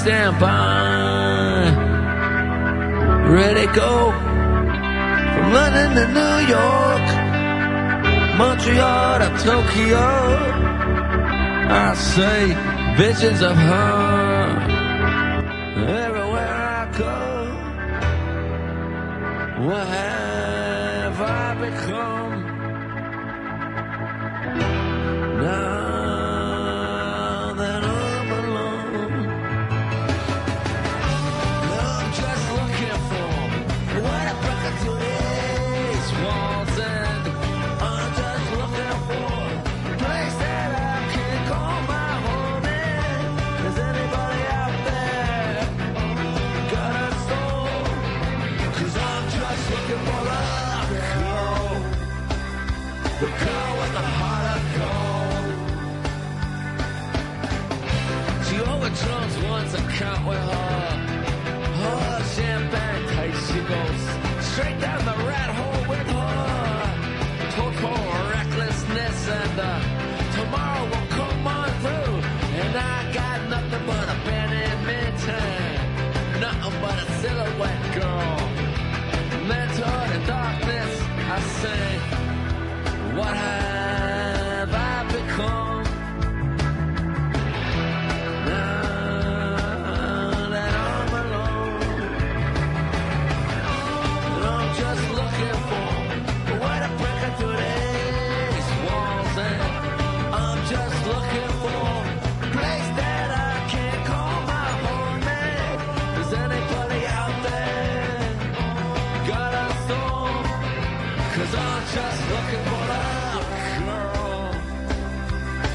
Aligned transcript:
stand 0.00 0.38
by. 0.38 1.74
Ready, 3.36 3.66
go. 3.74 4.12
From 5.34 5.46
London 5.58 5.88
to 5.98 6.04
New 6.18 6.36
York, 6.56 7.06
Montreal 8.38 9.18
to 9.22 9.28
Tokyo. 9.48 10.08
I 11.70 11.94
see 12.10 12.44
visions 13.02 13.40
of 13.42 13.56
her 13.56 14.48
everywhere 16.04 16.54
I 16.78 16.84
go. 17.02 17.18
What 19.66 19.86
have 19.86 21.20
I 21.20 21.54
become? 21.66 22.17
can't 59.98 60.24
we 60.28 60.36
haul? 60.36 60.94
Oh, 61.90 62.18
champagne 62.36 63.04
tasty 63.14 63.60
goes 63.72 64.02
straight 64.50 64.78
down 64.80 65.00
the 65.10 65.16
rat 65.26 65.50
hole 65.58 65.82
with 65.90 66.08
her. 66.16 66.38
Total 67.58 67.98
recklessness 68.30 69.18
and 69.40 69.58
uh, 69.58 69.72
tomorrow 70.36 70.84
will 70.92 71.08
come 71.18 71.46
on 71.48 71.70
through. 71.82 72.14
And 72.62 72.74
I 72.76 73.12
got 73.12 73.38
nothing 73.54 73.84
but 73.90 74.06
a 74.14 74.18
penny 74.28 74.66
minton, 74.88 76.40
nothing 76.44 76.76
but 76.84 76.96
a 77.04 77.06
silhouette 77.20 77.86
girl. 77.98 78.38
Mentor 79.50 80.00
in 80.14 80.22
darkness, 80.26 80.92
I 81.34 81.40
sing. 81.60 82.00
What 83.16 83.34
happened? 83.34 83.77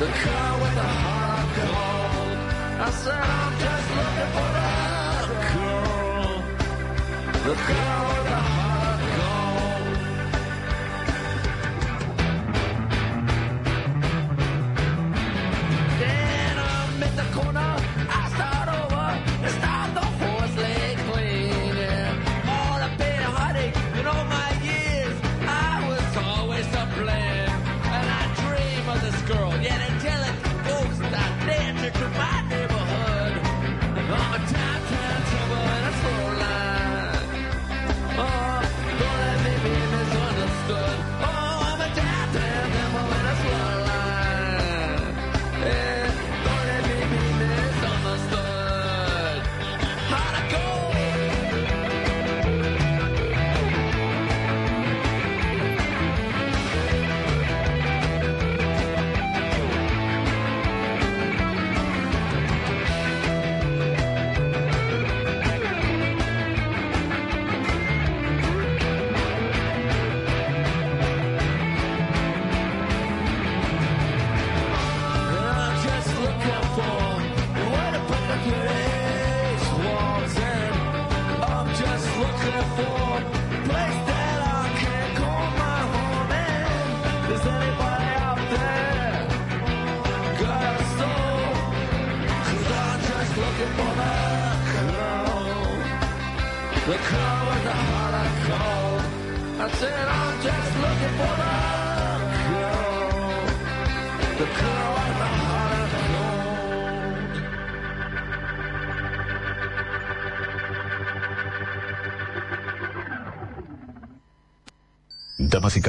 The 0.04 0.10
car 0.10 0.60
with 0.60 0.76
a 0.76 0.90
heart 1.02 1.50
cold. 1.56 2.38
I 2.78 2.90
said 2.92 3.14
I'm 3.14 3.54
just 3.64 3.90
looking 3.96 4.32
for 4.36 4.50
that 4.58 5.28
girl. 5.54 6.44
The 7.46 7.56
girl. 7.74 8.13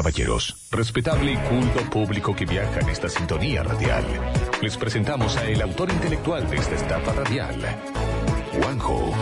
caballeros, 0.05 0.69
respetable 0.71 1.33
y 1.33 1.37
culto 1.37 1.81
público 1.89 2.37
que 2.37 2.45
viaja 2.45 2.79
en 2.81 2.91
esta 2.91 3.09
sintonía 3.09 3.63
radial, 3.63 4.05
les 4.61 4.77
presentamos 4.77 5.35
a 5.39 5.49
el 5.49 5.63
autor 5.63 5.91
intelectual 5.91 6.47
de 6.51 6.57
esta 6.57 6.75
estafa 6.75 7.15
radial, 7.15 7.57
Juanjo. 8.53 9.15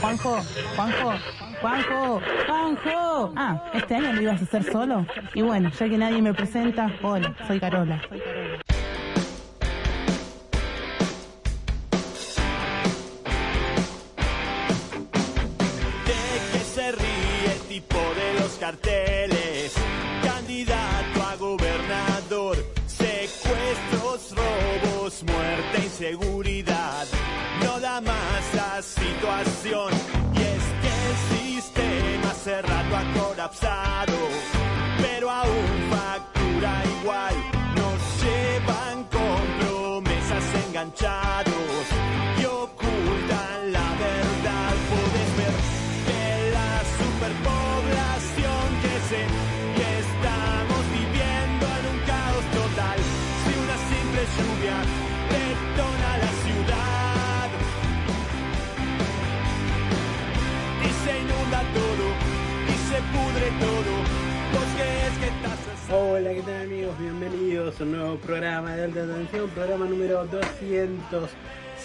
Juanjo, 0.00 0.38
Juanjo, 0.76 1.12
Juanjo, 1.60 2.20
Juanjo. 2.46 3.32
Ah, 3.34 3.64
este 3.74 3.96
año 3.96 4.12
lo 4.12 4.22
ibas 4.22 4.40
a 4.40 4.44
hacer 4.44 4.70
solo. 4.70 5.04
Y 5.34 5.42
bueno, 5.42 5.72
ya 5.76 5.88
que 5.88 5.98
nadie 5.98 6.22
me 6.22 6.32
presenta, 6.32 6.88
hola, 7.02 7.34
soy 7.48 7.58
Carola. 7.58 8.00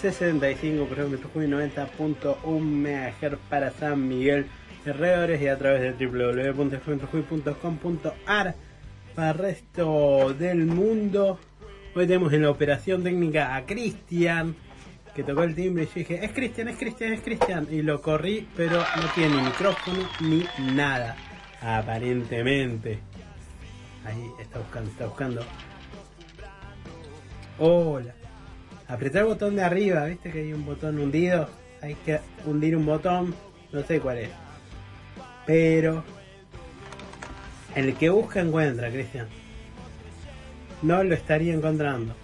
265, 0.02 0.86
programa 0.86 1.18
Jujuy 1.22 1.46
90.1 1.46 2.42
MHz 2.42 3.36
para 3.50 3.70
San 3.70 4.08
Miguel 4.08 4.46
de 4.82 4.94
Reores 4.94 5.42
y 5.42 5.48
a 5.48 5.58
través 5.58 5.82
de 5.82 5.92
www.fmjujuy.com.ar 6.06 8.54
para 9.14 9.30
el 9.30 9.36
resto 9.36 10.32
del 10.32 10.64
mundo. 10.64 11.38
Hoy 11.94 12.06
tenemos 12.06 12.32
en 12.32 12.40
la 12.42 12.50
operación 12.50 13.02
técnica 13.02 13.54
a 13.54 13.66
Cristian, 13.66 14.56
que 15.14 15.22
tocó 15.22 15.42
el 15.42 15.54
timbre 15.54 15.84
y 15.84 15.88
yo 15.88 15.92
dije, 15.96 16.24
es 16.24 16.32
Cristian, 16.32 16.68
es 16.68 16.78
Cristian, 16.78 17.12
es 17.12 17.20
Cristian. 17.20 17.68
Y 17.70 17.82
lo 17.82 18.00
corrí, 18.00 18.48
pero 18.56 18.78
no 18.78 19.12
tiene 19.14 19.42
micrófono 19.42 20.08
ni 20.22 20.46
nada, 20.72 21.14
aparentemente. 21.60 23.00
Ahí 24.06 24.30
está 24.40 24.60
buscando, 24.60 24.90
está 24.90 25.04
buscando. 25.04 25.44
Hola. 27.58 28.14
Apretar 28.90 29.22
el 29.22 29.28
botón 29.28 29.56
de 29.56 29.62
arriba, 29.62 30.04
viste 30.06 30.30
que 30.32 30.40
hay 30.40 30.52
un 30.52 30.64
botón 30.66 30.98
hundido. 30.98 31.48
Hay 31.82 31.94
que 32.04 32.20
hundir 32.44 32.76
un 32.76 32.84
botón, 32.86 33.34
no 33.72 33.82
sé 33.84 34.00
cuál 34.00 34.18
es. 34.18 34.30
Pero 35.46 36.04
el 37.74 37.94
que 37.94 38.10
busca 38.10 38.40
encuentra, 38.40 38.90
Cristian. 38.90 39.28
No 40.82 41.02
lo 41.04 41.14
estaría 41.14 41.54
encontrando. 41.54 42.14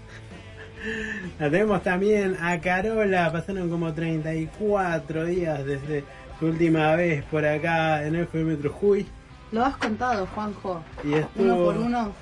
La 1.38 1.50
tenemos 1.50 1.82
también 1.82 2.36
a 2.40 2.60
Carola, 2.60 3.30
pasaron 3.32 3.68
como 3.70 3.92
34 3.92 5.24
días 5.24 5.64
desde 5.64 6.04
su 6.38 6.46
última 6.46 6.94
vez 6.96 7.22
por 7.24 7.44
acá 7.46 8.04
en 8.06 8.14
el 8.16 8.22
FM 8.22 8.56
Jujuy. 8.56 9.06
Lo 9.52 9.64
has 9.64 9.76
contado, 9.76 10.26
Juanjo. 10.26 10.82
Y 11.04 11.14
estuvo- 11.14 11.44
Uno 11.44 11.56
por 11.64 11.76
uno. 11.78 12.12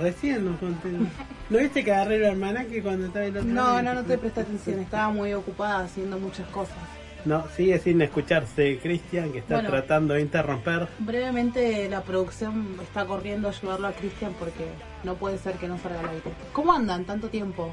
Recién 0.00 0.44
nos 0.44 0.58
conté. 0.58 0.88
¿No 1.52 1.58
viste 1.58 1.84
que 1.84 1.92
agarré 1.92 2.16
el 2.16 2.24
almanaque 2.24 2.82
cuando 2.82 3.06
estaba 3.06 3.26
el 3.26 3.36
otro 3.36 3.48
No, 3.48 3.82
no, 3.82 3.94
no 3.94 4.02
te 4.04 4.16
presté 4.18 4.40
atención. 4.40 4.80
Estaba 4.80 5.10
muy 5.12 5.32
ocupada 5.34 5.84
haciendo 5.84 6.18
muchas 6.18 6.48
cosas. 6.48 6.76
No, 7.24 7.44
sigue 7.56 7.78
sin 7.78 8.00
escucharse 8.02 8.78
Cristian, 8.82 9.30
que 9.30 9.38
está 9.40 9.54
Bueno. 9.56 9.68
tratando 9.68 10.14
de 10.14 10.22
interromper. 10.22 10.88
Brevemente, 10.98 11.88
la 11.88 12.00
producción 12.02 12.76
está 12.82 13.04
corriendo 13.04 13.48
a 13.48 13.50
ayudarlo 13.52 13.86
a 13.86 13.92
Cristian 13.92 14.32
porque 14.38 14.64
no 15.04 15.14
puede 15.14 15.38
ser 15.38 15.54
que 15.54 15.68
no 15.68 15.78
salga 15.78 16.00
al 16.00 16.08
aire. 16.08 16.22
¿Cómo 16.52 16.72
andan 16.72 17.04
tanto 17.04 17.28
tiempo? 17.28 17.72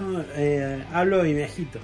Yo 0.00 0.22
eh, 0.34 0.84
hablo 0.92 1.24
y 1.24 1.32
me 1.32 1.44
agito. 1.44 1.78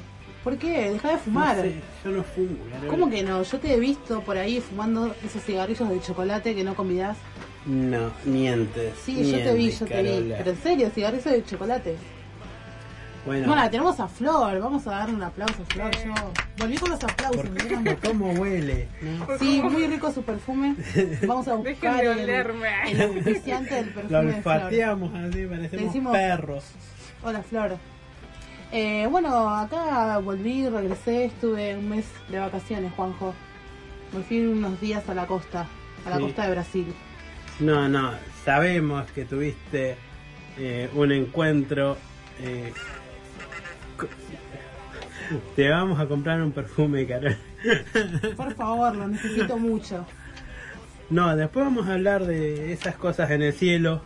¿Por 0.45 0.59
qué? 0.59 0.91
Deja 0.91 1.09
de 1.09 1.15
No 1.15 1.21
fumar. 1.21 1.57
sé, 1.57 1.75
yo 2.05 2.11
no 2.11 2.23
fumo. 2.25 2.57
¿Cómo 2.91 3.09
que 3.09 3.23
no? 3.23 3.43
Yo 3.43 3.59
te 3.59 3.73
he 3.75 3.81
visto 3.81 4.21
por 4.23 4.37
ahí 4.37 4.61
fumando 4.61 5.15
esos 5.25 5.43
cigarrillos 5.43 5.89
de 5.89 6.01
chocolate 6.01 6.55
que 6.55 6.65
no 6.65 6.75
convidás. 6.75 7.17
No, 7.69 8.11
mientes. 8.25 8.95
Sí, 9.05 9.31
yo 9.31 9.39
te 9.39 9.53
vi, 9.55 9.71
yo 9.71 9.85
te 9.87 10.03
vi. 10.03 10.33
Pero 10.39 10.51
en 10.51 10.63
serio, 10.63 10.91
cigarrillos 10.95 11.25
de 11.27 11.45
chocolate. 11.45 11.97
Bueno, 13.27 13.47
Bueno, 13.49 13.69
tenemos 13.71 14.01
a 14.01 14.09
Flor. 14.09 14.59
Vamos 14.59 14.87
a 14.87 14.91
darle 14.91 15.15
un 15.17 15.23
aplauso 15.23 15.63
a 15.63 15.67
Flor. 15.67 15.91
Yo 16.03 16.15
volví 16.57 16.77
con 16.79 16.89
los 16.91 17.05
aplausos. 17.05 17.43
¿por 17.47 17.81
me 17.83 17.97
¿Cómo 17.97 18.33
huele? 18.33 18.89
Sí, 19.39 19.61
muy 19.63 19.87
rico 19.87 20.11
su 20.11 20.23
perfume. 20.23 20.77
Vamos 21.27 21.47
a 21.49 21.57
buscar 21.57 21.97
Dejen 21.97 22.17
de 22.17 22.23
el, 22.23 22.31
olerme. 22.31 22.69
el 22.91 23.03
auspiciante 23.03 23.75
del 23.75 23.87
Lo 23.89 23.93
perfume 23.95 24.35
olfateamos 24.37 25.15
así, 25.15 25.45
parecemos 25.45 25.73
Le 25.73 25.83
decimos- 25.85 26.13
perros. 26.17 26.65
Hola 27.23 27.43
Flor. 27.43 27.77
Eh, 28.73 29.07
bueno, 29.11 29.49
acá 29.51 30.17
volví, 30.19 30.67
regresé, 30.69 31.27
estuve 31.27 31.77
un 31.77 31.89
mes 31.91 32.07
de 32.31 32.39
vacaciones, 32.39 32.93
Juanjo. 32.95 33.35
Me 34.15 34.23
fui 34.23 34.47
unos 34.47 34.81
días 34.81 35.07
a 35.09 35.13
la 35.15 35.27
costa, 35.27 35.67
a 36.07 36.11
la 36.11 36.17
Sí. 36.17 36.23
costa 36.23 36.45
de 36.47 36.51
Brasil. 36.53 36.95
No, 37.61 37.89
no, 37.89 38.13
sabemos 38.45 39.11
que 39.13 39.25
tuviste 39.25 39.97
eh, 40.59 40.89
un 40.95 41.13
encuentro. 41.13 41.97
eh, 42.41 42.73
te 45.57 45.69
vamos 45.69 46.01
a 46.01 46.07
comprar 46.07 46.41
un 46.41 46.53
perfume, 46.53 47.07
Carol. 47.07 47.37
Por 48.37 48.55
favor, 48.55 48.95
lo 48.97 49.09
necesito 49.09 49.57
mucho. 49.59 50.07
No, 51.11 51.35
después 51.37 51.65
vamos 51.67 51.89
a 51.89 51.95
hablar 51.95 52.25
de 52.27 52.73
esas 52.73 52.95
cosas 52.97 53.31
en 53.31 53.43
el 53.43 53.53
cielo, 53.53 54.03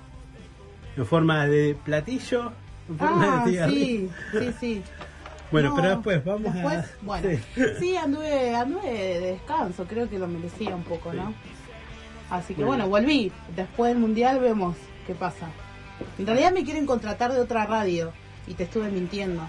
en 0.96 1.04
forma 1.06 1.46
de 1.46 1.76
platillo, 1.84 2.52
en 2.88 2.98
forma 2.98 3.42
Ah, 3.42 3.46
de 3.46 3.68
sí, 3.68 4.10
sí, 4.32 4.54
sí. 4.58 4.82
Bueno, 5.50 5.70
No, 5.70 5.76
pero 5.76 5.88
después 5.90 6.24
vamos 6.24 6.54
después, 6.54 6.78
a. 6.78 6.86
Bueno, 7.02 7.28
sí. 7.54 7.62
sí, 7.78 7.96
anduve, 7.96 8.54
anduve 8.56 8.88
de 8.90 9.20
descanso, 9.32 9.84
creo 9.84 10.08
que 10.08 10.18
lo 10.18 10.26
merecía 10.26 10.74
un 10.74 10.82
poco, 10.84 11.12
¿no? 11.12 11.34
Sí. 12.32 12.36
Así 12.44 12.54
que 12.54 12.64
Bueno. 12.64 12.88
volví. 12.88 13.30
Después 13.56 13.92
del 13.92 13.98
mundial 14.00 14.40
vemos 14.40 14.76
qué 15.06 15.14
pasa. 15.14 15.48
En 16.18 16.26
realidad 16.26 16.52
me 16.52 16.64
quieren 16.64 16.86
contratar 16.86 17.32
de 17.32 17.40
otra 17.40 17.66
radio 17.66 18.12
y 18.46 18.54
te 18.54 18.64
estuve 18.64 18.88
mintiendo. 18.90 19.42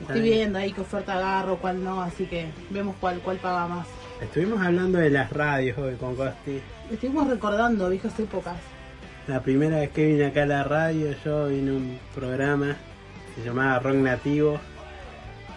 Estoy 0.00 0.20
viendo 0.20 0.58
ahí 0.58 0.72
qué 0.72 0.82
oferta 0.82 1.14
agarro, 1.14 1.56
cuál 1.56 1.82
no, 1.82 2.02
así 2.02 2.26
que 2.26 2.48
vemos 2.70 2.94
cuál, 3.00 3.18
cuál 3.20 3.38
paga 3.38 3.66
más. 3.66 3.86
Estuvimos 4.20 4.60
hablando 4.60 4.98
de 4.98 5.08
las 5.10 5.32
radios 5.32 5.78
hoy 5.78 5.94
con 5.94 6.14
Costi. 6.14 6.60
Estuvimos 6.90 7.28
recordando 7.28 7.88
viejas 7.88 8.18
épocas. 8.20 8.56
La 9.26 9.40
primera 9.40 9.78
vez 9.78 9.90
que 9.90 10.06
vine 10.06 10.26
acá 10.26 10.42
a 10.42 10.46
la 10.46 10.64
radio, 10.64 11.14
yo 11.24 11.48
vine 11.48 11.70
a 11.70 11.74
un 11.74 11.98
programa 12.14 12.76
que 13.34 13.40
se 13.40 13.48
llamaba 13.48 13.78
Rock 13.78 13.96
Nativo. 13.96 14.60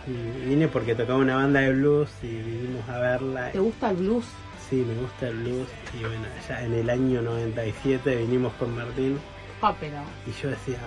Y 0.07 0.45
vine 0.47 0.67
porque 0.69 0.95
tocaba 0.95 1.19
una 1.19 1.35
banda 1.35 1.59
de 1.59 1.73
blues 1.73 2.09
y 2.23 2.27
vinimos 2.27 2.87
a 2.89 2.97
verla. 2.99 3.51
¿Te 3.51 3.59
gusta 3.59 3.91
el 3.91 3.97
blues? 3.97 4.25
Sí, 4.69 4.75
me 4.87 4.93
gusta 5.01 5.27
el 5.29 5.37
blues. 5.37 5.67
Y 5.99 6.01
bueno, 6.03 6.25
ya 6.47 6.63
en 6.63 6.73
el 6.73 6.89
año 6.89 7.21
97 7.21 8.15
vinimos 8.17 8.53
con 8.53 8.75
Martín 8.75 9.19
Ah, 9.61 9.73
pero. 9.79 9.97
y 10.27 10.31
yo 10.41 10.49
decía, 10.49 10.77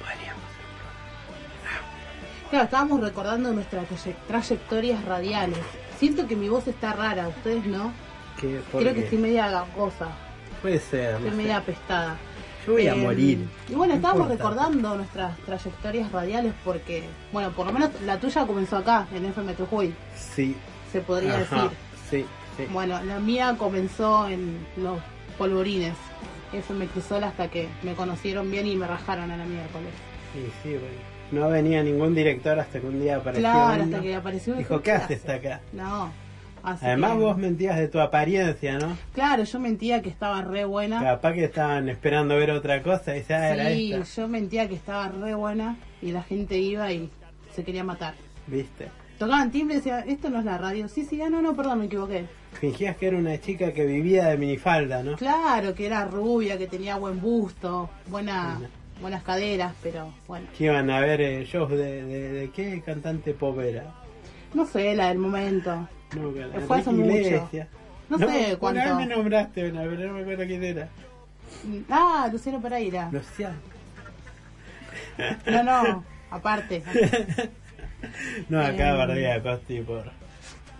podríamos. 0.00 0.42
Claro, 2.50 2.64
estábamos 2.64 3.00
recordando 3.00 3.52
nuestras 3.52 3.86
traye- 3.88 4.16
trayectorias 4.28 5.04
radiales. 5.04 5.58
Siento 5.98 6.26
que 6.26 6.36
mi 6.36 6.48
voz 6.48 6.66
está 6.68 6.92
rara, 6.92 7.28
ustedes 7.28 7.64
no. 7.66 7.92
Que, 8.40 8.60
Creo 8.72 8.94
que 8.94 9.04
estoy 9.04 9.18
media 9.18 9.48
gangosa, 9.48 10.08
Puede 10.60 10.80
ser. 10.80 11.12
no 11.12 11.16
estoy 11.18 11.30
sé. 11.30 11.36
media 11.36 11.56
apestada. 11.58 12.16
Yo 12.66 12.72
voy 12.72 12.86
a 12.88 12.94
Eh, 12.94 12.96
morir. 12.96 13.48
Y 13.68 13.74
bueno, 13.74 13.92
No 13.94 13.96
estábamos 13.98 14.30
importa. 14.32 14.50
recordando 14.50 14.96
nuestras 14.96 15.36
trayectorias 15.40 16.10
radiales 16.10 16.52
porque, 16.64 17.04
bueno, 17.32 17.50
por 17.52 17.66
lo 17.66 17.72
menos 17.72 17.90
la 18.04 18.18
tuya 18.18 18.46
comenzó 18.46 18.78
acá, 18.78 19.06
en 19.14 19.24
FM 19.26 19.54
Jujuy, 19.54 19.94
Sí. 20.16 20.56
se 20.90 21.00
podría 21.00 21.36
Ajá, 21.38 21.54
decir. 21.64 21.70
Sí, 22.10 22.26
sí. 22.56 22.64
Bueno, 22.72 23.02
la 23.04 23.18
mía 23.20 23.54
comenzó 23.58 24.28
en 24.28 24.58
los 24.76 24.98
polvorines. 25.38 25.94
FM 26.52 26.86
Crisol 26.86 27.24
hasta 27.24 27.48
que 27.48 27.66
me 27.82 27.94
conocieron 27.94 28.48
bien 28.50 28.66
y 28.66 28.76
me 28.76 28.86
rajaron 28.86 29.30
a 29.30 29.36
la 29.36 29.44
miércoles. 29.44 29.90
Sí, 30.32 30.46
sí, 30.62 30.68
bueno. 30.70 31.14
No 31.32 31.48
venía 31.50 31.82
ningún 31.82 32.14
director 32.14 32.58
hasta 32.60 32.78
que 32.78 32.86
un 32.86 33.00
día 33.00 33.16
apareció. 33.16 33.40
Claro, 33.50 33.74
uno. 33.74 33.84
hasta 33.84 34.00
que 34.00 34.14
apareció. 34.14 34.54
Dijo, 34.54 34.80
¿qué 34.80 34.92
haces 34.92 35.28
acá? 35.28 35.60
No. 35.72 36.12
así 36.62 36.86
Además 36.86 37.12
que- 37.12 37.18
vos 37.18 37.36
mentías 37.38 37.76
de 37.76 37.88
tu 37.88 37.98
apariencia, 37.98 38.78
¿no? 38.78 38.96
Claro, 39.14 39.42
yo 39.42 39.58
mentía 39.58 40.00
que 40.00 40.10
estaba 40.10 40.42
re 40.42 40.64
buena. 40.64 41.02
Capaz 41.02 41.32
que 41.32 41.44
estaban 41.44 41.88
esperando 41.88 42.36
ver 42.36 42.52
otra 42.52 42.82
cosa 42.84 43.16
y 43.16 43.18
dice, 43.20 43.34
ah, 43.34 43.50
era 43.52 43.68
Sí, 43.70 43.92
esta. 43.92 44.22
yo 44.22 44.28
mentía 44.28 44.68
que 44.68 44.76
estaba 44.76 45.08
re 45.08 45.34
buena 45.34 45.76
y 46.00 46.12
la 46.12 46.22
gente 46.22 46.56
iba 46.58 46.92
y 46.92 47.10
se 47.52 47.64
quería 47.64 47.82
matar. 47.82 48.14
¿Viste? 48.46 48.88
Tocaban 49.18 49.50
timbre 49.50 49.74
y 49.74 49.78
decían, 49.78 50.08
esto 50.08 50.30
no 50.30 50.38
es 50.38 50.44
la 50.44 50.58
radio. 50.58 50.88
Sí, 50.88 51.04
sí, 51.04 51.20
ah, 51.20 51.28
no, 51.30 51.42
no, 51.42 51.54
perdón, 51.56 51.80
me 51.80 51.86
equivoqué. 51.86 52.26
Fingías 52.60 52.96
que 52.96 53.06
era 53.08 53.16
una 53.16 53.40
chica 53.40 53.72
que 53.72 53.84
vivía 53.84 54.26
de 54.26 54.36
minifalda, 54.38 55.02
¿no? 55.02 55.16
Claro, 55.16 55.74
que 55.74 55.86
era 55.86 56.04
rubia, 56.06 56.56
que 56.58 56.66
tenía 56.66 56.96
buen 56.96 57.20
busto, 57.20 57.90
buena, 58.06 58.60
buenas 59.00 59.22
caderas, 59.22 59.74
pero 59.82 60.12
bueno. 60.26 60.46
Que 60.56 60.64
iban 60.64 60.88
a 60.90 61.00
ver 61.00 61.20
eh, 61.20 61.44
shows 61.44 61.70
de, 61.70 62.04
de, 62.04 62.32
de 62.32 62.50
qué 62.50 62.80
cantante 62.84 63.34
pop 63.34 63.58
era. 63.60 63.84
No 64.54 64.64
sé, 64.66 64.94
la 64.94 65.08
del 65.08 65.18
momento. 65.18 65.88
No, 66.16 66.30
la 66.32 66.60
Fue 66.60 66.78
hace 66.78 66.90
mucho. 66.90 67.48
No 68.08 68.18
sé 68.18 68.24
Una 68.24 68.26
vez 68.26 68.56
cuánto. 68.56 68.94
me 68.96 69.06
nombraste 69.06 69.70
una, 69.70 69.82
pero 69.82 69.96
no 70.08 70.12
me 70.14 70.20
acuerdo 70.20 70.44
quién 70.46 70.62
era. 70.62 70.88
Ah, 71.90 72.28
Luciano 72.30 72.60
Pereira. 72.60 73.08
Luciano. 73.10 73.56
No, 75.46 75.62
no, 75.62 76.04
aparte. 76.30 76.82
No, 78.50 78.60
acá 78.60 78.90
Eh. 78.92 78.96
bardea 78.98 79.42
Costi 79.42 79.80
por, 79.80 80.04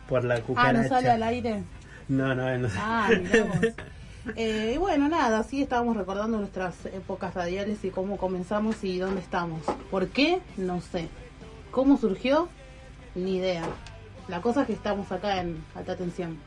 por 0.09 0.25
la 0.25 0.35
Ah, 0.37 0.41
cucaracha. 0.41 0.83
¿no 0.83 0.89
sale 0.89 1.11
al 1.11 1.23
aire? 1.23 1.63
No, 2.09 2.35
no, 2.35 2.59
no. 2.59 2.69
Ah. 2.77 3.09
Eh, 4.37 4.73
y 4.75 4.79
bueno, 4.79 5.07
nada, 5.11 5.43
sí 5.43 5.61
estábamos 5.61 5.99
recordando 5.99 6.39
nuestras 6.39 6.87
épocas 6.87 7.35
radiales 7.35 7.85
y 7.85 7.91
cómo 7.91 8.17
comenzamos 8.17 8.83
y 8.83 8.99
dónde 8.99 9.21
estamos. 9.21 9.61
¿Por 9.91 10.09
qué? 10.09 10.41
No 10.57 10.81
sé. 10.81 11.09
¿Cómo 11.71 11.99
surgió? 11.99 12.49
Ni 13.15 13.37
idea. 13.37 13.65
La 14.29 14.41
cosa 14.41 14.63
es 14.63 14.69
que 14.69 14.73
estamos 14.73 15.13
acá 15.13 15.43
en 15.43 15.63
alta 15.75 15.95
tensión. 15.97 16.39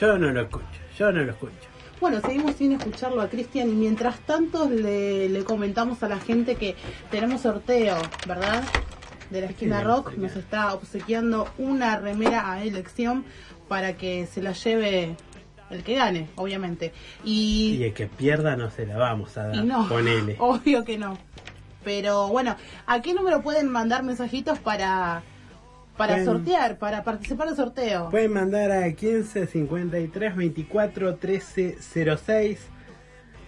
Yo 0.00 0.18
no 0.18 0.30
lo 0.32 0.40
escucho, 0.40 0.66
yo 0.98 1.12
no 1.12 1.22
lo 1.22 1.30
escucho. 1.30 1.52
Bueno, 2.00 2.20
seguimos 2.20 2.56
sin 2.56 2.72
escucharlo 2.72 3.22
a 3.22 3.28
Cristian 3.28 3.68
y 3.68 3.74
mientras 3.74 4.18
tanto 4.20 4.68
le, 4.68 5.28
le 5.28 5.44
comentamos 5.44 6.02
a 6.02 6.08
la 6.08 6.18
gente 6.18 6.56
que 6.56 6.74
tenemos 7.12 7.42
sorteo, 7.42 7.96
¿verdad? 8.26 8.64
De 9.32 9.40
la 9.40 9.46
esquina 9.46 9.82
rock 9.82 10.12
nos 10.18 10.36
está 10.36 10.74
obsequiando 10.74 11.48
una 11.58 11.96
remera 11.98 12.52
a 12.52 12.62
elección 12.62 13.24
para 13.68 13.94
que 13.96 14.26
se 14.26 14.42
la 14.42 14.52
lleve 14.52 15.16
el 15.70 15.82
que 15.82 15.94
gane, 15.94 16.28
obviamente. 16.36 16.92
Y, 17.24 17.76
Y 17.80 17.84
el 17.84 17.94
que 17.94 18.06
pierda 18.06 18.56
no 18.56 18.70
se 18.70 18.84
la 18.86 18.98
vamos 18.98 19.36
a 19.38 19.44
dar. 19.48 19.56
y 19.56 19.62
no, 19.64 19.88
Ponele. 19.88 20.36
obvio 20.38 20.84
que 20.84 20.98
no. 20.98 21.16
Pero 21.82 22.28
bueno, 22.28 22.56
¿a 22.86 23.00
qué 23.00 23.14
número 23.14 23.42
pueden 23.42 23.68
mandar 23.70 24.02
mensajitos 24.04 24.58
para, 24.58 25.22
para 25.96 26.14
Pueden- 26.14 26.24
sortear, 26.26 26.78
para 26.78 27.02
participar 27.02 27.48
del 27.48 27.56
sorteo? 27.56 28.10
Pueden 28.10 28.32
mandar 28.34 28.70
a 28.70 28.92
15 28.92 29.46
53 29.46 30.36
24 30.36 31.16
13 31.16 31.78
06. 32.24 32.60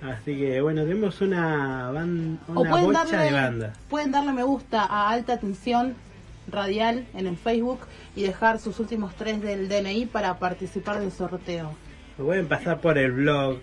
Así 0.04 0.36
que 0.36 0.60
bueno, 0.60 0.82
tenemos 0.82 1.20
una, 1.22 1.90
ban- 1.90 2.38
o 2.48 2.60
una 2.60 2.70
pueden 2.70 2.86
bocha 2.86 3.04
darle, 3.04 3.24
de 3.24 3.32
bandas. 3.32 3.78
pueden 3.88 4.12
darle 4.12 4.32
me 4.32 4.42
gusta 4.42 4.84
a 4.84 5.08
Alta 5.10 5.38
Tensión 5.38 5.94
Radial 6.50 7.06
en 7.14 7.26
el 7.26 7.36
Facebook 7.38 7.80
y 8.14 8.22
dejar 8.22 8.58
sus 8.58 8.78
últimos 8.80 9.14
tres 9.14 9.40
del 9.40 9.68
DNI 9.68 10.06
para 10.06 10.38
participar 10.38 11.00
del 11.00 11.10
sorteo. 11.10 11.72
Lo 12.18 12.26
pueden 12.26 12.46
pasar 12.46 12.80
por 12.80 12.98
el 12.98 13.12
blog, 13.12 13.58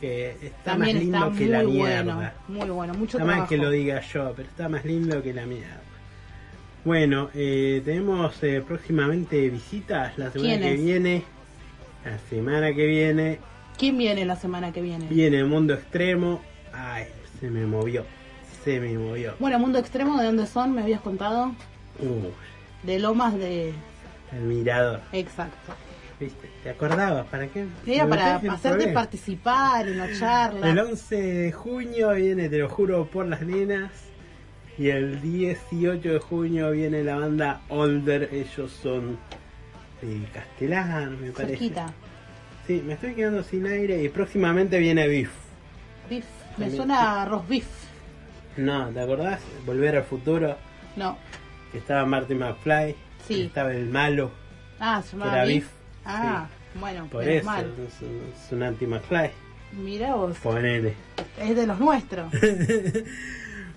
que 0.00 0.30
está 0.42 0.72
También 0.72 0.96
más 0.96 1.02
lindo 1.04 1.18
está 1.18 1.30
que 1.38 1.44
muy 1.44 1.46
la 1.52 1.62
bueno, 1.62 1.74
mierda. 2.16 2.34
muy 2.48 2.70
bueno, 2.70 2.94
mucho 2.94 3.18
Está 3.18 3.28
trabajo. 3.28 3.48
que 3.50 3.56
lo 3.58 3.70
diga 3.70 4.00
yo, 4.00 4.32
pero 4.34 4.48
está 4.48 4.68
más 4.70 4.84
lindo 4.86 5.22
que 5.22 5.34
la 5.34 5.44
mierda. 5.46 5.80
Bueno, 6.84 7.28
eh, 7.34 7.82
tenemos 7.84 8.42
eh, 8.42 8.62
próximamente 8.66 9.48
visitas 9.50 10.16
la 10.18 10.30
semana 10.32 10.58
que 10.58 10.74
viene. 10.74 11.22
La 12.04 12.18
semana 12.30 12.72
que 12.74 12.86
viene 12.86 13.38
¿Quién 13.78 13.98
viene 13.98 14.24
la 14.24 14.36
semana 14.36 14.72
que 14.72 14.80
viene? 14.80 15.06
viene 15.06 15.44
Mundo 15.44 15.74
Extremo. 15.74 16.40
Ay, 16.72 17.06
se 17.40 17.50
me 17.50 17.66
movió. 17.66 18.04
Se 18.64 18.78
me 18.78 18.96
movió. 18.96 19.34
Bueno, 19.38 19.58
Mundo 19.58 19.78
Extremo, 19.78 20.18
¿de 20.18 20.26
dónde 20.26 20.46
son? 20.46 20.72
Me 20.72 20.82
habías 20.82 21.00
contado. 21.00 21.52
Uh, 21.98 22.86
De 22.86 22.98
Lomas 22.98 23.34
de... 23.34 23.72
el 24.32 24.40
mirador. 24.42 25.00
Exacto. 25.12 25.74
¿Viste? 26.20 26.48
¿Te 26.62 26.70
acordabas? 26.70 27.26
¿Para 27.26 27.48
qué? 27.48 27.66
Era 27.84 28.06
para 28.08 28.36
hacerte 28.36 28.88
participar 28.88 29.88
en 29.88 29.98
la 29.98 30.16
charla. 30.16 30.70
El 30.70 30.78
11 30.78 31.16
de 31.16 31.52
junio 31.52 32.12
viene, 32.12 32.48
te 32.48 32.58
lo 32.58 32.68
juro, 32.68 33.06
por 33.06 33.26
las 33.26 33.42
nenas. 33.42 33.90
Y 34.78 34.88
el 34.88 35.20
18 35.20 36.12
de 36.12 36.18
junio 36.20 36.70
viene 36.70 37.02
la 37.02 37.16
banda 37.16 37.62
Older. 37.68 38.28
Ellos 38.32 38.70
son 38.70 39.18
de 40.00 40.24
Castellán, 40.32 41.20
me 41.20 41.30
parece. 41.32 41.56
Cerquita. 41.56 41.92
Sí, 42.66 42.82
me 42.84 42.94
estoy 42.94 43.14
quedando 43.14 43.42
sin 43.42 43.66
aire. 43.66 44.02
Y 44.02 44.08
próximamente 44.08 44.78
viene 44.78 45.06
Beef. 45.08 45.30
Beef. 46.08 46.24
Me 46.58 46.66
También. 46.66 46.76
suena 46.76 47.22
a 47.22 47.24
roast 47.24 47.48
beef. 47.48 47.66
No, 48.56 48.88
¿te 48.90 49.00
acordás? 49.00 49.40
Volver 49.66 49.96
al 49.96 50.04
futuro. 50.04 50.56
No. 50.96 51.16
Que 51.72 51.78
estaba 51.78 52.04
Marty 52.04 52.34
McFly. 52.34 52.94
Sí. 53.26 53.34
que 53.36 53.44
Estaba 53.46 53.72
el 53.72 53.88
malo. 53.88 54.30
Ah, 54.78 55.02
se 55.02 55.12
que 55.12 55.16
llama 55.18 55.32
era 55.32 55.44
beef. 55.44 55.64
Beef. 55.64 55.72
Ah, 56.04 56.46
bueno, 56.78 57.06
Por 57.10 57.26
eso. 57.28 57.46
mal. 57.46 57.72
Es 57.86 58.00
un, 58.02 58.20
es 58.34 58.52
un 58.52 58.62
anti-McFly. 58.62 59.30
Mira 59.72 60.14
vos, 60.14 60.36
Ponele. 60.38 60.94
es 61.40 61.56
de 61.56 61.66
los 61.66 61.78
nuestros. 61.80 62.32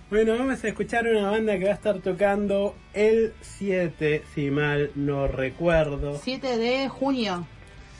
Bueno, 0.08 0.38
vamos 0.38 0.64
a 0.64 0.68
escuchar 0.68 1.08
una 1.08 1.32
banda 1.32 1.58
que 1.58 1.66
va 1.66 1.72
a 1.72 1.74
estar 1.74 1.98
tocando 1.98 2.76
el 2.94 3.34
7, 3.42 4.22
si 4.36 4.52
mal 4.52 4.92
no 4.94 5.28
recuerdo. 5.28 6.20
7 6.24 6.58
de 6.60 6.88
junio. 6.90 7.48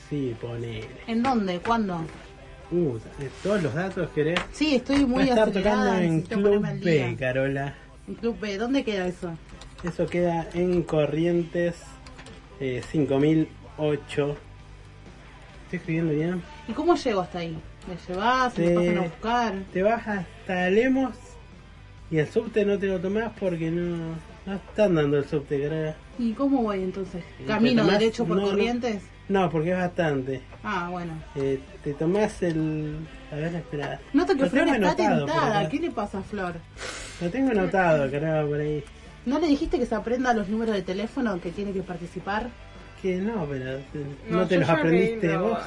Sí, 0.08 0.36
ponele. 0.40 0.86
¿En 1.06 1.22
dónde? 1.22 1.58
¿Cuándo? 1.60 2.00
Uh, 2.70 2.98
¿todos 3.42 3.62
los 3.62 3.74
datos 3.74 4.08
querés? 4.10 4.38
Sí, 4.52 4.76
estoy 4.76 5.02
Va 5.02 5.08
muy 5.08 5.22
a 5.24 5.26
estar 5.30 5.50
tocando 5.50 5.94
en 5.94 6.22
Club. 6.22 6.66
B, 6.82 7.16
Carola. 7.18 7.74
En 8.08 8.14
Club 8.14 8.38
B, 8.40 8.58
¿dónde 8.58 8.84
queda 8.84 9.06
eso? 9.06 9.36
Eso 9.84 10.06
queda 10.06 10.48
en 10.54 10.82
Corrientes 10.82 11.76
eh, 12.60 12.82
5008. 12.90 14.36
¿Estoy 15.64 15.76
escribiendo 15.78 16.12
bien? 16.14 16.42
¿Y 16.68 16.72
cómo 16.72 16.94
llego 16.96 17.20
hasta 17.20 17.38
ahí? 17.40 17.56
¿Me 17.88 17.96
llevas? 18.14 18.58
¿Me 18.58 18.66
Sí. 18.68 18.74
pasan 18.74 18.98
a 18.98 19.00
buscar? 19.02 19.54
Te 19.72 19.82
vas 19.82 20.06
hasta 20.08 20.70
Lemos 20.70 21.14
y 22.10 22.18
el 22.18 22.28
subte 22.28 22.64
no 22.64 22.78
te 22.78 22.86
lo 22.86 23.00
tomás 23.00 23.32
porque 23.38 23.70
no, 23.70 24.14
no 24.46 24.54
están 24.54 24.94
dando 24.94 25.18
el 25.18 25.24
subte, 25.24 25.60
Carola. 25.62 25.94
¿Y 26.18 26.32
cómo 26.32 26.62
voy 26.62 26.82
entonces? 26.82 27.24
te 27.38 27.44
¿Camino 27.44 27.84
derecho 27.84 28.24
por 28.24 28.36
no. 28.38 28.42
Corrientes? 28.44 29.02
No, 29.02 29.15
porque 29.50 29.70
es 29.72 29.76
bastante. 29.76 30.42
Ah, 30.62 30.88
bueno. 30.90 31.12
Eh, 31.34 31.60
te 31.82 31.94
tomás 31.94 32.42
el. 32.42 32.96
A 33.32 33.36
ver, 33.36 33.54
espera. 33.56 34.00
Noto 34.12 34.34
que 34.34 34.42
Lo 34.42 34.50
Flor 34.50 34.68
está 34.68 34.96
tentada. 34.96 35.68
¿Qué 35.68 35.78
le 35.80 35.90
pasa 35.90 36.18
a 36.18 36.22
Flor? 36.22 36.54
Lo 37.20 37.30
tengo 37.30 37.50
anotado, 37.50 38.10
caramba, 38.10 38.48
por 38.48 38.60
ahí. 38.60 38.84
¿No 39.24 39.38
le 39.40 39.48
dijiste 39.48 39.78
que 39.78 39.86
se 39.86 39.94
aprenda 39.94 40.32
los 40.32 40.48
números 40.48 40.74
de 40.74 40.82
teléfono 40.82 41.40
que 41.40 41.50
tiene 41.50 41.72
que 41.72 41.82
participar? 41.82 42.48
Que 43.02 43.16
no, 43.16 43.46
pero. 43.46 43.80
No, 44.30 44.46
te 44.46 44.58
los 44.58 44.68
aprendiste 44.68 45.32
lo- 45.32 45.48
vos. 45.48 45.58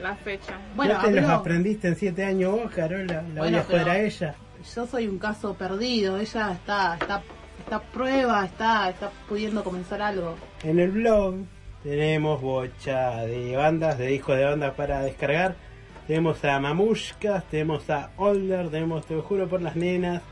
La 0.00 0.14
fecha. 0.16 0.58
Bueno, 0.74 0.94
no 0.94 1.00
te 1.00 1.20
los 1.20 1.30
aprendiste 1.30 1.88
en 1.88 1.96
siete 1.96 2.24
años 2.24 2.52
vos, 2.52 2.70
Carola. 2.72 3.22
La 3.34 3.40
Bueno, 3.40 3.42
voy 3.42 3.54
a 3.54 3.62
joder 3.64 3.88
a 3.88 3.98
ella. 4.00 4.34
Yo 4.74 4.86
soy 4.86 5.08
un 5.08 5.18
caso 5.18 5.54
perdido. 5.54 6.18
Ella 6.18 6.52
está, 6.52 6.94
está, 6.94 7.22
está 7.58 7.76
a 7.76 7.80
prueba, 7.82 8.44
está, 8.44 8.90
está 8.90 9.10
pudiendo 9.28 9.62
comenzar 9.64 10.00
algo. 10.02 10.36
En 10.64 10.78
el 10.78 10.90
blog 10.90 11.34
tenemos 11.82 12.40
bocha 12.40 13.24
de 13.26 13.56
bandas, 13.56 13.98
de 13.98 14.06
discos 14.06 14.36
de 14.36 14.44
bandas 14.44 14.74
para 14.74 15.02
descargar. 15.02 15.56
Tenemos 16.06 16.44
a 16.44 16.58
Mamushkas, 16.60 17.44
tenemos 17.44 17.88
a 17.90 18.10
Older, 18.16 18.68
tenemos 18.68 19.06
Te 19.06 19.14
lo 19.14 19.22
juro 19.22 19.48
por 19.48 19.62
las 19.62 19.76
nenas, 19.76 20.22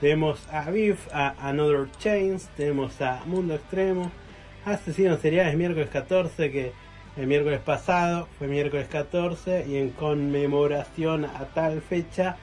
tenemos 0.00 0.46
a 0.52 0.70
Beef, 0.70 1.08
a 1.12 1.34
Another 1.48 1.90
Chains, 1.98 2.48
tenemos 2.56 3.00
a 3.00 3.22
Mundo 3.26 3.54
Extremo, 3.54 4.10
Asesinos 4.64 5.20
Seriales 5.20 5.56
miércoles 5.56 5.88
14, 5.90 6.50
que 6.50 6.72
el 7.16 7.26
miércoles 7.26 7.60
pasado 7.60 8.28
fue 8.38 8.46
miércoles 8.46 8.86
14 8.88 9.66
y 9.68 9.76
en 9.76 9.90
conmemoración 9.90 11.24
a 11.24 11.46
tal 11.52 11.80
fecha 11.82 12.36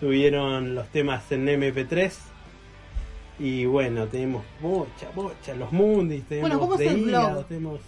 subieron 0.00 0.74
los 0.74 0.88
temas 0.88 1.30
en 1.32 1.46
MP3. 1.46 2.12
Y 3.38 3.66
bueno, 3.66 4.06
tenemos 4.06 4.44
bocha, 4.60 5.08
bocha, 5.14 5.54
los 5.54 5.72
mundis, 5.72 6.24
tenemos 6.24 6.50
Bueno, 6.50 6.60
¿cómo 6.60 6.74
es 6.74 6.80
de 6.80 6.88
el 6.88 7.04
blog? 7.04 7.46
tenemos 7.46 7.80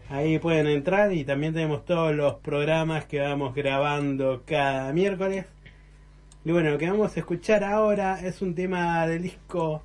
Ahí 0.10 0.40
pueden 0.40 0.68
entrar 0.68 1.14
y 1.14 1.24
también 1.24 1.54
tenemos 1.54 1.86
todos 1.86 2.14
los 2.14 2.36
programas 2.36 3.06
que 3.06 3.22
vamos 3.22 3.56
grabando 3.56 4.44
cada 4.46 4.92
miércoles. 4.92 5.46
Y 6.44 6.52
bueno, 6.52 6.70
lo 6.70 6.78
que 6.78 6.92
vamos 6.92 7.16
a 7.16 7.20
escuchar 7.22 7.64
ahora 7.64 8.20
es 8.22 8.42
un 8.42 8.54
tema 8.54 9.08
del 9.08 9.22
disco 9.24 9.82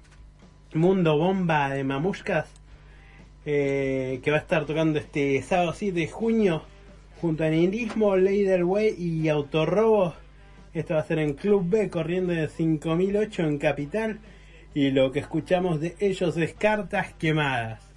Mundo 0.74 1.16
Bomba 1.16 1.70
de 1.70 1.84
Mamushkas, 1.84 2.48
eh, 3.46 4.18
que 4.22 4.32
va 4.32 4.38
a 4.38 4.40
estar 4.40 4.66
tocando 4.66 4.98
este 4.98 5.40
sábado 5.42 5.72
7 5.72 5.98
de 5.98 6.08
junio 6.08 6.62
junto 7.20 7.44
a 7.44 7.48
Nihilismo, 7.48 8.16
Ley 8.16 8.42
del 8.42 8.64
Way 8.64 8.96
y 8.98 9.28
Autorrobo. 9.28 10.14
Esto 10.72 10.94
va 10.94 11.00
a 11.00 11.04
ser 11.04 11.18
en 11.18 11.34
Club 11.34 11.68
B, 11.68 11.90
corriendo 11.90 12.32
de 12.32 12.48
5008 12.48 13.42
en 13.42 13.58
Capital. 13.58 14.20
Y 14.72 14.90
lo 14.92 15.10
que 15.10 15.18
escuchamos 15.18 15.80
de 15.80 15.96
ellos 15.98 16.36
es 16.36 16.54
Cartas 16.54 17.12
Quemadas. 17.14 17.89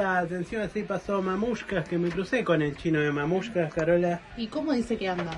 Alta 0.00 0.26
tensión, 0.26 0.62
así 0.62 0.82
pasó 0.82 1.20
Mamushkas, 1.22 1.88
que 1.88 1.98
me 1.98 2.08
crucé 2.08 2.44
con 2.44 2.62
el 2.62 2.76
chino 2.76 3.00
de 3.00 3.12
Mamushkas, 3.12 3.72
Carola. 3.72 4.20
¿Y 4.36 4.46
cómo 4.46 4.72
dice 4.72 4.96
que 4.96 5.08
anda? 5.08 5.32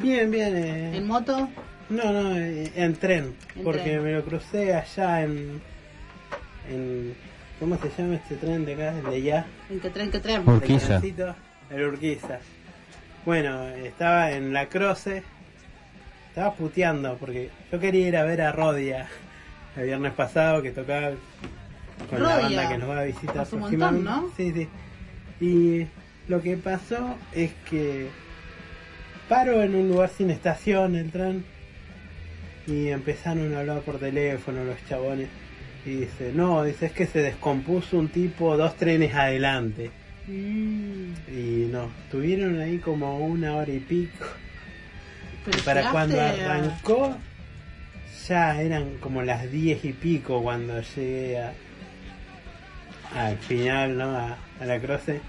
Bien, 0.00 0.30
bien. 0.30 0.56
eh, 0.56 0.96
¿En 0.96 1.06
moto? 1.06 1.48
No, 1.90 2.12
no, 2.12 2.36
eh, 2.36 2.72
en 2.74 2.94
tren, 2.96 3.34
En 3.56 3.62
porque 3.64 3.82
tren. 3.82 4.02
me 4.02 4.12
lo 4.12 4.24
crucé 4.24 4.74
allá 4.74 5.22
en, 5.22 5.60
en... 6.70 7.14
¿Cómo 7.60 7.78
se 7.78 7.88
llama 7.96 8.16
este 8.16 8.34
tren 8.36 8.64
de 8.64 8.74
acá? 8.74 8.94
El 8.98 9.04
de 9.04 9.16
allá. 9.16 9.46
¿En 9.70 9.80
qué 9.80 9.90
tren, 9.90 10.10
qué 10.10 10.18
tren? 10.18 10.48
Urquiza. 10.48 11.00
El 11.70 11.82
Urquiza. 11.84 12.38
Bueno, 13.24 13.68
estaba 13.68 14.32
en 14.32 14.52
la 14.52 14.66
Croce. 14.68 15.22
Estaba 16.30 16.52
puteando 16.54 17.16
porque 17.16 17.50
yo 17.70 17.78
quería 17.78 18.08
ir 18.08 18.16
a 18.16 18.24
ver 18.24 18.42
a 18.42 18.50
Rodia 18.50 19.06
el 19.76 19.84
viernes 19.84 20.12
pasado 20.14 20.62
que 20.62 20.72
tocaba 20.72 21.10
con 22.06 22.22
la 22.22 22.36
banda 22.36 22.68
que 22.68 22.78
nos 22.78 22.88
va 22.88 23.00
a 23.00 23.04
visitar 23.04 23.38
Hace 23.38 23.56
un 23.56 23.62
montón, 23.62 24.04
¿no? 24.04 24.30
Sí, 24.36 24.52
sí. 24.52 24.68
Y 25.40 25.86
lo 26.28 26.40
que 26.40 26.56
pasó 26.56 27.16
es 27.32 27.52
que 27.68 28.08
paro 29.28 29.62
en 29.62 29.74
un 29.74 29.88
lugar 29.88 30.10
sin 30.10 30.30
estación 30.30 30.96
el 30.96 31.10
tren 31.10 31.44
y 32.66 32.88
empezaron 32.88 33.54
a 33.54 33.60
hablar 33.60 33.80
por 33.80 33.98
teléfono 33.98 34.64
los 34.64 34.76
chabones 34.88 35.28
y 35.84 35.96
dice, 35.96 36.32
no, 36.34 36.64
dice 36.64 36.86
es 36.86 36.92
que 36.92 37.06
se 37.06 37.20
descompuso 37.20 37.98
un 37.98 38.08
tipo 38.08 38.56
dos 38.56 38.74
trenes 38.76 39.14
adelante. 39.14 39.90
Mm, 40.26 41.12
Y 41.28 41.68
no, 41.70 41.90
estuvieron 42.04 42.58
ahí 42.60 42.78
como 42.78 43.18
una 43.18 43.56
hora 43.56 43.70
y 43.70 43.80
pico. 43.80 44.24
pero 45.44 45.58
Y 45.58 45.60
para 45.60 45.90
cuando 45.90 46.18
arrancó, 46.20 47.16
ya 48.26 48.60
eran 48.62 48.96
como 49.00 49.22
las 49.22 49.50
diez 49.50 49.84
y 49.84 49.92
pico 49.92 50.42
cuando 50.42 50.80
llegué 50.80 51.38
a, 51.38 51.52
al 53.14 53.36
final, 53.38 53.96
¿no? 53.96 54.04
A, 54.16 54.36
a 54.60 54.64
la 54.64 54.80
croce. 54.80 55.20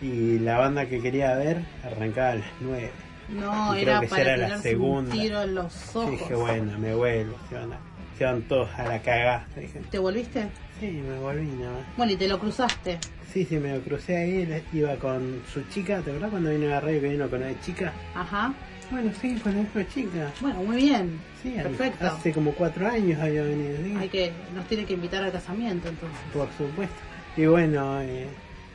Y 0.00 0.38
la 0.40 0.58
banda 0.58 0.86
que 0.86 1.00
quería 1.00 1.34
ver 1.36 1.58
arrancaba 1.84 2.30
a 2.30 2.34
las 2.36 2.46
nueve. 2.60 2.90
No, 3.28 3.76
y 3.76 3.82
era 3.82 3.98
creo 3.98 4.00
que 4.02 4.06
para 4.08 4.22
era 4.22 4.36
la 4.48 4.58
segunda. 4.58 5.14
un 5.14 5.20
tiro 5.20 5.42
en 5.42 5.54
los 5.54 5.96
ojos. 5.96 6.10
dije, 6.10 6.34
bueno, 6.34 6.78
me 6.78 6.94
vuelvo. 6.94 7.36
Se 7.48 7.54
van, 7.54 7.72
a- 7.72 7.78
se 8.18 8.24
van 8.24 8.42
todos 8.42 8.68
a 8.76 8.82
la 8.84 9.00
cagada. 9.00 9.46
¿Te 9.90 9.98
volviste? 9.98 10.48
sí, 10.80 10.88
me 11.08 11.18
volví 11.20 11.46
nada 11.46 11.72
más. 11.72 11.86
Bueno, 11.96 12.12
y 12.12 12.16
te 12.16 12.26
lo 12.28 12.38
cruzaste. 12.40 12.98
Sí, 13.32 13.44
sí, 13.46 13.56
me 13.58 13.74
lo 13.76 13.80
crucé 13.80 14.16
ahí. 14.16 14.62
Iba 14.72 14.96
con 14.96 15.40
su 15.52 15.62
chica. 15.70 16.00
¿Te 16.00 16.10
acuerdas 16.10 16.30
cuando 16.30 16.50
vino 16.50 16.66
a 16.66 16.70
la 16.70 16.80
radio 16.80 17.00
que 17.00 17.08
vino 17.08 17.30
con 17.30 17.40
la 17.40 17.60
chica? 17.60 17.92
Ajá. 18.14 18.52
Bueno, 18.90 19.10
sí, 19.20 19.36
con 19.36 19.56
misma 19.56 19.88
chica. 19.88 20.30
Bueno, 20.40 20.62
muy 20.64 20.76
bien. 20.76 21.18
Sí, 21.42 21.50
Perfecto. 21.56 22.06
hace 22.06 22.32
como 22.32 22.52
cuatro 22.52 22.86
años 22.88 23.18
había 23.20 23.42
venido. 23.44 23.76
¿sí? 23.82 23.94
Hay 23.98 24.08
que, 24.08 24.32
nos 24.54 24.66
tiene 24.66 24.84
que 24.84 24.92
invitar 24.94 25.22
al 25.24 25.32
casamiento 25.32 25.88
entonces. 25.88 26.18
Por 26.34 26.48
supuesto. 26.58 26.94
Y 27.36 27.46
bueno, 27.46 28.00
eh, 28.02 28.26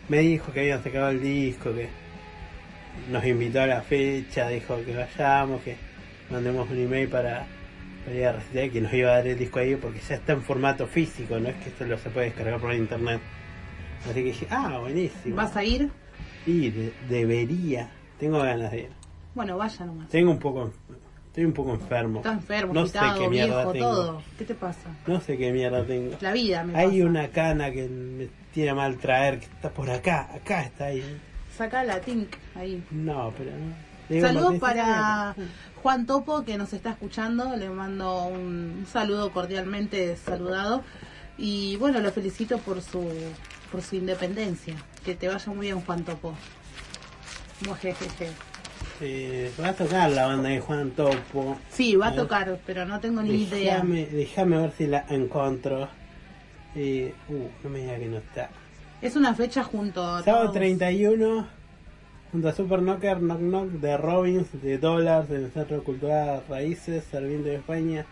me 0.10 0.20
dijo 0.20 0.52
que 0.52 0.62
habían 0.62 0.84
sacado 0.84 1.10
el 1.10 1.22
disco, 1.22 1.74
que 1.74 1.90
nos 3.12 3.24
invitó 3.26 3.62
a 3.62 3.68
la 3.68 3.82
fecha, 3.82 4.48
dijo 4.50 4.84
que 4.84 4.96
vayamos, 4.96 5.62
que 5.62 5.76
mandemos 6.32 6.70
un 6.70 6.78
email 6.80 7.08
para, 7.08 7.46
para 8.04 8.16
ir 8.18 8.26
a 8.26 8.32
recitar, 8.34 8.70
que 8.72 8.82
nos 8.82 8.94
iba 8.94 9.12
a 9.12 9.18
dar 9.18 9.28
el 9.28 9.38
disco 9.38 9.60
ahí 9.60 9.76
porque 9.76 10.00
ya 10.00 10.16
está 10.16 10.34
en 10.34 10.42
formato 10.42 10.88
físico, 10.88 11.40
no 11.40 11.50
es 11.50 11.56
que 11.58 11.70
esto 11.70 11.86
lo 11.86 11.98
se 11.98 12.10
puede 12.10 12.28
descargar 12.28 12.60
por 12.60 12.74
internet. 12.74 13.22
Así 14.06 14.14
que 14.16 14.24
dije, 14.24 14.48
ah, 14.50 14.78
buenísimo. 14.80 15.36
¿Vas 15.36 15.56
a 15.56 15.64
ir? 15.64 15.90
Sí, 16.46 16.70
de- 16.72 16.94
debería. 17.10 17.90
Tengo 18.20 18.40
ganas 18.40 18.72
de 18.72 18.80
ir. 18.80 18.90
Bueno, 19.36 19.58
vaya 19.58 19.86
nomás. 19.86 20.10
Tengo 20.10 20.32
un 20.32 20.40
poco, 20.40 20.72
estoy 21.38 21.46
un 21.46 21.54
poco 21.54 21.76
enfermo. 21.76 22.18
Estás 22.20 22.34
enfermo, 22.34 22.74
No 22.74 22.88
sé 22.88 22.98
agitado, 22.98 23.22
qué 23.22 23.30
mierda 23.30 23.56
viejo, 23.58 23.72
tengo. 23.74 23.90
todo. 23.92 24.24
¿Qué 24.40 24.46
te 24.46 24.56
pasa? 24.56 24.90
No 25.06 25.22
sé 25.22 25.38
qué 25.38 25.52
mierda 25.52 25.86
tengo. 25.86 26.18
La 26.20 26.34
vida 26.34 26.64
me 26.64 26.76
Hay 26.76 26.88
pasa. 26.88 27.06
una 27.10 27.28
cana 27.28 27.72
que 27.72 27.88
me 27.88 28.28
tiene 28.52 28.74
mal 28.74 28.98
traer, 28.98 29.38
que 29.40 29.46
está 29.46 29.70
por 29.70 29.88
acá, 29.92 30.30
acá 30.34 30.64
está 30.64 30.86
ahí. 30.86 31.20
Saca 31.56 31.84
la 31.84 32.02
tink 32.02 32.30
ahí. 32.56 32.84
No, 32.90 33.32
pero 33.38 33.52
no. 33.52 34.22
Saludos 34.22 34.56
para 34.58 35.36
Juan 35.84 36.08
Topo 36.08 36.44
que 36.44 36.58
nos 36.58 36.74
está 36.74 36.90
escuchando. 36.92 37.56
Le 37.56 37.70
mando 37.70 38.24
un, 38.24 38.78
un 38.80 38.86
saludo 38.92 39.32
cordialmente 39.32 40.16
saludado. 40.16 40.82
Y 41.38 41.76
bueno, 41.76 42.00
lo 42.00 42.12
felicito 42.12 42.58
por 42.58 42.82
su 42.82 43.08
por 43.72 43.84
su 43.84 43.96
independencia. 43.96 44.74
Que 45.06 45.14
te 45.14 45.28
vaya 45.28 45.52
muy 45.52 45.68
bien, 45.68 45.82
Juan 45.82 46.04
Topo. 46.04 46.34
Mujejeje. 47.68 48.30
Eh, 49.02 49.52
va 49.62 49.70
a 49.70 49.74
tocar 49.74 50.10
la 50.12 50.26
banda 50.26 50.50
de 50.50 50.60
Juan 50.60 50.92
Topo. 50.92 51.58
Sí, 51.70 51.96
va 51.96 52.08
a 52.08 52.14
Eh, 52.14 52.16
tocar, 52.16 52.60
pero 52.66 52.86
no 52.86 53.00
tengo 53.00 53.22
ni 53.22 53.44
idea. 53.44 53.84
Déjame, 53.84 54.58
ver 54.58 54.72
si 54.78 54.88
la 54.88 55.06
encuentro. 55.10 55.88
Eh, 56.76 57.14
uh, 57.30 57.48
no 57.64 57.70
me 57.70 57.80
diga 57.80 57.98
que 57.98 58.06
no 58.08 58.18
está. 58.18 58.50
Es 59.02 59.16
una 59.16 59.34
fecha 59.36 59.64
junto 59.64 60.04
a 60.04 60.24
Sábado 60.24 60.46
todos. 60.46 60.56
31, 60.56 61.48
junto 62.32 62.50
a 62.50 62.54
Super 62.54 62.80
Knocker, 62.80 63.18
Knock 63.20 63.40
Knock 63.40 63.70
de 63.74 63.98
Robbins, 63.98 64.48
de 64.62 64.78
Dollars, 64.80 65.30
del 65.30 65.52
Centro 65.52 65.84
Cultural 65.84 66.42
Raíces, 66.50 67.04
Serviente 67.12 67.50
de 67.50 67.56
España, 67.58 68.06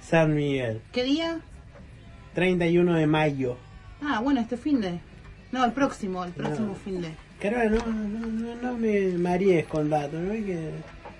San 0.00 0.34
Miguel. 0.34 0.80
¿Qué 0.92 1.04
día? 1.04 1.40
31 2.34 2.94
de 2.94 3.06
mayo. 3.06 3.56
Ah, 4.02 4.20
bueno, 4.20 4.40
este 4.40 4.56
fin 4.56 4.80
de. 4.80 4.98
No, 5.52 5.64
el 5.66 5.72
próximo, 5.72 6.24
el 6.24 6.32
próximo 6.32 6.68
No. 6.68 6.74
fin 6.74 7.02
de. 7.02 7.14
Carola, 7.42 7.64
no, 7.70 7.84
no, 7.86 8.26
no, 8.28 8.54
no 8.54 8.78
me 8.78 9.18
marees 9.18 9.66
con 9.66 9.90
datos, 9.90 10.20
¿no 10.20 10.32
que 10.32 10.70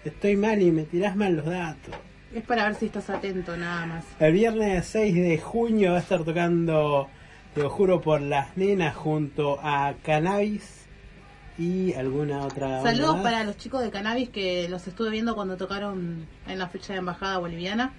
estoy 0.05 0.37
mal 0.37 0.63
y 0.63 0.71
me 0.71 0.85
tirás 0.85 1.17
mal 1.17 1.35
los 1.35 1.47
datos? 1.47 1.97
Es 2.33 2.45
para 2.45 2.65
ver 2.67 2.77
si 2.77 2.87
estás 2.87 3.11
atento, 3.11 3.57
nada 3.57 3.87
más. 3.87 4.05
El 4.21 4.33
viernes 4.35 4.87
6 4.87 5.15
de 5.17 5.39
junio 5.39 5.91
va 5.91 5.97
a 5.97 6.01
estar 6.01 6.23
tocando, 6.23 7.09
te 7.55 7.63
lo 7.63 7.71
juro 7.71 8.01
por 8.01 8.21
las 8.21 8.57
nenas, 8.57 8.95
junto 8.95 9.59
a 9.65 9.95
Cannabis 10.05 10.87
y 11.59 11.93
alguna 11.95 12.47
otra. 12.47 12.83
Saludos 12.83 13.17
más. 13.17 13.25
para 13.25 13.43
los 13.43 13.57
chicos 13.59 13.83
de 13.83 13.91
Cannabis 13.91 14.29
que 14.31 14.69
los 14.69 14.87
estuve 14.87 15.11
viendo 15.11 15.35
cuando 15.35 15.57
tocaron 15.57 16.27
en 16.47 16.59
la 16.59 16.69
fecha 16.69 16.93
de 16.93 17.01
embajada 17.01 17.39
boliviana. 17.39 17.93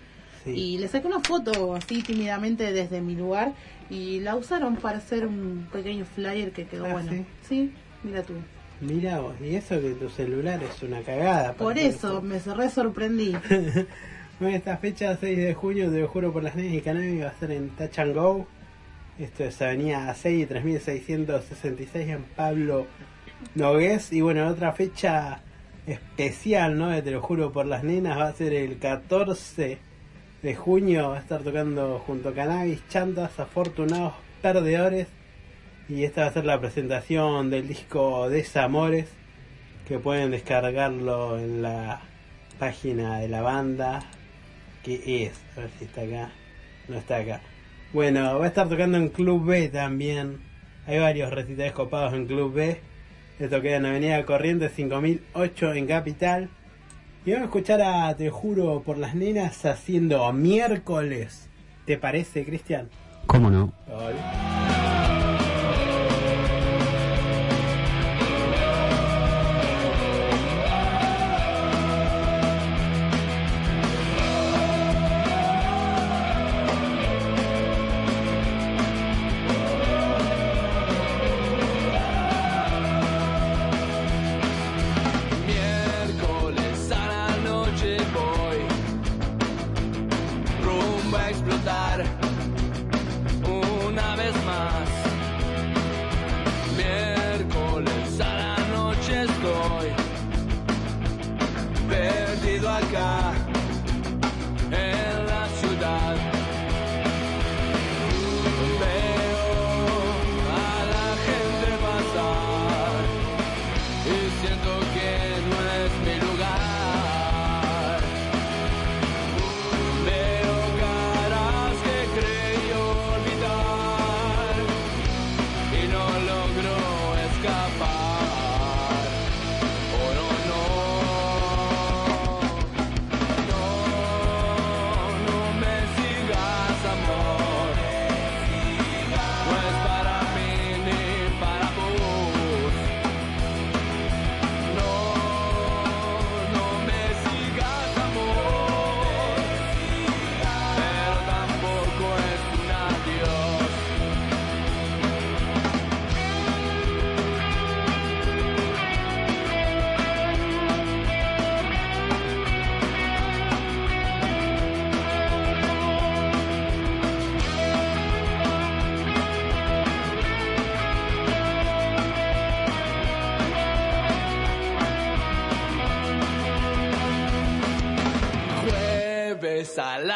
Sí. 0.46 0.52
Y 0.52 0.78
les 0.78 0.92
saqué 0.92 1.08
una 1.08 1.20
foto 1.20 1.76
así 1.76 2.02
tímidamente 2.04 2.72
desde 2.72 3.02
mi 3.02 3.16
lugar 3.16 3.54
y 3.90 4.20
la 4.22 4.36
usaron 4.36 4.78
para 4.78 4.98
hacer 4.98 5.26
un 5.28 5.68
pequeño 5.72 6.06
flyer 6.06 6.52
que 6.52 6.66
quedó 6.66 6.86
Ah, 6.86 6.94
bueno. 6.94 7.12
¿sí? 7.12 7.26
Sí, 7.48 7.74
mira 8.04 8.24
tú. 8.24 8.34
Mira 8.82 9.20
vos, 9.20 9.36
y 9.42 9.56
eso 9.56 9.80
que 9.80 9.92
tu 9.92 10.10
celular 10.10 10.62
es 10.62 10.82
una 10.84 11.02
cagada. 11.02 11.54
Por 11.54 11.78
eso 11.78 12.22
me 12.22 12.40
re 12.40 12.70
sorprendí. 12.70 13.36
Bueno, 14.40 14.58
esta 14.58 14.78
fecha, 14.78 15.16
6 15.16 15.38
de 15.38 15.54
junio, 15.54 15.92
te 15.92 16.00
lo 16.00 16.08
juro 16.08 16.34
por 16.34 16.44
las 16.44 16.56
nenas 16.56 16.74
y 16.74 16.82
Cannabis, 16.82 17.24
va 17.24 17.30
a 17.30 17.40
ser 17.40 17.52
en 17.52 17.70
Touch 17.70 18.00
and 18.00 18.16
Go. 18.16 18.48
Esto 19.20 19.44
es 19.44 19.62
Avenida 19.62 20.12
A6 20.12 20.42
y 20.42 20.46
3666 20.48 22.10
en 22.10 22.24
Pablo 22.24 22.88
Nogués. 23.54 24.12
Y 24.12 24.22
bueno, 24.22 24.48
otra 24.48 24.74
fecha 24.74 25.40
especial, 25.86 26.78
¿no? 26.78 27.02
Te 27.04 27.12
lo 27.12 27.22
juro 27.22 27.54
por 27.54 27.68
las 27.68 27.84
nenas, 27.84 28.18
va 28.18 28.28
a 28.28 28.34
ser 28.34 28.54
el 28.54 28.80
14 28.80 29.78
de 30.42 30.56
junio. 30.56 31.10
Va 31.10 31.18
a 31.18 31.22
estar 31.22 31.44
tocando 31.44 32.00
junto 32.00 32.30
a 32.30 32.34
Cannabis, 32.34 32.86
Chantas, 32.90 33.40
Afortunados, 33.40 34.14
Perdedores. 34.42 35.08
Y 35.94 36.06
esta 36.06 36.22
va 36.22 36.28
a 36.28 36.34
ser 36.34 36.46
la 36.46 36.60
presentación 36.60 37.52
del 37.52 37.68
disco 37.68 38.28
Desamores. 38.28 39.08
Que 39.88 40.00
pueden 40.00 40.32
descargarlo 40.32 41.38
en 41.38 41.62
la 41.62 42.02
página 42.58 43.20
de 43.20 43.28
la 43.28 43.44
banda. 43.44 44.00
Que 44.82 45.26
es, 45.26 45.34
a 45.56 45.60
ver 45.60 45.70
si 45.78 45.86
está 45.86 46.02
acá. 46.02 46.32
No 46.88 46.98
está 46.98 47.18
acá. 47.18 47.42
Bueno, 47.94 48.40
va 48.40 48.46
a 48.46 48.48
estar 48.48 48.68
tocando 48.68 48.98
en 48.98 49.10
Club 49.10 49.46
B 49.46 49.70
también. 49.70 50.40
Hay 50.88 50.98
varios 50.98 51.30
recitales 51.30 51.74
copados 51.74 52.14
en 52.14 52.26
Club 52.26 52.56
B. 52.56 52.82
Esto 53.38 53.62
queda 53.62 53.76
en 53.76 53.86
Avenida 53.86 54.26
Corrientes 54.26 54.72
5008 54.72 55.74
en 55.76 55.86
Capital. 55.86 56.50
Y 57.24 57.34
vamos 57.34 57.44
a 57.44 57.46
escuchar 57.50 57.82
a 57.84 58.16
Te 58.16 58.32
Juro 58.32 58.82
por 58.82 58.98
las 58.98 59.14
Nenas 59.14 59.64
haciendo 59.64 60.34
miércoles. 60.34 61.52
¿Te 61.86 62.00
parece, 62.00 62.46
Cristian? 62.46 62.90
¿Cómo 63.28 63.52
no? 63.52 63.72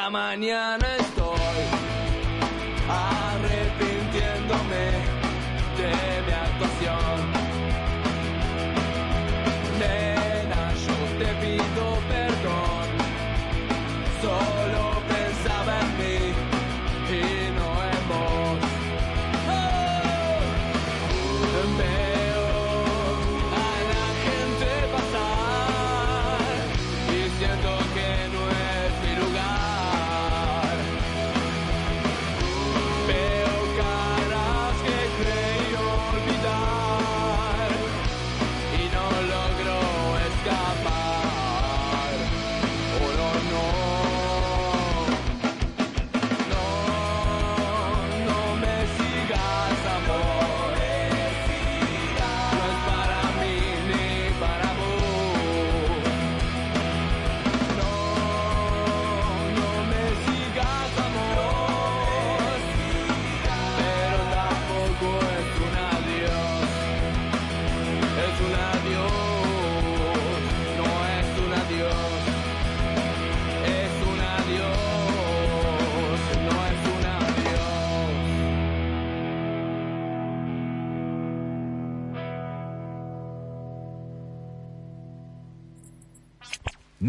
La 0.08 0.10
mañana 0.10 0.87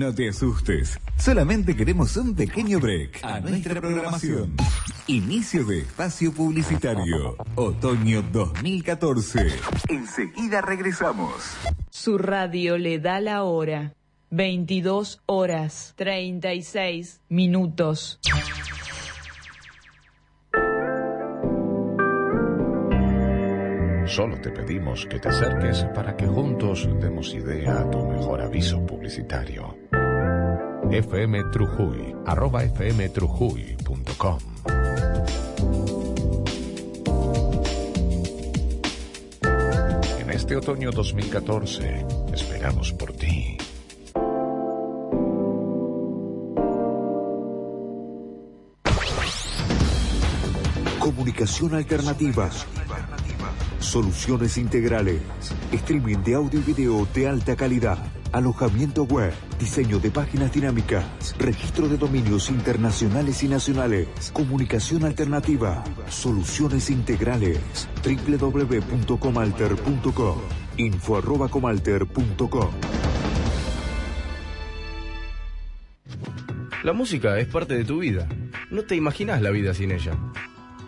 No 0.08 0.14
te 0.14 0.30
asustes, 0.30 0.98
solamente 1.18 1.76
queremos 1.76 2.16
un 2.16 2.34
pequeño 2.34 2.80
break 2.80 3.22
a 3.22 3.40
nuestra 3.40 3.78
programación. 3.78 4.56
Inicio 5.06 5.66
de 5.66 5.80
espacio 5.80 6.32
publicitario, 6.32 7.36
otoño 7.56 8.22
2014. 8.22 9.48
Enseguida 9.90 10.62
regresamos. 10.62 11.30
Su 11.90 12.16
radio 12.16 12.78
le 12.78 13.00
da 13.00 13.20
la 13.20 13.42
hora. 13.42 13.92
22 14.30 15.20
horas 15.26 15.92
36 15.96 17.20
minutos. 17.28 18.18
Solo 24.06 24.40
te 24.40 24.50
pedimos 24.50 25.04
que 25.04 25.18
te 25.18 25.28
acerques 25.28 25.84
para 25.94 26.16
que 26.16 26.26
juntos 26.26 26.88
demos 26.98 27.34
idea 27.34 27.80
a 27.80 27.90
tu 27.90 28.06
mejor 28.06 28.40
aviso 28.40 28.84
publicitario. 28.86 29.87
FM 30.90 31.44
Trujuy, 31.52 32.16
arroba 32.24 32.62
fmtrujuy.com. 32.62 34.38
En 40.18 40.30
este 40.30 40.56
otoño 40.56 40.90
2014, 40.90 42.06
esperamos 42.32 42.92
por 42.94 43.12
ti. 43.12 43.58
Comunicación 50.98 51.74
alternativa. 51.74 52.48
Soluciones 53.78 54.56
integrales. 54.56 55.20
Streaming 55.72 56.18
de 56.24 56.34
audio 56.34 56.60
y 56.60 56.62
video 56.62 57.06
de 57.14 57.28
alta 57.28 57.56
calidad. 57.56 57.98
Alojamiento 58.32 59.04
web. 59.04 59.32
Diseño 59.58 59.98
de 59.98 60.10
páginas 60.10 60.52
dinámicas. 60.52 61.34
Registro 61.38 61.88
de 61.88 61.96
dominios 61.96 62.50
internacionales 62.50 63.42
y 63.42 63.48
nacionales. 63.48 64.30
Comunicación 64.32 65.04
alternativa. 65.04 65.82
Soluciones 66.08 66.90
integrales. 66.90 67.88
www.comalter.com. 68.04 70.38
Info 70.76 71.16
arroba 71.16 71.48
comalter.com. 71.48 72.70
La 76.84 76.92
música 76.92 77.38
es 77.38 77.48
parte 77.48 77.74
de 77.74 77.84
tu 77.84 77.98
vida. 77.98 78.28
No 78.70 78.82
te 78.82 78.94
imaginas 78.94 79.42
la 79.42 79.50
vida 79.50 79.74
sin 79.74 79.90
ella. 79.90 80.12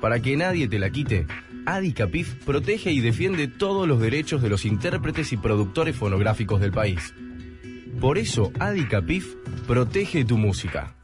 Para 0.01 0.21
que 0.21 0.37
nadie 0.37 0.69
te 0.69 0.79
la 0.79 0.91
quite, 0.91 1.27
Adicapif 1.67 2.45
protege 2.45 2.93
y 2.93 3.01
defiende 3.01 3.49
todos 3.49 3.87
los 3.87 4.01
derechos 4.01 4.43
de 4.43 4.49
los 4.49 4.65
intérpretes 4.65 5.33
y 5.33 5.37
productores 5.37 5.97
fonográficos 5.97 6.61
del 6.61 6.73
país. 6.73 7.13
Por 8.01 8.17
eso, 8.17 8.51
Adicapif 8.59 9.35
protege 9.67 10.25
tu 10.25 10.39
música. 10.39 10.95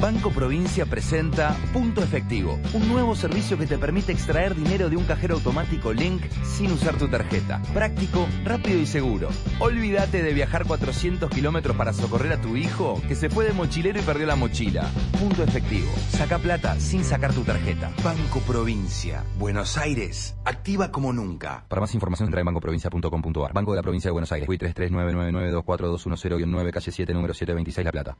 Banco 0.00 0.30
Provincia 0.30 0.86
presenta 0.86 1.56
Punto 1.72 2.02
Efectivo, 2.02 2.58
un 2.72 2.88
nuevo 2.88 3.16
servicio 3.16 3.58
que 3.58 3.66
te 3.66 3.78
permite 3.78 4.12
extraer 4.12 4.54
dinero 4.54 4.88
de 4.88 4.96
un 4.96 5.02
cajero 5.04 5.34
automático 5.34 5.92
Link 5.92 6.22
sin 6.44 6.70
usar 6.70 6.96
tu 6.96 7.08
tarjeta. 7.08 7.60
Práctico, 7.74 8.28
rápido 8.44 8.78
y 8.78 8.86
seguro. 8.86 9.28
Olvídate 9.58 10.22
de 10.22 10.32
viajar 10.32 10.66
400 10.66 11.28
kilómetros 11.28 11.76
para 11.76 11.92
socorrer 11.92 12.32
a 12.32 12.40
tu 12.40 12.56
hijo 12.56 13.02
que 13.08 13.16
se 13.16 13.28
fue 13.28 13.44
de 13.44 13.52
mochilero 13.52 13.98
y 13.98 14.02
perdió 14.02 14.26
la 14.26 14.36
mochila. 14.36 14.88
Punto 15.18 15.42
Efectivo. 15.42 15.90
Saca 16.10 16.38
plata 16.38 16.78
sin 16.78 17.02
sacar 17.02 17.32
tu 17.32 17.42
tarjeta. 17.42 17.90
Banco 18.04 18.38
Provincia. 18.40 19.24
Buenos 19.36 19.76
Aires. 19.76 20.36
Activa 20.44 20.92
como 20.92 21.12
nunca. 21.12 21.64
Para 21.68 21.80
más 21.80 21.92
información 21.94 22.28
entra 22.28 22.40
en 22.40 22.46
bancoprovincia.com.ar. 22.46 23.52
Banco 23.52 23.72
de 23.72 23.76
la 23.76 23.82
Provincia 23.82 24.08
de 24.08 24.12
Buenos 24.12 24.30
Aires. 24.30 24.48
Wii 24.48 24.58
33999242210-9, 24.60 26.70
calle 26.70 26.92
7, 26.92 27.14
número 27.14 27.34
726, 27.34 27.84
La 27.84 27.90
Plata. 27.90 28.16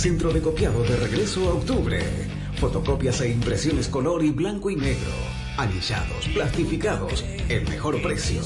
Centro 0.00 0.32
de 0.32 0.40
copiado 0.40 0.82
de 0.82 0.96
regreso 0.96 1.46
a 1.50 1.52
octubre. 1.52 2.00
Fotocopias 2.54 3.20
e 3.20 3.28
impresiones 3.28 3.86
color 3.86 4.24
y 4.24 4.30
blanco 4.30 4.70
y 4.70 4.76
negro. 4.76 5.10
Anillados, 5.58 6.26
plastificados, 6.32 7.22
el 7.50 7.68
mejor 7.68 8.00
precio. 8.00 8.40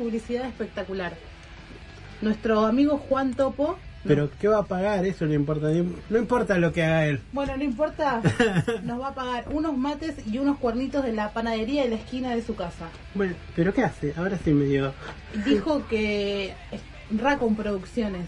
Publicidad 0.00 0.46
espectacular. 0.46 1.12
Nuestro 2.22 2.64
amigo 2.64 2.96
Juan 2.96 3.34
Topo. 3.34 3.78
Pero 4.02 4.30
¿qué 4.40 4.48
va 4.48 4.60
a 4.60 4.62
pagar? 4.64 5.04
Eso 5.04 5.26
no 5.26 5.34
importa. 5.34 5.68
No 6.08 6.18
importa 6.18 6.56
lo 6.56 6.72
que 6.72 6.82
haga 6.82 7.06
él. 7.06 7.20
Bueno, 7.32 7.54
no 7.58 7.64
importa, 7.64 8.22
nos 8.82 8.98
va 8.98 9.08
a 9.08 9.14
pagar 9.14 9.44
unos 9.52 9.76
mates 9.76 10.14
y 10.26 10.38
unos 10.38 10.56
cuernitos 10.56 11.04
de 11.04 11.12
la 11.12 11.34
panadería 11.34 11.82
de 11.82 11.90
la 11.90 11.96
esquina 11.96 12.34
de 12.34 12.40
su 12.42 12.54
casa. 12.56 12.86
Bueno, 13.14 13.34
pero 13.54 13.74
¿qué 13.74 13.82
hace? 13.82 14.14
Ahora 14.16 14.38
sí 14.42 14.52
me 14.52 14.64
dio. 14.64 14.94
Dijo 15.44 15.86
que 15.86 16.54
Racon 17.10 17.54
Producciones. 17.56 18.26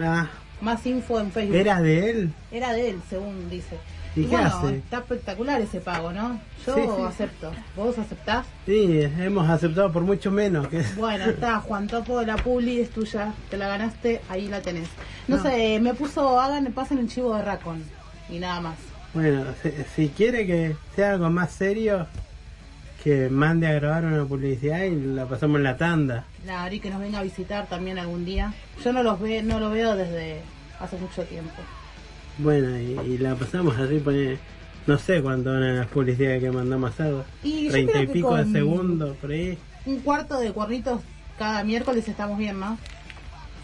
Ah, 0.00 0.30
Más 0.60 0.86
info 0.86 1.18
en 1.18 1.32
Facebook. 1.32 1.56
¿era 1.56 1.80
de 1.80 2.10
él? 2.10 2.32
Era 2.52 2.72
de 2.72 2.90
él, 2.90 3.00
según 3.10 3.50
dice. 3.50 3.76
¿Y 4.14 4.22
qué 4.24 4.28
bueno, 4.28 4.46
hace? 4.48 4.76
está 4.76 4.98
espectacular 4.98 5.60
ese 5.62 5.80
pago, 5.80 6.12
¿no? 6.12 6.38
Yo 6.66 6.74
Sí, 6.74 6.80
sí. 6.82 7.02
acepto. 7.06 7.50
¿Vos 7.76 7.96
aceptás? 7.98 8.46
Sí, 8.66 9.00
hemos 9.18 9.48
aceptado 9.48 9.90
por 9.90 10.02
mucho 10.02 10.30
menos. 10.30 10.68
que- 10.68 10.82
Bueno, 10.98 11.24
está, 11.26 11.60
Juan 11.60 11.86
Topo, 11.86 12.20
la 12.22 12.36
publi 12.36 12.80
es 12.80 12.90
tuya, 12.90 13.32
te 13.50 13.56
la 13.56 13.68
ganaste, 13.68 14.20
ahí 14.28 14.48
la 14.48 14.60
tenés. 14.60 14.88
No, 15.28 15.36
No. 15.38 15.42
sé, 15.42 15.80
me 15.80 15.94
puso, 15.94 16.38
hagan, 16.38 16.70
pasen 16.72 16.98
el 16.98 17.08
chivo 17.08 17.34
de 17.36 17.42
Racon 17.42 17.82
y 18.28 18.38
nada 18.38 18.60
más. 18.60 18.76
Bueno, 19.14 19.44
si, 19.62 19.70
si 19.96 20.08
quiere 20.10 20.46
que 20.46 20.76
sea 20.94 21.12
algo 21.12 21.30
más 21.30 21.52
serio, 21.52 22.06
que 23.02 23.28
mande 23.30 23.66
a 23.66 23.72
grabar 23.72 24.04
una 24.04 24.24
publicidad 24.26 24.84
y 24.84 24.94
la 24.94 25.26
pasamos 25.26 25.56
en 25.56 25.64
la 25.64 25.76
tanda. 25.76 26.24
La 26.46 26.62
Ari 26.64 26.80
que 26.80 26.88
nos 26.90 27.00
venga 27.00 27.18
a 27.18 27.22
visitar 27.22 27.66
también 27.66 27.98
algún 27.98 28.24
día. 28.24 28.52
Yo 28.84 28.92
no 28.92 29.02
los 29.02 29.18
ve, 29.20 29.42
no 29.42 29.58
lo 29.58 29.70
veo 29.70 29.96
desde 29.96 30.40
hace 30.80 30.96
mucho 30.98 31.22
tiempo. 31.24 31.50
Bueno, 32.38 32.78
y, 32.78 32.98
y 33.12 33.18
la 33.18 33.34
pasamos 33.34 33.76
así, 33.78 33.98
pone, 33.98 34.38
no 34.86 34.98
sé 34.98 35.22
cuánto 35.22 35.50
van 35.50 35.76
las 35.76 35.86
publicidades 35.86 36.42
que 36.42 36.50
mandamos 36.50 36.90
a 36.90 36.92
hacer. 36.92 37.14
Y 37.42 37.68
Treinta 37.68 38.02
y 38.02 38.06
pico 38.06 38.36
de 38.36 38.50
segundos, 38.50 39.16
por 39.18 39.30
ahí. 39.30 39.58
Un 39.84 40.00
cuarto 40.00 40.38
de 40.38 40.52
cuernitos 40.52 41.00
cada 41.38 41.64
miércoles 41.64 42.06
estamos 42.08 42.38
bien, 42.38 42.58
¿no? 42.58 42.78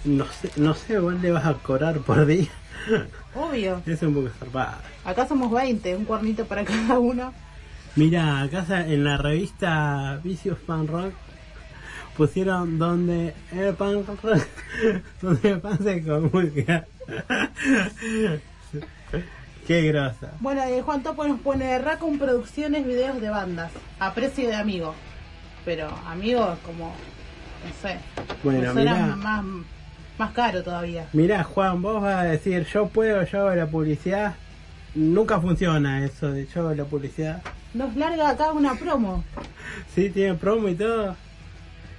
No 0.05 0.27
sé, 0.27 0.51
no 0.57 0.75
sé, 0.75 0.99
vos 0.99 1.15
le 1.21 1.31
vas 1.31 1.47
a 1.47 1.55
cobrar 1.55 1.99
por 1.99 2.25
día. 2.27 2.49
Obvio. 3.35 3.83
es 3.87 4.03
un 4.03 4.15
poco 4.15 4.29
zarpado. 4.39 4.79
Acá 5.05 5.27
somos 5.27 5.51
20, 5.51 5.97
un 5.97 6.05
cuernito 6.05 6.45
para 6.47 6.65
cada 6.67 6.99
uno. 6.99 7.33
Mira, 7.97 8.43
acá 8.43 8.65
en 8.87 9.03
la 9.03 9.17
revista 9.17 10.21
Vicious 10.23 10.59
Pan 10.59 10.87
Rock 10.87 11.15
pusieron 12.17 12.79
donde 12.79 13.35
el 13.53 13.75
pan 13.75 14.05
donde 15.23 15.51
el 15.51 15.61
pan 15.61 15.79
se 15.83 16.05
comulga. 16.05 16.87
Qué 19.67 19.83
grosa. 19.83 20.33
Bueno, 20.41 20.63
eh, 20.65 20.81
Juan 20.83 21.03
Topo 21.03 21.27
nos 21.27 21.41
pone 21.41 21.79
Racon 21.79 22.19
Producciones, 22.19 22.87
videos 22.87 23.21
de 23.21 23.29
bandas, 23.29 23.71
a 23.99 24.15
precio 24.15 24.49
de 24.49 24.55
amigo. 24.55 24.95
Pero 25.65 25.89
amigo 26.07 26.57
como, 26.65 26.87
no 27.67 27.73
sé, 27.83 27.99
Bueno, 28.43 28.61
me 28.61 28.73
suena 28.73 28.95
mirá. 28.95 29.17
más, 29.17 29.45
más 30.19 30.31
caro 30.33 30.63
todavía. 30.63 31.07
Mira, 31.13 31.45
Juan, 31.45 31.83
vos 31.83 32.01
vas 32.01 32.17
a 32.17 32.23
decir 32.25 32.67
yo 32.73 32.89
puedo, 32.89 33.23
yo 33.25 33.41
hago 33.47 33.55
la 33.55 33.67
publicidad. 33.67 34.35
Nunca 34.95 35.39
funciona 35.39 36.03
eso 36.05 36.33
de 36.33 36.47
yo 36.47 36.61
hago 36.63 36.75
la 36.75 36.85
publicidad. 36.85 37.43
Nos 37.75 37.95
larga 37.97 38.31
acá 38.31 38.53
una 38.53 38.75
promo, 38.77 39.23
Sí, 39.95 40.09
tiene 40.09 40.35
promo 40.35 40.69
y 40.71 40.75
todo. 40.75 41.15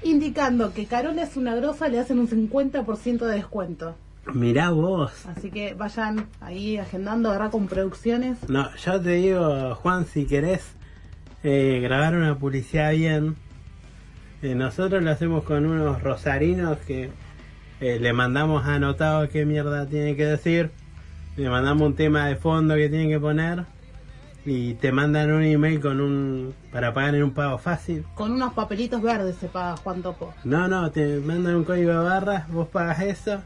indicando 0.01 0.73
que 0.73 0.85
Carola 0.87 1.21
es 1.23 1.37
una 1.37 1.53
grosa, 1.55 1.87
le 1.89 1.99
hacen 1.99 2.17
un 2.17 2.27
50% 2.27 3.19
de 3.27 3.35
descuento. 3.35 3.95
Mirá 4.33 4.69
vos. 4.69 5.25
Así 5.25 5.49
que 5.49 5.73
vayan 5.73 6.27
ahí 6.41 6.77
agendando 6.77 7.35
Racon 7.37 7.67
Producciones. 7.67 8.37
No, 8.49 8.75
yo 8.75 9.01
te 9.01 9.11
digo, 9.11 9.75
Juan, 9.75 10.05
si 10.05 10.25
querés 10.25 10.75
eh, 11.43 11.79
grabar 11.81 12.15
una 12.15 12.37
publicidad 12.37 12.91
bien, 12.91 13.35
eh, 14.41 14.55
nosotros 14.55 15.03
lo 15.03 15.11
hacemos 15.11 15.43
con 15.43 15.65
unos 15.65 16.01
rosarinos 16.03 16.77
que 16.79 17.09
eh, 17.81 17.99
le 17.99 18.13
mandamos 18.13 18.65
anotado 18.65 19.29
qué 19.29 19.45
mierda 19.45 19.87
tiene 19.87 20.15
que 20.15 20.25
decir, 20.25 20.71
le 21.35 21.49
mandamos 21.49 21.87
un 21.87 21.95
tema 21.95 22.27
de 22.27 22.35
fondo 22.35 22.75
que 22.75 22.89
tiene 22.89 23.09
que 23.09 23.19
poner 23.19 23.65
y 24.45 24.75
te 24.75 24.91
mandan 24.91 25.31
un 25.31 25.43
email 25.43 25.79
con 25.79 25.99
un 26.01 26.53
para 26.71 26.93
pagar 26.93 27.15
en 27.15 27.23
un 27.23 27.31
pago 27.31 27.57
fácil. 27.57 28.05
Con 28.15 28.31
unos 28.31 28.53
papelitos 28.53 29.01
verdes 29.01 29.37
se 29.37 29.47
paga 29.47 29.77
Juan 29.77 30.01
Topo. 30.01 30.33
No, 30.43 30.67
no, 30.67 30.91
te 30.91 31.19
mandan 31.19 31.55
un 31.55 31.63
código 31.63 31.91
de 31.91 31.97
barras, 31.97 32.47
vos 32.49 32.67
pagas 32.67 33.01
eso 33.01 33.41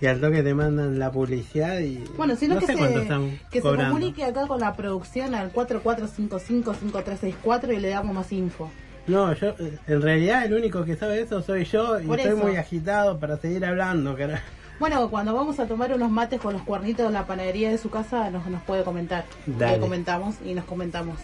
y 0.00 0.06
al 0.06 0.20
toque 0.20 0.42
te 0.42 0.54
mandan 0.54 0.98
la 0.98 1.10
publicidad 1.12 1.78
y 1.80 2.02
Bueno, 2.16 2.34
sino 2.36 2.54
no 2.54 2.60
que, 2.60 2.66
sé 2.66 2.76
se, 2.76 3.02
están 3.02 3.38
que 3.50 3.60
se 3.60 3.68
comunique 3.68 4.24
acá 4.24 4.46
con 4.46 4.60
la 4.60 4.72
producción 4.74 5.34
al 5.34 5.52
4455-5364 5.52 7.74
y 7.74 7.80
le 7.80 7.88
damos 7.90 8.14
más 8.14 8.32
info. 8.32 8.70
No, 9.06 9.32
yo, 9.34 9.54
en 9.86 10.02
realidad 10.02 10.46
el 10.46 10.54
único 10.54 10.84
que 10.84 10.96
sabe 10.96 11.20
eso 11.20 11.42
soy 11.42 11.64
yo 11.64 12.00
y 12.00 12.06
Por 12.06 12.18
estoy 12.18 12.36
eso. 12.38 12.46
muy 12.46 12.56
agitado 12.56 13.18
para 13.18 13.36
seguir 13.36 13.64
hablando, 13.64 14.16
cara. 14.16 14.42
Bueno, 14.80 15.08
cuando 15.10 15.34
vamos 15.34 15.60
a 15.60 15.66
tomar 15.66 15.92
unos 15.94 16.10
mates 16.10 16.40
con 16.40 16.54
los 16.54 16.62
cuernitos 16.62 17.06
en 17.06 17.12
la 17.12 17.26
panadería 17.26 17.70
de 17.70 17.78
su 17.78 17.90
casa, 17.90 18.30
nos, 18.30 18.46
nos 18.46 18.62
puede 18.62 18.82
comentar. 18.82 19.24
Dale. 19.46 19.74
Le 19.74 19.80
comentamos 19.80 20.36
y 20.44 20.54
nos 20.54 20.64
comentamos. 20.64 21.16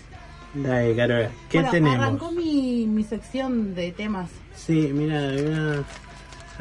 Dale, 0.54 0.94
Carola. 0.94 1.30
¿Qué 1.48 1.58
bueno, 1.58 1.70
tenemos? 1.70 1.98
arrancó 1.98 2.30
mi, 2.32 2.86
mi 2.86 3.02
sección 3.02 3.74
de 3.74 3.92
temas. 3.92 4.30
Sí, 4.54 4.90
mira, 4.92 5.30
mira, 5.32 5.82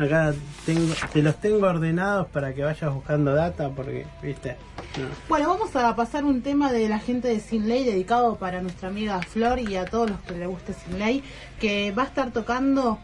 acá 0.06 0.34
tengo, 0.66 0.93
te 1.14 1.22
los 1.22 1.36
tengo 1.39 1.66
ordenados 1.68 2.28
para 2.28 2.54
que 2.54 2.64
vayas 2.64 2.93
buscando 2.93 3.34
data 3.34 3.70
porque, 3.70 4.06
viste, 4.22 4.56
no. 4.97 5.08
Bueno, 5.28 5.50
vamos 5.50 5.76
a 5.76 5.95
pasar 5.95 6.26
un 6.26 6.41
tema 6.41 6.72
de 6.72 6.88
la 6.89 7.00
gente 7.00 7.28
de 7.28 7.39
Sin 7.39 7.68
Ley 7.68 7.84
dedicado 7.84 8.36
para 8.36 8.62
nuestra 8.62 8.89
amiga 8.89 9.22
Flor 9.22 9.60
y 9.60 9.76
a 9.76 9.86
todos 9.86 10.10
los 10.12 10.20
que 10.22 10.36
le 10.36 10.47
guste 10.47 10.74
Sin 10.74 11.00
Ley, 11.00 11.24
que 11.60 11.91
va 11.91 12.04
a 12.04 12.06
estar 12.06 12.32
tocando 12.32 13.00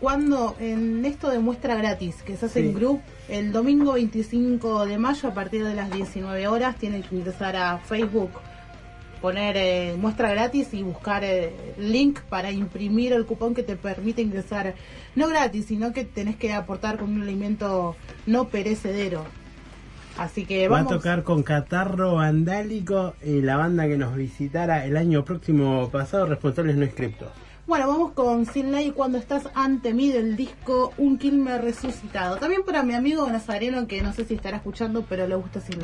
cuando 0.00 0.54
en 0.60 1.04
esto 1.04 1.28
de 1.28 1.40
muestra 1.40 1.74
gratis, 1.74 2.22
que 2.22 2.36
se 2.36 2.46
hace 2.46 2.60
Sí. 2.62 2.68
en 2.68 2.74
Group 2.74 3.00
el 3.28 3.50
domingo 3.52 3.94
25 3.94 4.86
de 4.86 4.96
mayo 4.96 5.28
a 5.28 5.34
partir 5.34 5.64
de 5.64 5.74
las 5.74 5.90
19 5.90 6.46
horas. 6.46 6.76
Tienen 6.76 7.02
que 7.02 7.16
ingresar 7.16 7.56
a 7.56 7.78
Facebook 7.78 8.30
poner 9.20 9.56
eh, 9.56 9.94
muestra 9.98 10.30
gratis 10.30 10.72
y 10.72 10.82
buscar 10.82 11.24
eh, 11.24 11.74
link 11.78 12.20
para 12.28 12.50
imprimir 12.50 13.12
el 13.12 13.26
cupón 13.26 13.54
que 13.54 13.62
te 13.62 13.76
permite 13.76 14.22
ingresar, 14.22 14.74
no 15.14 15.28
gratis, 15.28 15.66
sino 15.66 15.92
que 15.92 16.04
tenés 16.04 16.36
que 16.36 16.52
aportar 16.52 16.98
con 16.98 17.10
un 17.12 17.22
alimento 17.22 17.96
no 18.26 18.48
perecedero. 18.48 19.24
Así 20.16 20.44
que 20.46 20.68
Va 20.68 20.78
a 20.78 20.82
vamos. 20.82 20.94
tocar 20.98 21.22
con 21.22 21.44
Catarro 21.44 22.16
Vandálico 22.16 23.14
y 23.22 23.40
la 23.40 23.56
banda 23.56 23.86
que 23.86 23.96
nos 23.96 24.16
visitara 24.16 24.84
el 24.84 24.96
año 24.96 25.24
próximo 25.24 25.88
pasado, 25.90 26.26
Responsables 26.26 26.76
No 26.76 26.84
Inscriptos. 26.84 27.28
Bueno, 27.68 27.86
vamos 27.86 28.12
con 28.12 28.46
Sin 28.46 28.72
Ley 28.72 28.92
cuando 28.92 29.18
estás 29.18 29.48
ante 29.54 29.92
mí 29.94 30.08
del 30.10 30.36
disco 30.36 30.92
Un 30.96 31.18
Quilme 31.18 31.58
Resucitado. 31.58 32.36
También 32.38 32.62
para 32.64 32.82
mi 32.82 32.94
amigo 32.94 33.28
Nazareno, 33.30 33.86
que 33.86 34.00
no 34.02 34.12
sé 34.12 34.24
si 34.24 34.34
estará 34.34 34.56
escuchando, 34.56 35.04
pero 35.08 35.28
le 35.28 35.34
gusta 35.34 35.60
Sin 35.60 35.78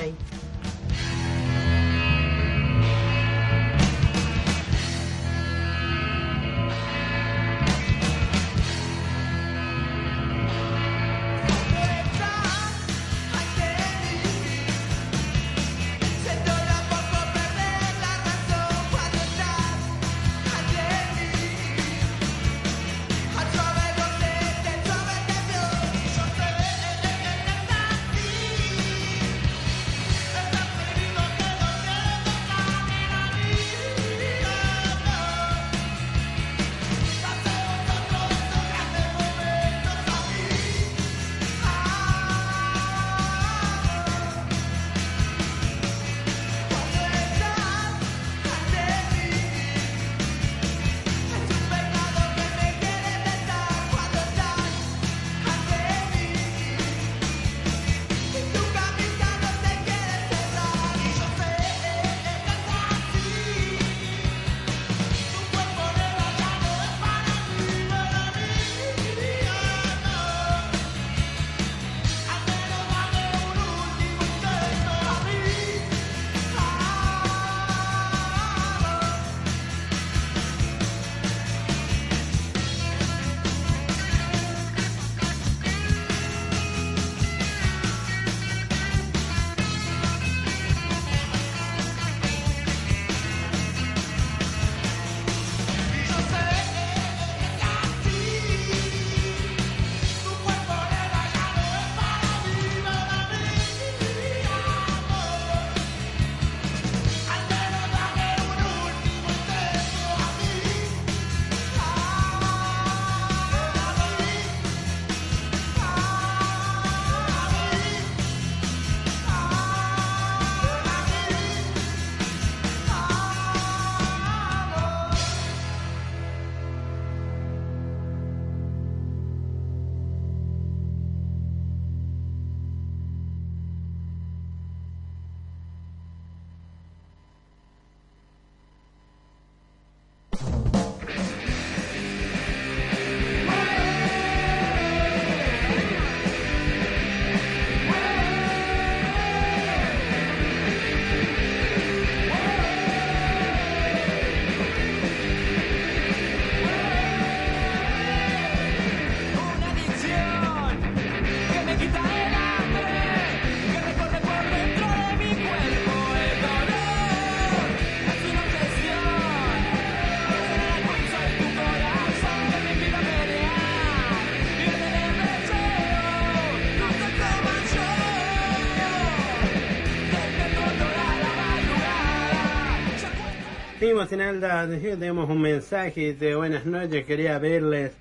En 184.10 184.20
alta 184.20 184.60
atención, 184.60 184.98
tenemos 184.98 185.30
un 185.30 185.40
mensaje 185.40 186.12
de 186.12 186.34
buenas 186.34 186.66
noches, 186.66 187.06
quería 187.06 187.38
verles 187.38 187.92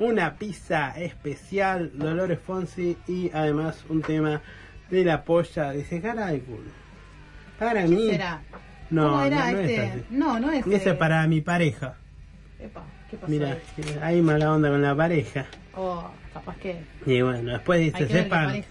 una 0.00 0.34
pizza 0.34 0.90
especial, 0.98 1.92
Dolores 1.94 2.40
Fonsi 2.40 2.96
y 3.06 3.30
además 3.32 3.84
un 3.88 4.02
tema 4.02 4.42
de 4.90 5.04
la 5.04 5.22
polla 5.22 5.70
de 5.70 5.84
culo. 6.44 6.70
Para 7.58 7.86
mí, 7.86 8.10
será? 8.10 8.42
no, 8.90 9.10
¿Cómo 9.10 9.22
era 9.22 9.36
no, 9.36 9.52
no 9.52 9.58
este? 9.60 9.74
es 9.74 9.90
así. 9.92 10.04
No, 10.10 10.40
no 10.40 10.50
es. 10.50 10.66
Ese 10.66 10.88
eh, 10.88 10.92
es 10.92 10.98
para 10.98 11.26
mi 11.28 11.40
pareja. 11.40 11.94
Epa, 12.58 12.82
¿qué 13.08 13.16
pasó? 13.16 13.30
Mira, 13.30 13.58
ahí? 13.76 13.98
hay 14.02 14.22
mala 14.22 14.52
onda 14.52 14.70
con 14.70 14.82
la 14.82 14.96
pareja. 14.96 15.46
Oh, 15.76 16.10
capaz 16.32 16.56
que. 16.56 16.82
Y 17.06 17.22
bueno, 17.22 17.52
después 17.52 17.78
dice, 17.80 18.08
sepan, 18.08 18.64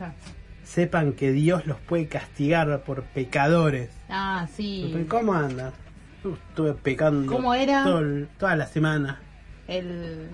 sepan 0.64 1.14
que 1.14 1.32
Dios 1.32 1.66
los 1.66 1.80
puede 1.80 2.08
castigar 2.08 2.82
por 2.84 3.04
pecadores. 3.04 3.90
Ah, 4.10 4.48
sí. 4.54 5.06
¿Cómo 5.08 5.34
andan? 5.34 5.72
Estuve 6.50 6.74
pecando 6.74 7.32
¿Cómo 7.32 7.54
era? 7.54 7.84
todo 7.84 8.02
toda 8.40 8.56
la 8.56 8.68
semana. 8.68 9.20
El. 9.68 10.30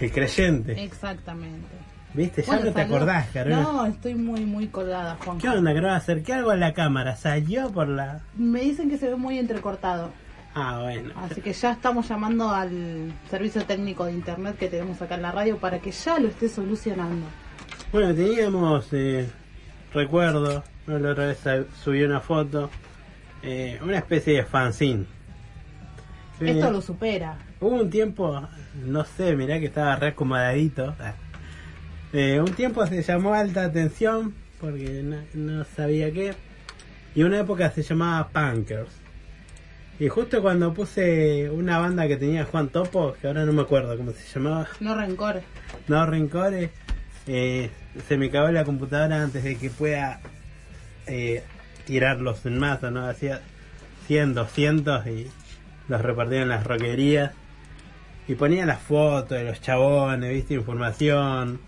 El 0.00 0.12
creyente. 0.12 0.82
Exactamente. 0.82 1.66
¿Viste? 2.12 2.42
Ya 2.42 2.46
Bueno, 2.48 2.64
no 2.66 2.72
te 2.72 2.80
salió- 2.82 2.96
acordás, 2.96 3.28
Carola. 3.32 3.56
No, 3.62 3.86
estoy 3.86 4.14
muy, 4.16 4.44
muy 4.44 4.66
colgada, 4.68 5.16
Juan. 5.24 5.38
¿Qué 5.38 5.48
onda, 5.48 5.72
Carola? 5.72 5.96
Acerqué 5.96 6.32
algo 6.34 6.50
a 6.50 6.56
la 6.56 6.74
cámara. 6.74 7.14
¿Salió 7.16 7.70
por 7.70 7.88
la...? 7.88 8.20
Me 8.36 8.60
dicen 8.62 8.90
que 8.90 8.98
se 8.98 9.08
ve 9.08 9.16
muy 9.16 9.38
entrecortado. 9.38 10.10
Ah, 10.54 10.80
bueno. 10.82 11.12
Así 11.16 11.40
que 11.40 11.52
ya 11.52 11.70
estamos 11.72 12.08
llamando 12.08 12.50
al 12.50 13.12
servicio 13.30 13.64
técnico 13.64 14.04
de 14.06 14.12
internet 14.12 14.56
que 14.58 14.66
tenemos 14.68 15.00
acá 15.00 15.14
en 15.14 15.22
la 15.22 15.30
radio 15.30 15.56
para 15.58 15.78
que 15.78 15.92
ya 15.92 16.18
lo 16.18 16.26
esté 16.28 16.48
solucionando. 16.48 17.26
Bueno, 17.92 18.12
teníamos, 18.14 18.88
eh, 18.92 19.28
recuerdo, 19.94 20.64
¿no? 20.88 20.98
la 20.98 21.10
otra 21.10 21.26
vez 21.28 21.38
subí 21.84 22.02
una 22.02 22.20
foto, 22.20 22.68
eh, 23.42 23.78
una 23.82 23.98
especie 23.98 24.34
de 24.34 24.44
fanzine. 24.44 25.04
Sí. 26.38 26.48
Esto 26.48 26.70
lo 26.70 26.80
supera. 26.80 27.36
Hubo 27.60 27.76
un 27.76 27.90
tiempo, 27.90 28.48
no 28.86 29.04
sé, 29.04 29.36
mirá 29.36 29.58
que 29.58 29.66
estaba 29.66 29.96
re 29.96 30.08
acomodadito. 30.08 30.94
Eh, 32.12 32.40
un 32.40 32.52
tiempo 32.54 32.86
se 32.86 33.02
llamó 33.02 33.34
Alta 33.34 33.64
Atención, 33.64 34.34
porque 34.60 35.02
no, 35.02 35.18
no 35.34 35.64
sabía 35.64 36.10
qué. 36.12 36.34
Y 37.14 37.22
una 37.24 37.40
época 37.40 37.70
se 37.70 37.82
llamaba 37.82 38.28
Punkers. 38.28 38.90
Y 39.98 40.08
justo 40.08 40.40
cuando 40.40 40.72
puse 40.72 41.50
una 41.50 41.78
banda 41.78 42.08
que 42.08 42.16
tenía 42.16 42.44
Juan 42.46 42.68
Topo, 42.68 43.14
que 43.20 43.26
ahora 43.26 43.44
no 43.44 43.52
me 43.52 43.60
acuerdo 43.62 43.94
cómo 43.98 44.12
se 44.12 44.26
llamaba, 44.32 44.66
No 44.80 44.94
rencor. 44.94 45.42
no 45.88 46.06
rencores, 46.06 46.70
eh, 47.26 47.68
se 48.08 48.16
me 48.16 48.30
cagó 48.30 48.50
la 48.50 48.64
computadora 48.64 49.22
antes 49.22 49.44
de 49.44 49.56
que 49.56 49.68
pueda 49.68 50.20
eh, 51.06 51.42
tirarlos 51.90 52.46
en 52.46 52.56
masa, 52.56 52.92
¿no? 52.92 53.04
Hacía 53.08 53.40
100, 54.06 54.34
200 54.34 55.06
y 55.08 55.26
los 55.88 56.00
repartían 56.00 56.42
en 56.42 56.48
las 56.50 56.64
roquerías. 56.64 57.32
Y 58.28 58.36
ponían 58.36 58.68
las 58.68 58.80
fotos 58.80 59.36
de 59.36 59.42
los 59.42 59.60
chabones, 59.60 60.32
viste, 60.32 60.54
información, 60.54 61.60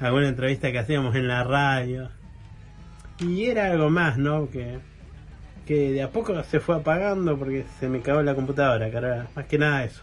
alguna 0.00 0.26
entrevista 0.26 0.72
que 0.72 0.80
hacíamos 0.80 1.14
en 1.14 1.28
la 1.28 1.44
radio. 1.44 2.10
Y 3.20 3.44
era 3.44 3.66
algo 3.66 3.90
más, 3.90 4.18
¿no? 4.18 4.50
Que, 4.50 4.80
que 5.66 5.92
de 5.92 6.02
a 6.02 6.10
poco 6.10 6.42
se 6.42 6.58
fue 6.58 6.74
apagando 6.74 7.38
porque 7.38 7.64
se 7.78 7.88
me 7.88 8.00
cagó 8.00 8.22
la 8.22 8.34
computadora, 8.34 8.90
cara. 8.90 9.28
Más 9.36 9.44
que 9.44 9.56
nada 9.56 9.84
eso. 9.84 10.02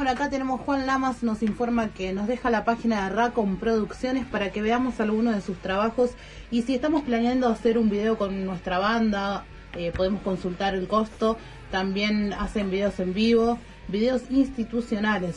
Bueno, 0.00 0.12
acá 0.12 0.30
tenemos 0.30 0.62
Juan 0.62 0.86
Lamas, 0.86 1.22
nos 1.22 1.42
informa 1.42 1.88
que 1.88 2.14
nos 2.14 2.26
deja 2.26 2.48
la 2.48 2.64
página 2.64 3.04
de 3.04 3.14
Racon 3.14 3.58
Producciones 3.58 4.24
para 4.24 4.50
que 4.50 4.62
veamos 4.62 4.98
algunos 4.98 5.34
de 5.34 5.42
sus 5.42 5.58
trabajos 5.58 6.12
y 6.50 6.62
si 6.62 6.74
estamos 6.74 7.02
planeando 7.02 7.48
hacer 7.48 7.76
un 7.76 7.90
video 7.90 8.16
con 8.16 8.46
nuestra 8.46 8.78
banda, 8.78 9.44
eh, 9.76 9.92
podemos 9.94 10.22
consultar 10.22 10.74
el 10.74 10.88
costo. 10.88 11.36
También 11.70 12.32
hacen 12.32 12.70
videos 12.70 12.98
en 12.98 13.12
vivo, 13.12 13.58
videos 13.88 14.22
institucionales 14.30 15.36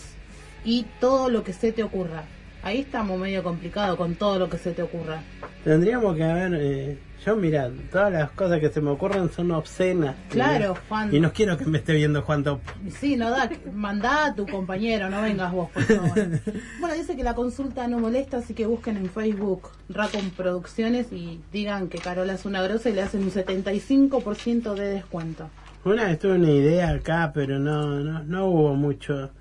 y 0.64 0.86
todo 1.02 1.28
lo 1.30 1.44
que 1.44 1.52
se 1.52 1.74
te 1.74 1.84
ocurra. 1.84 2.24
Ahí 2.64 2.80
estamos 2.80 3.20
medio 3.20 3.44
complicado 3.44 3.98
con 3.98 4.16
todo 4.16 4.40
lo 4.40 4.50
que 4.50 4.58
se 4.58 4.72
te 4.72 4.82
ocurra. 4.82 5.24
Tendríamos 5.66 6.16
que 6.16 6.24
haber. 6.24 6.54
eh, 6.54 6.98
yo, 7.26 7.36
mira, 7.36 7.72
todas 7.92 8.12
las 8.12 8.32
cosas 8.32 8.60
que 8.60 8.70
se 8.70 8.82
me 8.82 8.90
ocurren 8.90 9.32
son 9.32 9.52
obscenas. 9.52 10.16
Claro, 10.30 10.76
Juan. 10.90 11.14
Y 11.14 11.20
no 11.20 11.32
quiero 11.32 11.58
que 11.58 11.66
me 11.66 11.78
esté 11.78 11.94
viendo 11.94 12.22
Juan 12.22 12.44
Top. 12.44 12.60
Sí, 13.00 13.16
no 13.16 13.30
da, 13.30 13.50
mandá 13.74 14.26
a 14.26 14.36
tu 14.36 14.46
compañero, 14.46 15.10
no 15.10 15.22
vengas 15.22 15.52
vos, 15.52 15.70
por 15.72 15.84
favor. 15.84 16.14
Bueno, 16.80 16.96
dice 16.96 17.16
que 17.16 17.24
la 17.24 17.36
consulta 17.36 17.88
no 17.88 18.00
molesta, 18.00 18.38
así 18.38 18.54
que 18.54 18.66
busquen 18.66 18.98
en 18.98 19.10
Facebook 19.10 19.70
Racon 19.90 20.32
Producciones 20.32 21.12
y 21.12 21.42
digan 21.52 21.88
que 21.88 22.00
Carola 22.00 22.34
es 22.34 22.46
una 22.46 22.62
grosa 22.62 22.90
y 22.90 22.94
le 22.94 23.02
hacen 23.02 23.24
un 23.24 23.32
75% 23.32 24.74
de 24.74 24.88
descuento. 24.88 25.50
Una 25.86 26.06
vez 26.06 26.20
tuve 26.20 26.34
una 26.36 26.50
idea 26.50 26.90
acá, 26.90 27.32
pero 27.34 27.60
no, 27.60 28.00
no, 28.00 28.24
no 28.24 28.48
hubo 28.48 28.76
mucho, 28.76 29.32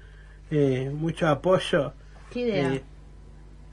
eh, 0.50 0.90
mucho 0.92 1.28
apoyo. 1.28 1.92
¿Qué 2.30 2.40
idea? 2.40 2.74
Eh, 2.74 2.82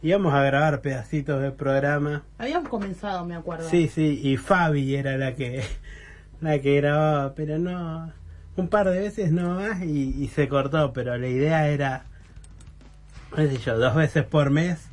íbamos 0.01 0.33
a 0.33 0.43
grabar 0.43 0.81
pedacitos 0.81 1.41
del 1.41 1.53
programa. 1.53 2.23
Habíamos 2.37 2.69
comenzado, 2.69 3.25
me 3.25 3.35
acuerdo. 3.35 3.69
Sí, 3.69 3.87
sí, 3.87 4.19
y 4.23 4.37
Fabi 4.37 4.95
era 4.95 5.17
la 5.17 5.35
que, 5.35 5.63
la 6.41 6.59
que 6.59 6.75
grababa, 6.77 7.33
pero 7.35 7.57
no, 7.57 8.11
un 8.55 8.67
par 8.67 8.89
de 8.89 8.99
veces 8.99 9.31
no 9.31 9.55
más 9.55 9.81
y, 9.81 10.15
y 10.17 10.27
se 10.27 10.47
cortó, 10.47 10.93
pero 10.93 11.17
la 11.17 11.27
idea 11.27 11.67
era, 11.67 12.05
qué 13.35 13.47
sé 13.47 13.57
yo, 13.57 13.77
dos 13.77 13.95
veces 13.95 14.23
por 14.23 14.49
mes 14.49 14.89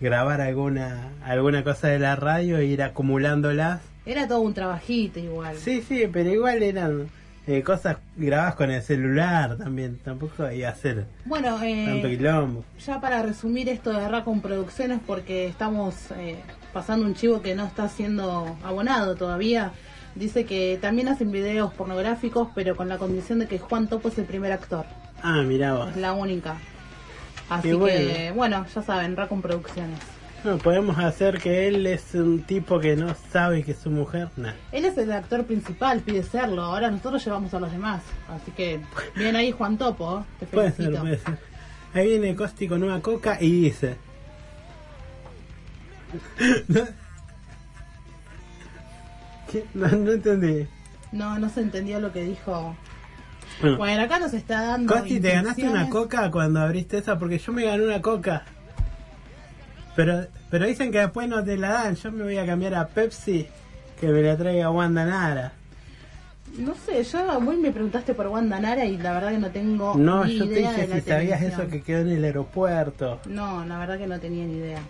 grabar 0.00 0.40
alguna, 0.40 1.10
alguna 1.24 1.64
cosa 1.64 1.88
de 1.88 1.98
la 1.98 2.16
radio 2.16 2.58
e 2.58 2.66
ir 2.66 2.82
acumulándolas. 2.82 3.80
Era 4.04 4.28
todo 4.28 4.40
un 4.40 4.54
trabajito 4.54 5.18
igual. 5.18 5.56
Sí, 5.56 5.82
sí, 5.82 6.08
pero 6.12 6.30
igual 6.30 6.62
eran 6.62 7.08
eh, 7.46 7.62
cosas 7.62 7.98
grabadas 8.16 8.54
con 8.56 8.70
el 8.70 8.82
celular 8.82 9.56
también, 9.56 9.98
tampoco 10.04 10.42
a 10.44 10.74
ser 10.74 11.06
Bueno, 11.24 11.62
eh, 11.62 11.84
tanto 11.86 12.08
quilombo. 12.08 12.64
ya 12.84 13.00
para 13.00 13.22
resumir 13.22 13.68
esto 13.68 13.92
de 13.92 14.08
Racon 14.08 14.40
Producciones, 14.40 15.00
porque 15.06 15.46
estamos 15.46 16.10
eh, 16.16 16.40
pasando 16.72 17.06
un 17.06 17.14
chivo 17.14 17.42
que 17.42 17.54
no 17.54 17.64
está 17.64 17.88
siendo 17.88 18.56
abonado 18.64 19.14
todavía. 19.14 19.72
Dice 20.16 20.44
que 20.44 20.78
también 20.80 21.08
hacen 21.08 21.30
videos 21.30 21.72
pornográficos, 21.74 22.48
pero 22.54 22.74
con 22.74 22.88
la 22.88 22.98
condición 22.98 23.38
de 23.38 23.46
que 23.46 23.58
Juan 23.58 23.86
Topo 23.86 24.08
es 24.08 24.18
el 24.18 24.24
primer 24.24 24.50
actor. 24.50 24.86
Ah, 25.22 25.42
mirá 25.42 25.74
vos. 25.74 25.90
Es 25.90 25.96
la 25.98 26.14
única. 26.14 26.56
Así 27.48 27.78
que, 27.78 28.32
bueno, 28.34 28.66
ya 28.74 28.82
saben, 28.82 29.14
Racon 29.14 29.40
Producciones. 29.40 30.00
No, 30.46 30.58
podemos 30.58 30.96
hacer 30.98 31.38
que 31.38 31.66
él 31.66 31.84
es 31.88 32.14
un 32.14 32.44
tipo 32.44 32.78
que 32.78 32.94
no 32.94 33.16
sabe 33.32 33.64
que 33.64 33.72
es 33.72 33.78
su 33.78 33.90
mujer. 33.90 34.28
Nah. 34.36 34.52
Él 34.70 34.84
es 34.84 34.96
el 34.96 35.10
actor 35.10 35.44
principal, 35.44 36.02
pide 36.02 36.22
serlo. 36.22 36.62
Ahora 36.62 36.88
nosotros 36.88 37.24
llevamos 37.24 37.52
a 37.52 37.58
los 37.58 37.72
demás. 37.72 38.04
Así 38.28 38.52
que, 38.52 38.78
bien 39.16 39.34
ahí 39.34 39.50
Juan 39.50 39.76
Topo. 39.76 40.24
Te 40.38 40.46
Puede 40.46 40.70
ser, 40.70 41.00
puede 41.00 41.18
ser. 41.18 41.36
Ahí 41.94 42.06
viene 42.06 42.36
Costi 42.36 42.68
con 42.68 42.84
una 42.84 43.02
coca 43.02 43.38
y 43.40 43.62
dice. 43.62 43.96
¿No? 46.68 46.82
¿Qué? 49.50 49.64
No, 49.74 49.88
no 49.88 50.12
entendí. 50.12 50.68
No, 51.10 51.40
no 51.40 51.48
se 51.48 51.60
entendió 51.60 51.98
lo 51.98 52.12
que 52.12 52.22
dijo. 52.22 52.76
Bueno. 53.60 53.78
Bueno, 53.78 54.02
acá 54.04 54.20
nos 54.20 54.32
está 54.32 54.62
dando. 54.62 54.94
Costi, 54.94 55.18
¿te 55.18 55.32
ganaste 55.32 55.68
una 55.68 55.90
coca 55.90 56.30
cuando 56.30 56.60
abriste 56.60 56.98
esa? 56.98 57.18
Porque 57.18 57.38
yo 57.38 57.52
me 57.52 57.64
gané 57.64 57.84
una 57.84 58.00
coca. 58.00 58.44
Pero, 59.96 60.26
pero 60.50 60.66
dicen 60.66 60.92
que 60.92 60.98
después 60.98 61.26
no 61.28 61.42
te 61.42 61.56
la 61.56 61.70
dan. 61.70 61.96
Yo 61.96 62.12
me 62.12 62.22
voy 62.22 62.36
a 62.36 62.46
cambiar 62.46 62.74
a 62.74 62.86
Pepsi 62.86 63.46
que 63.98 64.08
me 64.08 64.22
la 64.22 64.36
traiga 64.36 64.70
Wanda 64.70 65.04
Nara. 65.06 65.52
No 66.58 66.74
sé, 66.74 67.02
yo 67.02 67.40
muy 67.40 67.56
me 67.56 67.70
preguntaste 67.70 68.14
por 68.14 68.28
Wanda 68.28 68.60
Nara 68.60 68.84
y 68.84 68.96
la 68.98 69.12
verdad 69.12 69.30
que 69.30 69.38
no 69.38 69.50
tengo 69.50 69.94
No, 69.96 70.24
ni 70.24 70.38
yo 70.38 70.46
te 70.46 70.54
dije 70.54 70.88
si 70.92 71.00
sabías 71.00 71.42
eso 71.42 71.66
que 71.68 71.82
quedó 71.82 72.00
en 72.00 72.10
el 72.10 72.24
aeropuerto. 72.24 73.20
No, 73.26 73.64
la 73.64 73.78
verdad 73.78 73.98
que 73.98 74.06
no 74.06 74.20
tenía 74.20 74.44
ni 74.44 74.58
idea. 74.58 74.80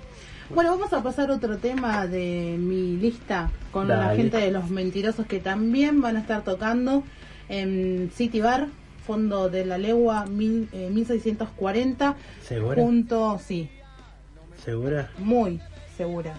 Bueno, 0.55 0.71
vamos 0.71 0.93
a 0.93 1.03
pasar 1.03 1.31
a 1.31 1.35
otro 1.35 1.59
tema 1.59 2.07
de 2.07 2.57
mi 2.59 2.97
lista 2.97 3.51
con 3.73 3.89
la 3.89 4.15
gente 4.15 4.37
de 4.37 4.51
los 4.51 4.71
mentirosos 4.71 5.27
que 5.27 5.41
también 5.41 6.01
van 6.01 6.17
a 6.17 6.21
estar 6.21 6.43
tocando 6.45 7.03
en 7.49 8.11
City 8.15 8.41
Bar, 8.41 8.69
fondo 9.05 9.49
de 9.49 9.65
la 9.65 9.79
legua 9.79 10.27
mil, 10.27 10.69
eh, 10.73 10.89
1640. 10.91 12.15
¿Segura? 12.43 12.81
Junto, 12.81 13.41
sí, 13.45 13.69
¿Segura? 14.67 15.11
muy 15.19 15.61
segura. 15.97 16.35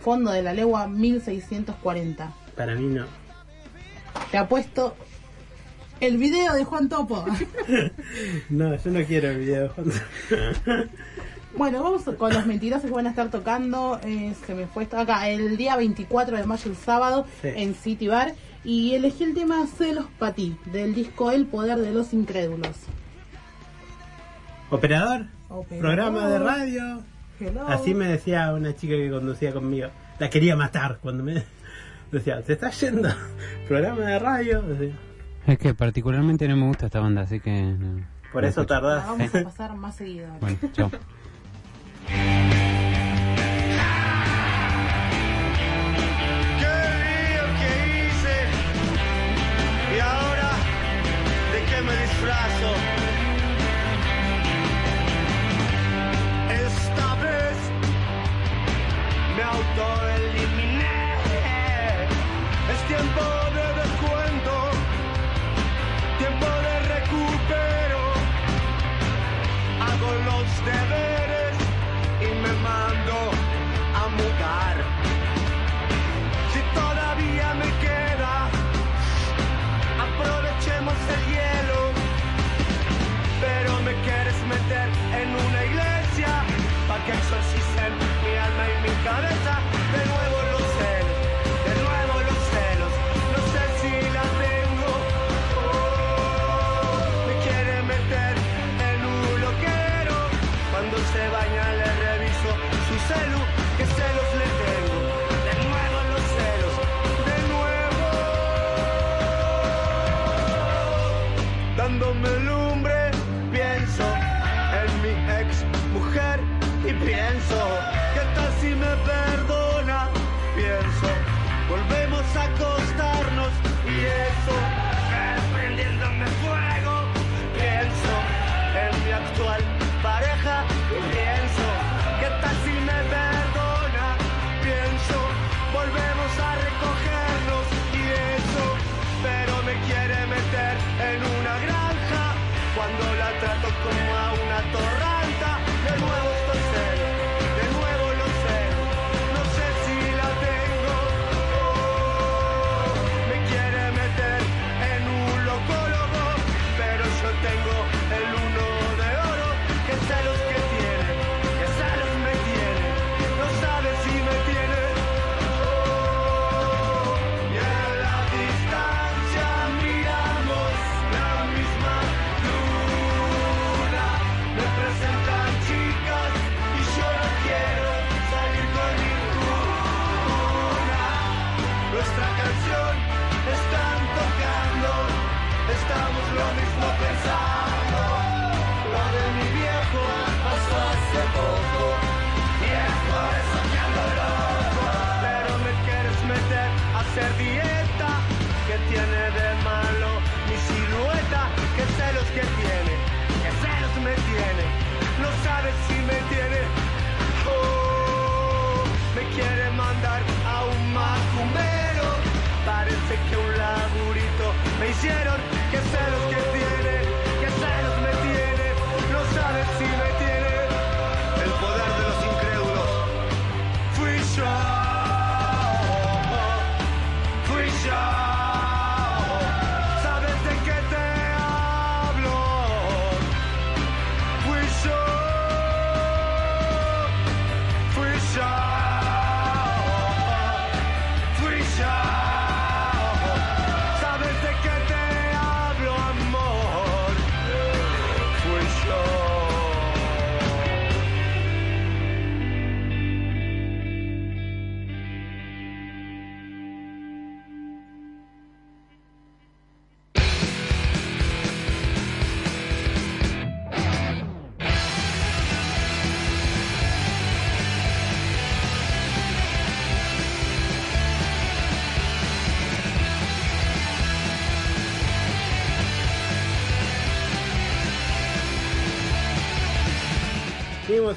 Fondo 0.00 0.30
de 0.32 0.42
la 0.42 0.54
legua 0.54 0.86
1640. 0.88 2.32
Para 2.56 2.74
mí 2.74 2.86
no. 2.86 3.04
Te 4.30 4.38
ha 4.38 4.48
puesto 4.48 4.96
el 6.00 6.16
video 6.16 6.54
de 6.54 6.64
Juan 6.64 6.88
Topo. 6.88 7.24
No, 8.50 8.74
yo 8.76 8.90
no 8.90 9.04
quiero 9.04 9.28
el 9.30 9.38
video. 9.38 9.72
Bueno, 11.54 11.82
vamos 11.82 12.02
con 12.16 12.32
los 12.32 12.46
mentirosos 12.46 12.86
que 12.86 12.94
van 12.96 13.06
a 13.06 13.10
estar 13.10 13.28
tocando. 13.28 14.00
eh, 14.04 14.32
se 14.46 14.54
me 14.54 14.66
fue 14.66 14.84
esto 14.84 14.98
acá, 14.98 15.28
el 15.28 15.58
día 15.58 15.76
24 15.76 16.38
de 16.38 16.44
mayo, 16.46 16.70
el 16.70 16.76
sábado, 16.78 17.26
Sí. 17.42 17.48
en 17.54 17.74
City 17.74 18.08
Bar. 18.08 18.32
Y 18.64 18.94
elegí 18.94 19.22
el 19.24 19.34
tema 19.34 19.66
Celos 19.66 20.06
para 20.18 20.32
ti, 20.32 20.56
del 20.72 20.94
disco 20.94 21.30
El 21.30 21.44
Poder 21.44 21.76
de 21.78 21.92
los 21.92 22.14
Incrédulos. 22.14 22.74
¿Operador? 24.70 25.26
Operador. 25.50 25.80
¿Programa 25.80 26.28
de 26.30 26.38
radio? 26.38 27.02
Hello. 27.48 27.66
Así 27.68 27.94
me 27.94 28.06
decía 28.06 28.52
una 28.52 28.74
chica 28.74 28.94
que 28.94 29.10
conducía 29.10 29.52
conmigo. 29.52 29.88
La 30.18 30.30
quería 30.30 30.56
matar 30.56 30.98
cuando 31.02 31.22
me 31.24 31.44
decía, 32.12 32.40
¿se 32.42 32.54
está 32.54 32.70
yendo? 32.70 33.08
¿Programa 33.68 34.04
de 34.06 34.18
radio? 34.18 34.62
Decía, 34.62 34.94
Es 35.46 35.58
que 35.58 35.74
particularmente 35.74 36.46
no 36.48 36.56
me 36.56 36.66
gusta 36.66 36.86
esta 36.86 37.00
banda, 37.00 37.22
así 37.22 37.40
que... 37.40 37.50
no, 37.62 38.06
Por 38.32 38.42
no 38.42 38.48
eso 38.48 38.60
escucho. 38.62 38.74
La 38.74 38.80
tardás. 38.80 39.06
vamos 39.06 39.34
a 39.34 39.42
pasar 39.44 39.74
más 39.74 39.96
seguido. 39.96 40.28
Bueno, 40.40 40.58
chao. 40.72 40.90
Qué 42.10 42.52
me 59.52 60.11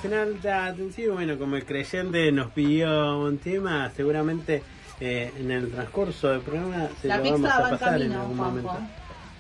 En 0.04 0.14
alta 0.14 0.66
atención. 0.66 1.16
Bueno, 1.16 1.38
como 1.38 1.56
el 1.56 1.66
creyente 1.66 2.32
nos 2.32 2.52
pidió 2.52 3.20
un 3.20 3.38
tema, 3.38 3.92
seguramente 3.96 4.62
eh, 5.00 5.32
en 5.40 5.52
el 5.52 5.72
transcurso 5.72 6.30
del 6.30 6.42
programa 6.42 6.90
se 7.02 7.08
La 7.08 7.18
lo 7.18 7.24
pizza 7.24 7.38
vamos 7.38 7.50
va 7.50 7.56
a 7.66 7.70
en 7.70 7.78
pasar 7.78 7.94
en 7.94 8.00
camino, 8.02 8.22
algún 8.22 8.38
Juanjo. 8.38 8.62
momento. 8.62 8.88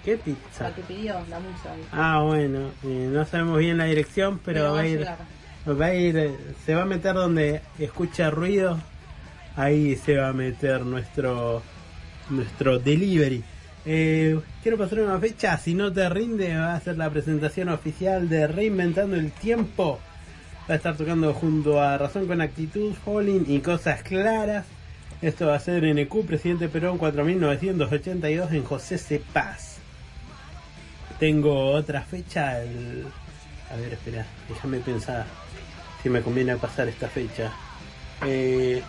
¿Qué 0.03 0.17
pizza? 0.17 0.63
La 0.69 0.75
que 0.75 0.81
pidió, 0.83 1.13
la 1.29 1.39
musa. 1.39 1.73
Ah, 1.91 2.21
bueno, 2.23 2.69
eh, 2.83 3.09
no 3.11 3.25
sabemos 3.25 3.59
bien 3.59 3.77
la 3.77 3.85
dirección, 3.85 4.39
pero, 4.43 4.59
Pero 4.61 4.73
va 4.73 4.79
a 4.81 4.87
ir, 4.87 5.07
va 5.81 5.85
a 5.85 5.95
ir, 5.95 6.35
se 6.65 6.75
va 6.75 6.83
a 6.83 6.85
meter 6.85 7.13
donde 7.15 7.61
escucha 7.79 8.29
ruido, 8.29 8.79
ahí 9.55 9.95
se 9.95 10.17
va 10.17 10.29
a 10.29 10.33
meter 10.33 10.81
nuestro 10.85 11.61
nuestro 12.29 12.79
delivery. 12.79 13.43
Eh, 13.87 14.39
quiero 14.63 14.77
pasar 14.77 14.99
una 14.99 15.19
fecha, 15.19 15.57
si 15.57 15.75
no 15.75 15.91
te 15.93 16.07
rinde, 16.09 16.55
va 16.57 16.75
a 16.75 16.79
ser 16.79 16.97
la 16.97 17.09
presentación 17.09 17.69
oficial 17.69 18.29
de 18.29 18.47
Reinventando 18.47 19.15
el 19.15 19.31
Tiempo. 19.31 19.99
Va 20.67 20.73
a 20.73 20.77
estar 20.77 20.97
tocando 20.97 21.31
junto 21.31 21.79
a 21.79 21.95
Razón 21.97 22.25
con 22.25 22.41
Actitud, 22.41 22.93
Falling 22.93 23.45
y 23.47 23.59
Cosas 23.59 24.01
Claras. 24.01 24.65
Esto 25.21 25.45
va 25.47 25.55
a 25.55 25.59
ser 25.59 25.85
en 25.85 25.99
EQ, 25.99 26.25
Presidente 26.25 26.69
Perón 26.69 26.97
4982 26.97 28.51
en 28.51 28.63
José 28.63 28.97
C. 28.97 29.21
Paz. 29.31 29.77
Tengo 31.19 31.71
otra 31.71 32.01
fecha, 32.01 32.61
el... 32.63 33.05
a 33.71 33.75
ver, 33.75 33.93
espera, 33.93 34.25
déjame 34.49 34.79
pensar 34.79 35.25
si 36.01 36.09
me 36.09 36.21
conviene 36.21 36.55
pasar 36.55 36.87
esta 36.87 37.09
fecha. 37.09 37.51
Eh, 38.25 38.81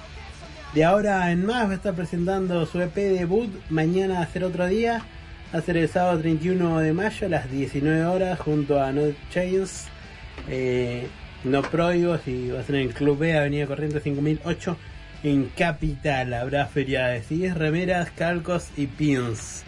de 0.74 0.84
ahora 0.84 1.30
en 1.30 1.44
más 1.44 1.68
va 1.68 1.72
a 1.72 1.74
estar 1.74 1.94
presentando 1.94 2.64
su 2.64 2.80
EP 2.80 2.94
debut 2.94 3.50
mañana 3.68 4.22
a 4.22 4.26
ser 4.26 4.44
otro 4.44 4.66
día. 4.66 5.04
Va 5.54 5.58
a 5.58 5.62
ser 5.62 5.76
el 5.76 5.90
sábado 5.90 6.18
31 6.20 6.80
de 6.80 6.92
mayo 6.94 7.26
a 7.26 7.30
las 7.30 7.50
19 7.50 8.06
horas 8.06 8.38
junto 8.40 8.82
a 8.82 8.92
No 8.92 9.02
Chains, 9.30 9.88
eh, 10.48 11.06
No 11.46 11.62
Prohibos 11.62 12.26
y 12.26 12.50
va 12.50 12.58
a 12.58 12.64
ser 12.64 12.74
en 12.74 12.88
Club 12.88 13.18
B, 13.18 13.38
Avenida 13.38 13.68
Corrientes 13.68 14.02
5008 14.02 14.76
en 15.22 15.44
Capital. 15.56 16.34
Habrá 16.34 16.66
feria 16.66 17.06
de 17.06 17.54
remeras, 17.54 18.10
calcos 18.10 18.70
y 18.76 18.88
pins. 18.88 19.62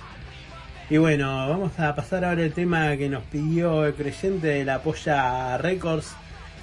Y 0.90 0.96
bueno, 0.96 1.48
vamos 1.48 1.78
a 1.78 1.94
pasar 1.94 2.24
ahora 2.24 2.42
el 2.42 2.52
tema 2.52 2.96
que 2.96 3.08
nos 3.08 3.22
pidió 3.22 3.86
el 3.86 3.94
creyente 3.94 4.48
de 4.48 4.64
la 4.64 4.82
Polla 4.82 5.56
Records, 5.58 6.16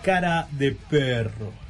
Cara 0.04 0.48
de 0.52 0.74
Perro. 0.74 1.65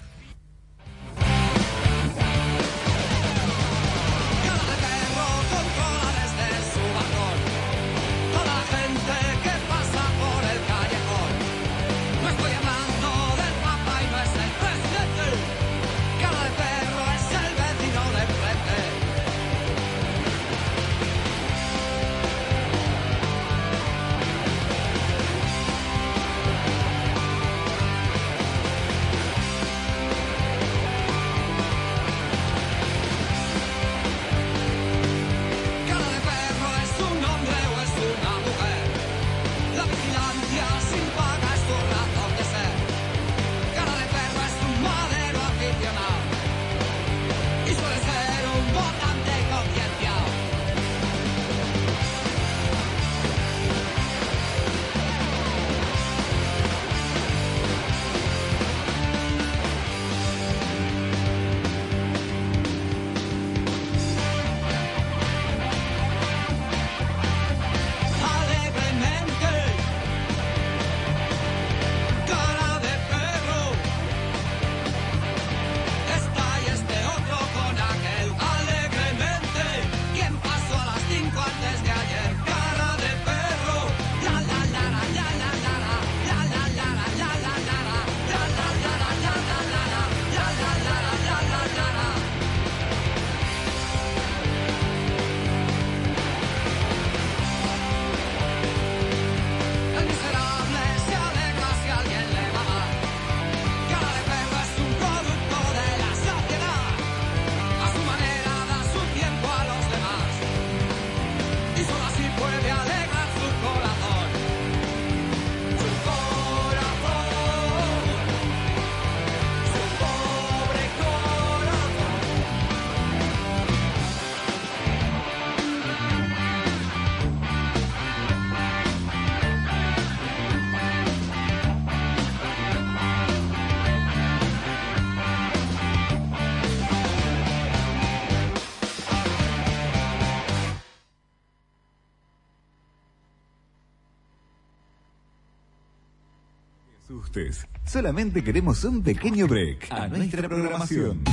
Solamente 148.06 148.44
queremos 148.44 148.84
un 148.84 149.02
pequeño 149.02 149.48
break 149.48 149.88
a 149.90 150.08
nuestra 150.08 150.48
programación. 150.48 151.24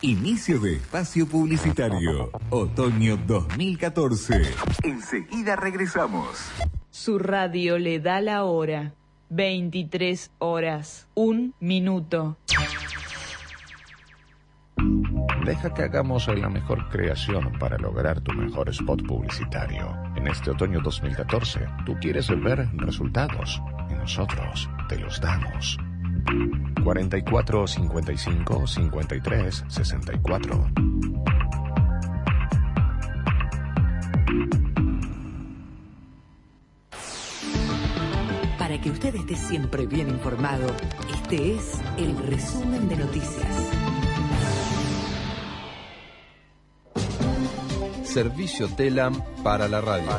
Inicio 0.00 0.58
de 0.60 0.76
espacio 0.76 1.28
publicitario. 1.28 2.30
Otoño 2.48 3.18
2014. 3.18 4.40
Enseguida 4.82 5.56
regresamos. 5.56 6.38
Su 6.88 7.18
radio 7.18 7.78
le 7.78 8.00
da 8.00 8.22
la 8.22 8.44
hora. 8.44 8.94
23 9.28 10.30
horas, 10.38 11.06
un 11.12 11.54
minuto. 11.60 12.38
Deja 15.44 15.74
que 15.74 15.82
hagamos 15.82 16.28
la 16.28 16.48
mejor 16.48 16.88
creación 16.88 17.58
para 17.58 17.76
lograr 17.76 18.22
tu 18.22 18.32
mejor 18.32 18.70
spot 18.70 19.06
publicitario. 19.06 19.94
En 20.16 20.28
este 20.28 20.50
otoño 20.50 20.80
2014, 20.80 21.60
tú 21.84 21.94
quieres 22.00 22.28
ver 22.42 22.70
resultados 22.78 23.60
y 23.90 23.94
nosotros 23.96 24.70
te 24.88 24.98
los 24.98 25.20
damos. 25.20 25.76
44 26.82 27.66
55 27.66 28.66
53 28.66 29.64
64. 29.68 30.70
Para 38.58 38.80
que 38.80 38.90
usted 38.90 39.14
esté 39.14 39.36
siempre 39.36 39.86
bien 39.86 40.08
informado, 40.08 40.66
este 41.12 41.54
es 41.56 41.80
el 41.98 42.16
resumen 42.26 42.88
de 42.88 42.96
noticias. 42.96 43.70
Servicio 48.04 48.68
TELAM 48.68 49.22
para 49.42 49.68
la 49.68 49.80
radio. 49.80 50.10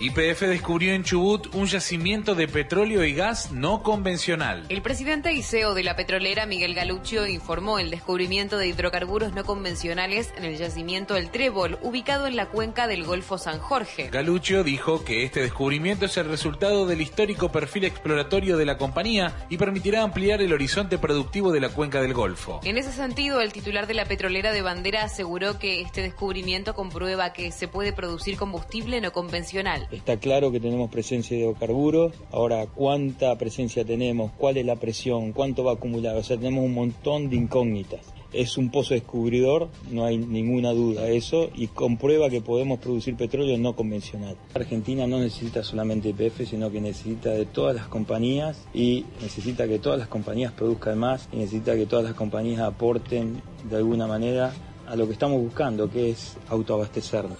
YPF 0.00 0.42
descubrió 0.42 0.92
en 0.92 1.02
Chubut 1.02 1.52
un 1.56 1.66
yacimiento 1.66 2.36
de 2.36 2.46
petróleo 2.46 3.02
y 3.02 3.14
gas 3.14 3.50
no 3.50 3.82
convencional. 3.82 4.64
El 4.68 4.80
presidente 4.80 5.32
y 5.32 5.42
CEO 5.42 5.74
de 5.74 5.82
la 5.82 5.96
petrolera, 5.96 6.46
Miguel 6.46 6.74
Galuccio, 6.74 7.26
informó 7.26 7.80
el 7.80 7.90
descubrimiento 7.90 8.58
de 8.58 8.68
hidrocarburos 8.68 9.32
no 9.32 9.44
convencionales 9.44 10.32
en 10.36 10.44
el 10.44 10.56
yacimiento 10.56 11.16
El 11.16 11.30
Trébol, 11.30 11.80
ubicado 11.82 12.28
en 12.28 12.36
la 12.36 12.46
cuenca 12.46 12.86
del 12.86 13.02
Golfo 13.02 13.38
San 13.38 13.58
Jorge. 13.58 14.08
Galuccio 14.10 14.62
dijo 14.62 15.04
que 15.04 15.24
este 15.24 15.40
descubrimiento 15.40 16.04
es 16.04 16.16
el 16.16 16.28
resultado 16.28 16.86
del 16.86 17.00
histórico 17.00 17.50
perfil 17.50 17.84
exploratorio 17.84 18.56
de 18.56 18.66
la 18.66 18.78
compañía 18.78 19.34
y 19.48 19.56
permitirá 19.56 20.02
ampliar 20.02 20.40
el 20.40 20.52
horizonte 20.52 20.98
productivo 20.98 21.50
de 21.50 21.58
la 21.58 21.70
cuenca 21.70 22.00
del 22.00 22.14
Golfo. 22.14 22.60
En 22.62 22.78
ese 22.78 22.92
sentido, 22.92 23.40
el 23.40 23.52
titular 23.52 23.88
de 23.88 23.94
la 23.94 24.04
petrolera 24.04 24.52
de 24.52 24.62
bandera 24.62 25.02
aseguró 25.02 25.58
que 25.58 25.80
este 25.80 26.02
descubrimiento 26.02 26.76
comprueba 26.76 27.32
que 27.32 27.50
se 27.50 27.66
puede 27.66 27.92
producir 27.92 28.36
combustible 28.36 29.00
no 29.00 29.10
convencional. 29.10 29.87
Está 29.90 30.18
claro 30.18 30.52
que 30.52 30.60
tenemos 30.60 30.90
presencia 30.90 31.34
de 31.34 31.44
hidrocarburos. 31.44 32.12
Ahora, 32.30 32.66
¿cuánta 32.66 33.36
presencia 33.38 33.86
tenemos? 33.86 34.32
¿Cuál 34.36 34.58
es 34.58 34.66
la 34.66 34.76
presión? 34.76 35.32
¿Cuánto 35.32 35.64
va 35.64 35.72
a 35.72 35.74
acumular? 35.76 36.14
O 36.16 36.22
sea, 36.22 36.36
tenemos 36.36 36.64
un 36.64 36.74
montón 36.74 37.30
de 37.30 37.36
incógnitas. 37.36 38.00
Es 38.30 38.58
un 38.58 38.70
pozo 38.70 38.92
descubridor, 38.92 39.70
no 39.90 40.04
hay 40.04 40.18
ninguna 40.18 40.72
duda 40.72 41.04
de 41.04 41.16
eso, 41.16 41.48
y 41.54 41.68
comprueba 41.68 42.28
que 42.28 42.42
podemos 42.42 42.78
producir 42.78 43.16
petróleo 43.16 43.56
no 43.56 43.74
convencional. 43.74 44.36
Argentina 44.52 45.06
no 45.06 45.18
necesita 45.18 45.64
solamente 45.64 46.10
YPF, 46.10 46.46
sino 46.46 46.70
que 46.70 46.82
necesita 46.82 47.30
de 47.30 47.46
todas 47.46 47.74
las 47.74 47.88
compañías 47.88 48.68
y 48.74 49.06
necesita 49.22 49.66
que 49.66 49.78
todas 49.78 49.98
las 49.98 50.08
compañías 50.08 50.52
produzcan 50.52 50.98
más 50.98 51.26
y 51.32 51.36
necesita 51.36 51.74
que 51.74 51.86
todas 51.86 52.04
las 52.04 52.14
compañías 52.14 52.60
aporten 52.60 53.40
de 53.70 53.76
alguna 53.76 54.06
manera 54.06 54.52
a 54.88 54.96
lo 54.96 55.06
que 55.06 55.12
estamos 55.12 55.40
buscando, 55.40 55.90
que 55.90 56.10
es 56.10 56.36
autoabastecernos. 56.48 57.38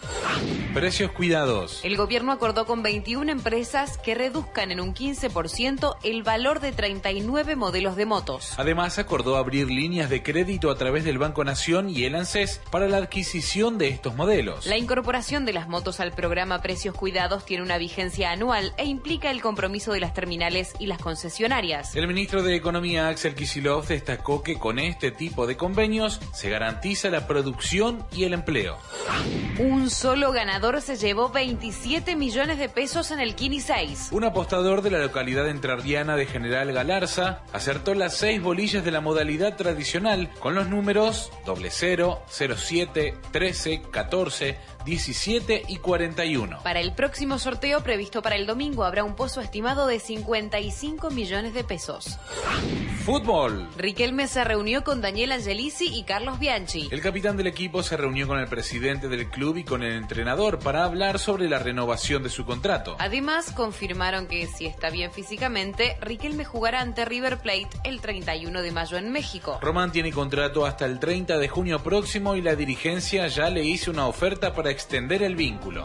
Precios 0.74 1.10
cuidados. 1.12 1.80
El 1.82 1.96
gobierno 1.96 2.32
acordó 2.32 2.66
con 2.66 2.82
21 2.82 3.30
empresas 3.32 3.98
que 3.98 4.14
reduzcan 4.14 4.70
en 4.70 4.80
un 4.80 4.94
15% 4.94 5.96
el 6.02 6.22
valor 6.22 6.60
de 6.60 6.72
39 6.72 7.56
modelos 7.56 7.96
de 7.96 8.06
motos. 8.06 8.54
Además, 8.58 8.98
acordó 8.98 9.36
abrir 9.36 9.70
líneas 9.70 10.10
de 10.10 10.22
crédito 10.22 10.70
a 10.70 10.76
través 10.76 11.04
del 11.04 11.18
Banco 11.18 11.44
Nación 11.44 11.88
y 11.88 12.04
el 12.04 12.14
ANSES 12.14 12.60
para 12.70 12.88
la 12.88 12.98
adquisición 12.98 13.78
de 13.78 13.88
estos 13.88 14.14
modelos. 14.14 14.66
La 14.66 14.76
incorporación 14.76 15.44
de 15.44 15.52
las 15.52 15.68
motos 15.68 16.00
al 16.00 16.12
programa 16.12 16.60
Precios 16.60 16.94
Cuidados 16.94 17.44
tiene 17.44 17.62
una 17.62 17.78
vigencia 17.78 18.30
anual 18.30 18.72
e 18.76 18.84
implica 18.84 19.30
el 19.30 19.40
compromiso 19.40 19.92
de 19.92 20.00
las 20.00 20.14
terminales 20.14 20.74
y 20.78 20.86
las 20.86 20.98
concesionarias. 20.98 21.94
El 21.96 22.06
ministro 22.08 22.42
de 22.42 22.54
Economía, 22.54 23.08
Axel 23.08 23.34
Kisilov, 23.34 23.86
destacó 23.86 24.42
que 24.42 24.58
con 24.58 24.78
este 24.78 25.10
tipo 25.10 25.46
de 25.46 25.56
convenios 25.56 26.20
se 26.32 26.50
garantiza 26.50 27.10
la 27.10 27.26
producción 27.38 28.04
y 28.12 28.24
el 28.24 28.34
empleo. 28.34 28.78
Un 29.60 29.90
solo 29.90 30.32
ganador 30.32 30.82
se 30.82 30.96
llevó 30.96 31.28
27 31.28 32.16
millones 32.16 32.58
de 32.58 32.68
pesos 32.68 33.12
en 33.12 33.20
el 33.20 33.36
Kini 33.36 33.60
6. 33.60 34.08
Un 34.10 34.24
apostador 34.24 34.82
de 34.82 34.90
la 34.90 34.98
localidad 34.98 35.48
entrerriana 35.48 36.16
de 36.16 36.26
General 36.26 36.72
Galarza 36.72 37.42
acertó 37.52 37.94
las 37.94 38.16
seis 38.16 38.42
bolillas 38.42 38.84
de 38.84 38.90
la 38.90 39.00
modalidad 39.00 39.56
tradicional 39.56 40.30
con 40.40 40.56
los 40.56 40.68
números 40.68 41.30
00, 41.44 42.22
07, 42.28 43.14
13, 43.30 43.82
14, 43.82 44.58
17 44.88 45.64
y 45.68 45.76
41. 45.76 46.60
Para 46.62 46.80
el 46.80 46.94
próximo 46.94 47.38
sorteo 47.38 47.82
previsto 47.82 48.22
para 48.22 48.36
el 48.36 48.46
domingo 48.46 48.84
habrá 48.84 49.04
un 49.04 49.16
pozo 49.16 49.42
estimado 49.42 49.86
de 49.86 50.00
55 50.00 51.10
millones 51.10 51.52
de 51.52 51.62
pesos. 51.62 52.18
Fútbol. 53.04 53.68
Riquelme 53.76 54.28
se 54.28 54.44
reunió 54.44 54.84
con 54.84 55.02
Daniel 55.02 55.32
Angelici 55.32 55.94
y 55.94 56.04
Carlos 56.04 56.38
Bianchi. 56.38 56.88
El 56.90 57.02
capitán 57.02 57.36
del 57.36 57.46
equipo 57.48 57.82
se 57.82 57.98
reunió 57.98 58.26
con 58.26 58.38
el 58.38 58.48
presidente 58.48 59.08
del 59.08 59.28
club 59.28 59.58
y 59.58 59.64
con 59.64 59.82
el 59.82 59.92
entrenador 59.92 60.58
para 60.58 60.84
hablar 60.84 61.18
sobre 61.18 61.50
la 61.50 61.58
renovación 61.58 62.22
de 62.22 62.30
su 62.30 62.46
contrato. 62.46 62.96
Además, 62.98 63.52
confirmaron 63.52 64.26
que 64.26 64.46
si 64.46 64.64
está 64.64 64.88
bien 64.88 65.12
físicamente, 65.12 65.98
Riquelme 66.00 66.46
jugará 66.46 66.80
ante 66.80 67.04
River 67.04 67.38
Plate 67.38 67.68
el 67.84 68.00
31 68.00 68.62
de 68.62 68.72
mayo 68.72 68.96
en 68.96 69.12
México. 69.12 69.58
Román 69.60 69.92
tiene 69.92 70.12
contrato 70.12 70.64
hasta 70.64 70.86
el 70.86 70.98
30 70.98 71.38
de 71.38 71.48
junio 71.48 71.82
próximo 71.82 72.36
y 72.36 72.42
la 72.42 72.56
dirigencia 72.56 73.26
ya 73.28 73.50
le 73.50 73.64
hizo 73.64 73.90
una 73.90 74.06
oferta 74.06 74.54
para 74.54 74.77
extender 74.78 75.24
el 75.24 75.34
vínculo. 75.34 75.82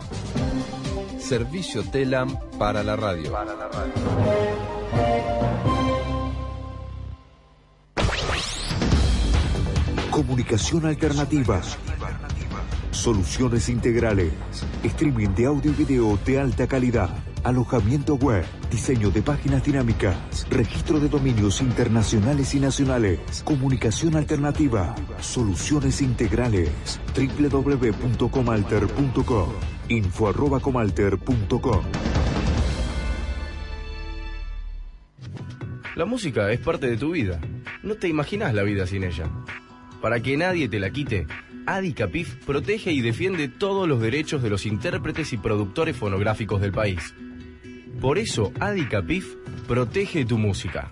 Servicio 1.18 1.82
TELAM 1.82 2.38
para 2.60 2.84
la 2.84 2.96
radio. 2.96 3.32
Para 3.32 3.56
la 3.56 3.68
radio. 3.68 3.92
Comunicación 10.12 10.86
alternativa. 10.86 11.60
Soluciones 12.92 13.68
integrales. 13.68 14.32
Streaming 14.84 15.30
de 15.30 15.48
audio 15.48 15.72
y 15.72 15.74
video 15.74 16.20
de 16.24 16.40
alta 16.40 16.68
calidad. 16.68 17.10
Alojamiento 17.44 18.16
web. 18.16 18.46
Diseño 18.72 19.12
de 19.12 19.22
páginas 19.22 19.66
dinámicas. 19.66 20.48
Registro 20.50 21.02
de 21.02 21.10
dominios 21.10 21.60
internacionales 21.62 22.56
y 22.56 22.62
nacionales. 22.62 23.20
Comunicación 23.44 24.16
alternativa. 24.16 24.96
Soluciones 25.20 26.02
integrales. 26.02 26.72
www.comalter.com. 27.14 29.50
Info 29.90 30.30
arroba 30.30 30.62
comalter.com. 30.62 31.84
La 35.96 36.06
música 36.06 36.52
es 36.52 36.60
parte 36.60 36.88
de 36.88 36.98
tu 36.98 37.12
vida. 37.12 37.40
No 37.84 37.94
te 37.96 38.08
imaginas 38.08 38.54
la 38.54 38.64
vida 38.64 38.88
sin 38.88 39.04
ella. 39.04 39.30
Para 40.02 40.22
que 40.22 40.38
nadie 40.38 40.70
te 40.70 40.80
la 40.80 40.90
quite, 40.90 41.28
Adi 41.66 41.94
Capif 41.94 42.36
protege 42.46 42.92
y 42.92 43.02
defiende 43.02 43.48
todos 43.48 43.88
los 43.88 44.02
derechos 44.02 44.42
de 44.42 44.50
los 44.50 44.66
intérpretes 44.66 45.34
y 45.34 45.38
productores 45.38 45.96
fonográficos 45.96 46.62
del 46.62 46.72
país. 46.72 47.14
Por 48.04 48.20
eso, 48.20 48.52
Adi 48.60 48.86
Capif 48.90 49.34
protege 49.66 50.26
tu 50.26 50.38
música. 50.38 50.92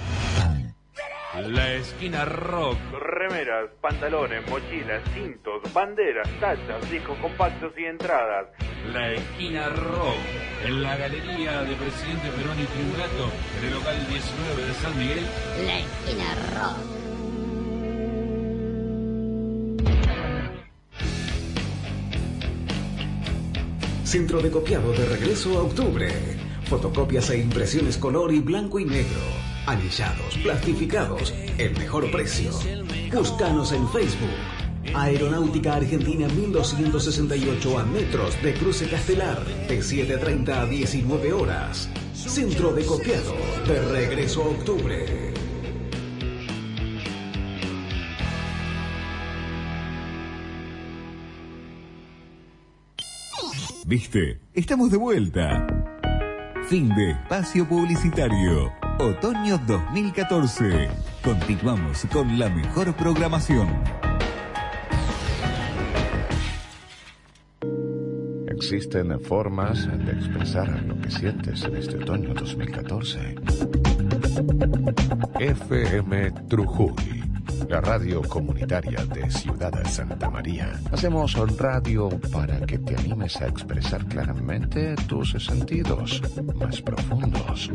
La 1.38 1.74
esquina 1.74 2.24
rock. 2.24 2.76
Remeras, 2.92 3.70
pantalones, 3.80 4.42
mochilas, 4.50 5.00
cintos, 5.14 5.62
banderas, 5.72 6.28
tachas, 6.40 6.90
discos 6.90 7.16
compactos 7.18 7.72
y 7.78 7.84
entradas. 7.84 8.48
La 8.92 9.12
esquina 9.12 9.68
rock. 9.68 10.16
En 10.64 10.82
la 10.82 10.96
galería 10.96 11.62
de 11.62 11.76
Presidente 11.76 12.30
Perón 12.36 12.58
y 12.58 12.64
Tribunato, 12.64 13.30
en 13.60 13.64
el 13.64 13.74
local 13.74 13.96
19 14.08 14.64
de 14.66 14.74
San 14.74 14.98
Miguel. 14.98 15.24
La 15.66 15.78
esquina 15.78 16.34
rock. 16.58 16.78
Centro 24.04 24.40
de 24.40 24.50
copiado 24.50 24.92
de 24.92 25.06
regreso 25.06 25.56
a 25.60 25.62
octubre. 25.62 26.08
Fotocopias 26.64 27.30
e 27.30 27.38
impresiones 27.38 27.98
color 27.98 28.32
y 28.34 28.40
blanco 28.40 28.80
y 28.80 28.84
negro. 28.84 29.49
Anillados, 29.70 30.36
plastificados, 30.42 31.32
el 31.56 31.78
mejor 31.78 32.10
precio. 32.10 32.50
Búscanos 33.14 33.70
en 33.70 33.88
Facebook. 33.90 34.28
Aeronáutica 34.96 35.76
Argentina 35.76 36.26
1268 36.26 37.78
a 37.78 37.84
metros 37.84 38.42
de 38.42 38.52
Cruce 38.54 38.88
Castelar, 38.88 39.44
de 39.68 39.78
7.30 39.78 40.48
a 40.48 40.66
19 40.66 41.32
horas. 41.32 41.88
Centro 42.12 42.72
de 42.72 42.84
copiado 42.84 43.36
de 43.64 43.80
regreso 43.92 44.42
a 44.42 44.46
octubre. 44.46 45.32
¿Viste? 53.86 54.40
Estamos 54.52 54.90
de 54.90 54.96
vuelta. 54.96 55.64
Fin 56.68 56.88
de 56.88 57.12
espacio 57.12 57.68
publicitario. 57.68 58.89
Otoño 59.00 59.56
2014. 59.66 60.90
Continuamos 61.24 62.06
con 62.12 62.38
la 62.38 62.50
mejor 62.50 62.94
programación. 62.94 63.66
Existen 68.46 69.18
formas 69.22 69.88
de 70.04 70.12
expresar 70.12 70.82
lo 70.82 71.00
que 71.00 71.10
sientes 71.10 71.64
en 71.64 71.76
este 71.76 71.96
otoño 71.96 72.34
2014. 72.34 73.36
FM 75.38 76.30
Trujul, 76.50 76.92
la 77.68 77.80
radio 77.80 78.22
comunitaria 78.22 79.04
de 79.06 79.30
Ciudad 79.30 79.72
Santa 79.86 80.28
María. 80.28 80.80
Hacemos 80.92 81.34
radio 81.56 82.08
para 82.32 82.60
que 82.66 82.78
te 82.78 82.96
animes 82.96 83.36
a 83.40 83.46
expresar 83.46 84.04
claramente 84.06 84.94
tus 85.06 85.32
sentidos 85.32 86.22
más 86.56 86.80
profundos. 86.82 87.70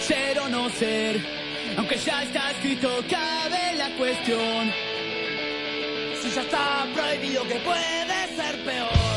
Ser 0.00 0.38
o 0.38 0.48
no 0.48 0.70
ser, 0.70 1.20
aunque 1.76 1.96
ya 1.96 2.22
está 2.22 2.50
escrito, 2.52 2.88
cabe 3.10 3.76
la 3.76 3.96
cuestión. 3.96 4.70
Si 6.22 6.30
ya 6.30 6.42
está 6.42 6.86
prohibido, 6.94 7.42
que 7.44 7.60
puede 7.60 8.36
ser 8.36 8.64
peor? 8.64 9.07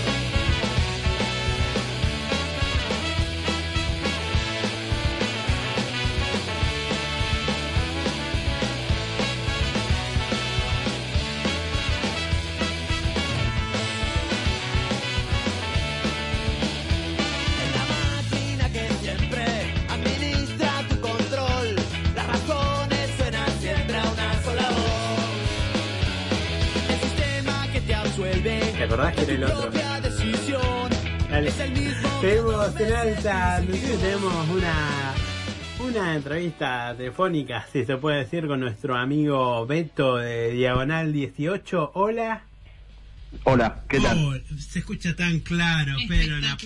Acordás 28.93 29.15
que 29.15 29.21
era 29.21 29.33
el 29.33 29.43
otro? 29.45 29.71
Dale. 31.29 31.51
Tenemos 32.21 32.75
tenemos 32.75 34.49
una 34.49 35.13
una 35.79 36.15
entrevista 36.15 36.93
telefónica, 36.95 37.65
si 37.71 37.85
se 37.85 37.97
puede 37.97 38.19
decir, 38.19 38.47
con 38.47 38.59
nuestro 38.59 38.95
amigo 38.95 39.65
Beto 39.65 40.17
de 40.17 40.51
Diagonal 40.51 41.13
18. 41.13 41.91
Hola. 41.93 42.50
Hola, 43.43 43.83
¿qué 43.89 43.99
tal? 43.99 44.17
Oh, 44.19 44.33
se 44.59 44.79
escucha 44.79 45.15
tan 45.15 45.39
claro, 45.39 45.93
pero 46.07 46.37
la 46.39 46.57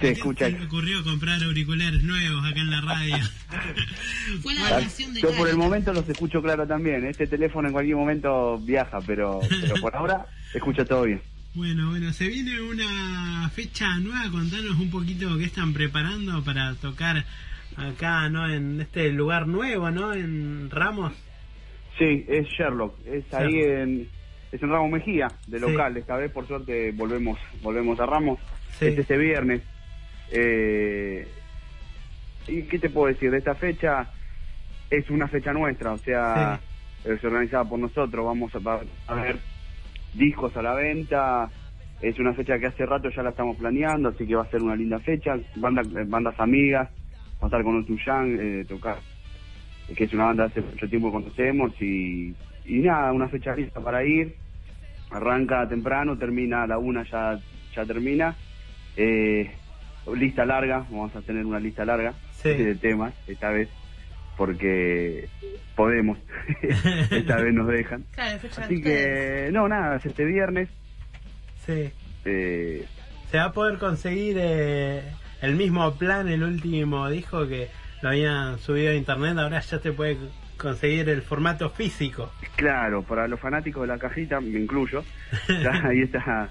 Se 0.00 0.10
escucha. 0.10 0.46
se 0.46 0.52
me 0.58 0.64
ocurrió 0.64 1.04
comprar 1.04 1.42
auriculares 1.42 2.02
nuevos 2.02 2.44
acá 2.44 2.60
en 2.60 2.70
la 2.70 2.80
radio. 2.80 3.16
Fue 4.42 4.54
la 4.54 4.66
Ah, 4.66 4.74
donación 4.78 5.14
de 5.14 5.20
Yo 5.20 5.30
por 5.36 5.48
el 5.48 5.56
momento 5.56 5.92
los 5.92 6.08
escucho 6.08 6.42
claro 6.42 6.66
también. 6.66 7.04
Este 7.04 7.26
teléfono 7.26 7.68
en 7.68 7.72
cualquier 7.72 7.96
momento 7.96 8.58
viaja, 8.58 8.98
pero, 9.06 9.40
pero 9.48 9.74
por 9.76 9.94
ahora 9.94 10.26
escucha 10.54 10.84
todo 10.84 11.02
bien. 11.04 11.20
Bueno, 11.54 11.90
bueno, 11.90 12.12
se 12.12 12.28
viene 12.28 12.60
una 12.60 13.48
fecha 13.50 13.98
nueva. 13.98 14.30
Contanos 14.30 14.78
un 14.80 14.90
poquito 14.90 15.36
qué 15.38 15.44
están 15.44 15.74
preparando 15.74 16.42
para 16.44 16.74
tocar 16.76 17.24
acá, 17.76 18.28
¿no? 18.30 18.50
En 18.50 18.80
este 18.80 19.10
lugar 19.12 19.46
nuevo, 19.46 19.90
¿no? 19.90 20.12
En 20.12 20.70
Ramos. 20.70 21.12
Sí, 21.98 22.24
es 22.28 22.46
Sherlock. 22.48 22.94
Es 23.06 23.32
ahí 23.34 23.54
en, 23.54 24.08
es 24.52 24.62
en 24.62 24.70
Ramos 24.70 24.90
Mejía, 24.90 25.32
de 25.46 25.58
Sí. 25.58 25.64
local. 25.66 25.96
Esta 25.96 26.16
vez, 26.16 26.30
por 26.32 26.46
suerte, 26.46 26.92
volvemos 26.92 27.38
volvemos 27.62 27.98
a 28.00 28.06
Ramos. 28.06 28.38
Sí. 28.78 28.86
Es 28.86 28.98
este 28.98 29.16
viernes. 29.16 29.62
Eh, 30.30 31.26
¿Y 32.46 32.62
qué 32.62 32.78
te 32.78 32.90
puedo 32.90 33.08
decir? 33.12 33.30
De 33.30 33.38
esta 33.38 33.54
fecha 33.54 34.10
es 34.90 35.10
una 35.10 35.28
fecha 35.28 35.52
nuestra, 35.52 35.92
o 35.92 35.98
sea, 35.98 36.60
es 37.04 37.22
organizada 37.24 37.64
por 37.64 37.78
nosotros. 37.78 38.24
Vamos 38.24 38.52
a, 38.54 39.12
a 39.12 39.14
ver 39.14 39.38
discos 40.14 40.56
a 40.56 40.62
la 40.62 40.74
venta. 40.74 41.50
Es 42.00 42.18
una 42.18 42.32
fecha 42.32 42.58
que 42.58 42.66
hace 42.66 42.86
rato 42.86 43.10
ya 43.10 43.22
la 43.22 43.30
estamos 43.30 43.56
planeando, 43.56 44.10
así 44.10 44.26
que 44.26 44.36
va 44.36 44.42
a 44.44 44.50
ser 44.50 44.62
una 44.62 44.76
linda 44.76 44.98
fecha. 45.00 45.36
Banda, 45.56 45.82
bandas 46.06 46.38
amigas, 46.38 46.88
va 47.42 47.42
a 47.42 47.46
estar 47.46 47.62
con 47.64 47.80
Otuyang, 47.82 48.38
eh, 48.40 48.64
tocar, 48.66 48.98
que 49.94 50.04
es 50.04 50.12
una 50.14 50.26
banda 50.26 50.48
que 50.48 50.60
hace 50.60 50.70
mucho 50.70 50.88
tiempo 50.88 51.08
que 51.08 51.18
conocemos. 51.24 51.72
Y, 51.82 52.34
y 52.68 52.78
nada, 52.80 53.12
una 53.12 53.28
fecha 53.28 53.54
lista 53.54 53.80
para 53.80 54.04
ir. 54.04 54.36
Arranca 55.10 55.66
temprano, 55.68 56.18
termina 56.18 56.62
a 56.64 56.66
la 56.66 56.78
una, 56.78 57.02
ya, 57.04 57.38
ya 57.74 57.84
termina. 57.86 58.36
Eh, 58.96 59.50
lista 60.14 60.44
larga, 60.44 60.78
vamos 60.90 61.14
a 61.16 61.22
tener 61.22 61.44
una 61.46 61.58
lista 61.60 61.84
larga 61.84 62.14
Sí. 62.32 62.50
de 62.50 62.74
temas 62.76 63.12
esta 63.26 63.50
vez, 63.50 63.68
porque 64.36 65.28
podemos, 65.74 66.18
esta 67.10 67.36
vez 67.36 67.52
nos 67.54 67.66
dejan. 67.68 68.04
Claro, 68.12 68.38
fecha 68.38 68.60
de 68.60 68.64
Así 68.66 68.82
que, 68.82 69.50
no, 69.52 69.68
nada, 69.68 69.96
es 69.96 70.06
este 70.06 70.24
viernes. 70.24 70.68
Sí. 71.66 71.90
Eh, 72.24 72.84
Se 73.30 73.38
va 73.38 73.44
a 73.44 73.52
poder 73.52 73.78
conseguir 73.78 74.36
eh, 74.40 75.02
el 75.42 75.56
mismo 75.56 75.94
plan, 75.96 76.28
el 76.28 76.42
último 76.42 77.08
dijo 77.10 77.46
que 77.48 77.68
lo 78.02 78.10
habían 78.10 78.58
subido 78.58 78.92
a 78.92 78.94
internet, 78.94 79.36
ahora 79.38 79.60
ya 79.60 79.78
se 79.78 79.92
puede 79.92 80.16
conseguir 80.58 81.08
el 81.08 81.22
formato 81.22 81.70
físico. 81.70 82.30
claro, 82.56 83.02
para 83.02 83.26
los 83.28 83.38
fanáticos 83.40 83.82
de 83.82 83.88
la 83.88 83.98
cajita, 83.98 84.40
me 84.40 84.58
incluyo, 84.60 85.04
ahí 85.84 86.02
está 86.02 86.50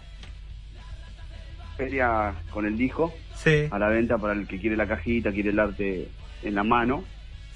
feria 1.78 2.34
con 2.52 2.66
el 2.66 2.78
disco 2.78 3.14
Sí. 3.36 3.68
a 3.70 3.78
la 3.78 3.88
venta 3.90 4.18
para 4.18 4.34
el 4.34 4.48
que 4.48 4.60
quiere 4.60 4.76
la 4.76 4.88
cajita, 4.88 5.32
quiere 5.32 5.52
el 5.52 5.60
arte 5.60 6.08
en 6.42 6.56
la 6.56 6.64
mano. 6.64 7.04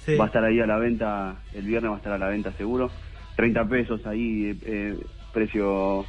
Sí. 0.04 0.14
Va 0.16 0.24
a 0.24 0.26
estar 0.28 0.44
ahí 0.44 0.60
a 0.60 0.66
la 0.66 0.76
venta, 0.78 1.36
el 1.54 1.62
viernes 1.64 1.90
va 1.90 1.94
a 1.94 1.98
estar 1.98 2.12
a 2.12 2.18
la 2.18 2.28
venta 2.28 2.52
seguro. 2.52 2.90
30 3.36 3.64
pesos 3.68 4.06
ahí, 4.06 4.56
eh, 4.64 4.96
precio 5.32 6.06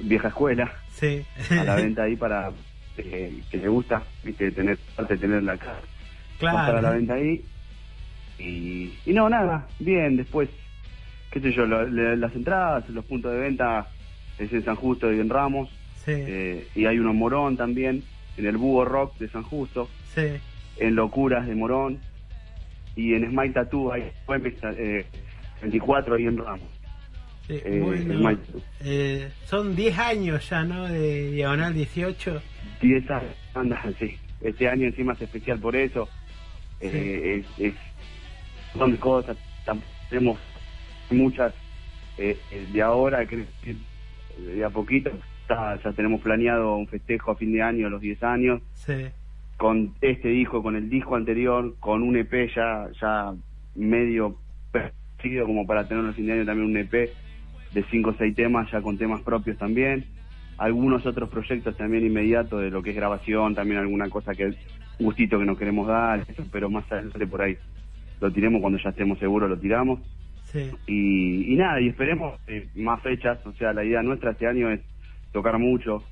vieja 0.00 0.28
escuela, 0.28 0.72
Sí. 0.92 1.22
a 1.50 1.64
la 1.64 1.74
venta 1.74 2.04
ahí 2.04 2.16
para 2.16 2.50
eh, 2.96 3.40
que 3.50 3.56
le 3.58 3.68
gusta, 3.68 4.02
viste, 4.24 4.50
tener 4.52 4.78
arte, 4.96 5.18
tener 5.18 5.42
la 5.42 5.58
casa. 5.58 5.80
Claro. 6.38 6.56
Va 6.56 6.62
a 6.62 6.66
estar 6.66 6.78
a 6.78 6.82
la 6.82 6.90
venta 6.96 7.14
ahí. 7.14 7.44
Y, 8.40 8.92
y 9.06 9.12
no, 9.12 9.28
nada, 9.28 9.68
bien, 9.78 10.16
después, 10.16 10.48
qué 11.30 11.40
sé 11.40 11.52
yo, 11.52 11.66
lo- 11.66 11.86
le- 11.86 12.16
las 12.16 12.34
entradas, 12.34 12.88
los 12.88 13.04
puntos 13.04 13.32
de 13.32 13.38
venta 13.38 13.88
es 14.38 14.52
en 14.52 14.64
San 14.64 14.76
Justo 14.76 15.12
y 15.12 15.20
en 15.20 15.28
Ramos. 15.28 15.68
Sí. 16.04 16.12
Eh, 16.14 16.66
y 16.74 16.86
hay 16.86 16.98
uno 16.98 17.10
en 17.10 17.16
Morón 17.18 17.56
también, 17.56 18.02
en 18.38 18.46
el 18.46 18.56
Búho 18.56 18.84
Rock 18.86 19.18
de 19.18 19.28
San 19.28 19.42
Justo, 19.42 19.88
Sí. 20.14 20.26
en 20.78 20.94
Locuras 20.94 21.46
de 21.46 21.54
Morón. 21.54 21.98
Y 22.96 23.14
en 23.14 23.28
Smile 23.30 23.52
Tattoo 23.52 23.92
hay 23.92 24.10
eh, 24.78 25.06
24 25.60 26.14
ahí 26.14 26.24
en 26.26 26.38
Ramos. 26.38 26.68
Sí, 27.46 27.60
Eh, 27.64 27.80
bueno, 28.20 28.38
eh, 28.80 29.28
son 29.46 29.74
10 29.76 29.98
años 29.98 30.48
ya, 30.48 30.64
¿no? 30.64 30.84
De 30.88 31.32
Diagonal 31.32 31.74
18. 31.74 32.40
10 32.80 33.04
bandas, 33.54 33.84
sí. 33.98 34.16
Este 34.40 34.68
año 34.68 34.86
encima 34.86 35.12
es 35.12 35.22
especial 35.22 35.58
por 35.58 35.76
eso. 35.76 36.08
Eh, 36.80 37.44
es, 37.58 37.60
es 37.66 37.74
son 38.76 38.96
cosas, 38.96 39.36
tam- 39.66 39.82
tenemos 40.08 40.38
muchas 41.10 41.52
eh, 42.18 42.36
eh, 42.50 42.66
de 42.72 42.82
ahora, 42.82 43.26
que 43.26 43.46
de 44.38 44.64
a 44.64 44.70
poquito, 44.70 45.10
está, 45.42 45.80
ya 45.82 45.92
tenemos 45.92 46.20
planeado 46.20 46.76
un 46.76 46.86
festejo 46.86 47.30
a 47.32 47.36
fin 47.36 47.52
de 47.52 47.62
año, 47.62 47.86
a 47.86 47.90
los 47.90 48.00
10 48.00 48.22
años, 48.22 48.60
Sí. 48.74 49.08
con 49.56 49.94
este 50.00 50.28
disco, 50.28 50.62
con 50.62 50.76
el 50.76 50.88
disco 50.88 51.16
anterior, 51.16 51.74
con 51.80 52.02
un 52.02 52.16
EP 52.16 52.48
ya, 52.54 52.88
ya 53.00 53.34
medio 53.74 54.36
perdido 54.70 55.46
como 55.46 55.66
para 55.66 55.86
tener 55.86 56.04
a 56.06 56.12
fin 56.12 56.26
de 56.26 56.32
año 56.34 56.46
también 56.46 56.68
un 56.70 56.76
EP 56.76 56.92
de 57.72 57.84
5 57.90 58.10
o 58.10 58.14
6 58.14 58.34
temas, 58.34 58.70
ya 58.70 58.80
con 58.82 58.98
temas 58.98 59.20
propios 59.22 59.56
también. 59.58 60.04
Algunos 60.58 61.06
otros 61.06 61.28
proyectos 61.30 61.76
también 61.76 62.04
inmediatos 62.04 62.60
de 62.60 62.70
lo 62.70 62.82
que 62.82 62.90
es 62.90 62.96
grabación, 62.96 63.54
también 63.54 63.80
alguna 63.80 64.10
cosa 64.10 64.34
que 64.34 64.54
gustito 64.98 65.38
que 65.38 65.46
nos 65.46 65.56
queremos 65.58 65.86
dar, 65.88 66.20
eso, 66.28 66.44
pero 66.52 66.68
más 66.68 66.90
adelante 66.92 67.26
por 67.26 67.40
ahí 67.40 67.56
lo 68.20 68.32
tiremos 68.32 68.60
cuando 68.60 68.78
ya 68.78 68.90
estemos 68.90 69.18
seguros, 69.18 69.48
lo 69.48 69.58
tiramos. 69.58 70.00
Sí. 70.44 70.70
Y, 70.86 71.52
y 71.52 71.56
nada, 71.56 71.80
y 71.80 71.88
esperemos 71.88 72.40
eh, 72.46 72.68
más 72.76 73.00
fechas, 73.02 73.38
o 73.46 73.52
sea, 73.52 73.72
la 73.72 73.84
idea 73.84 74.02
nuestra 74.02 74.32
este 74.32 74.46
año 74.46 74.70
es 74.70 74.80
tocar 75.32 75.58
mucho 75.58 76.02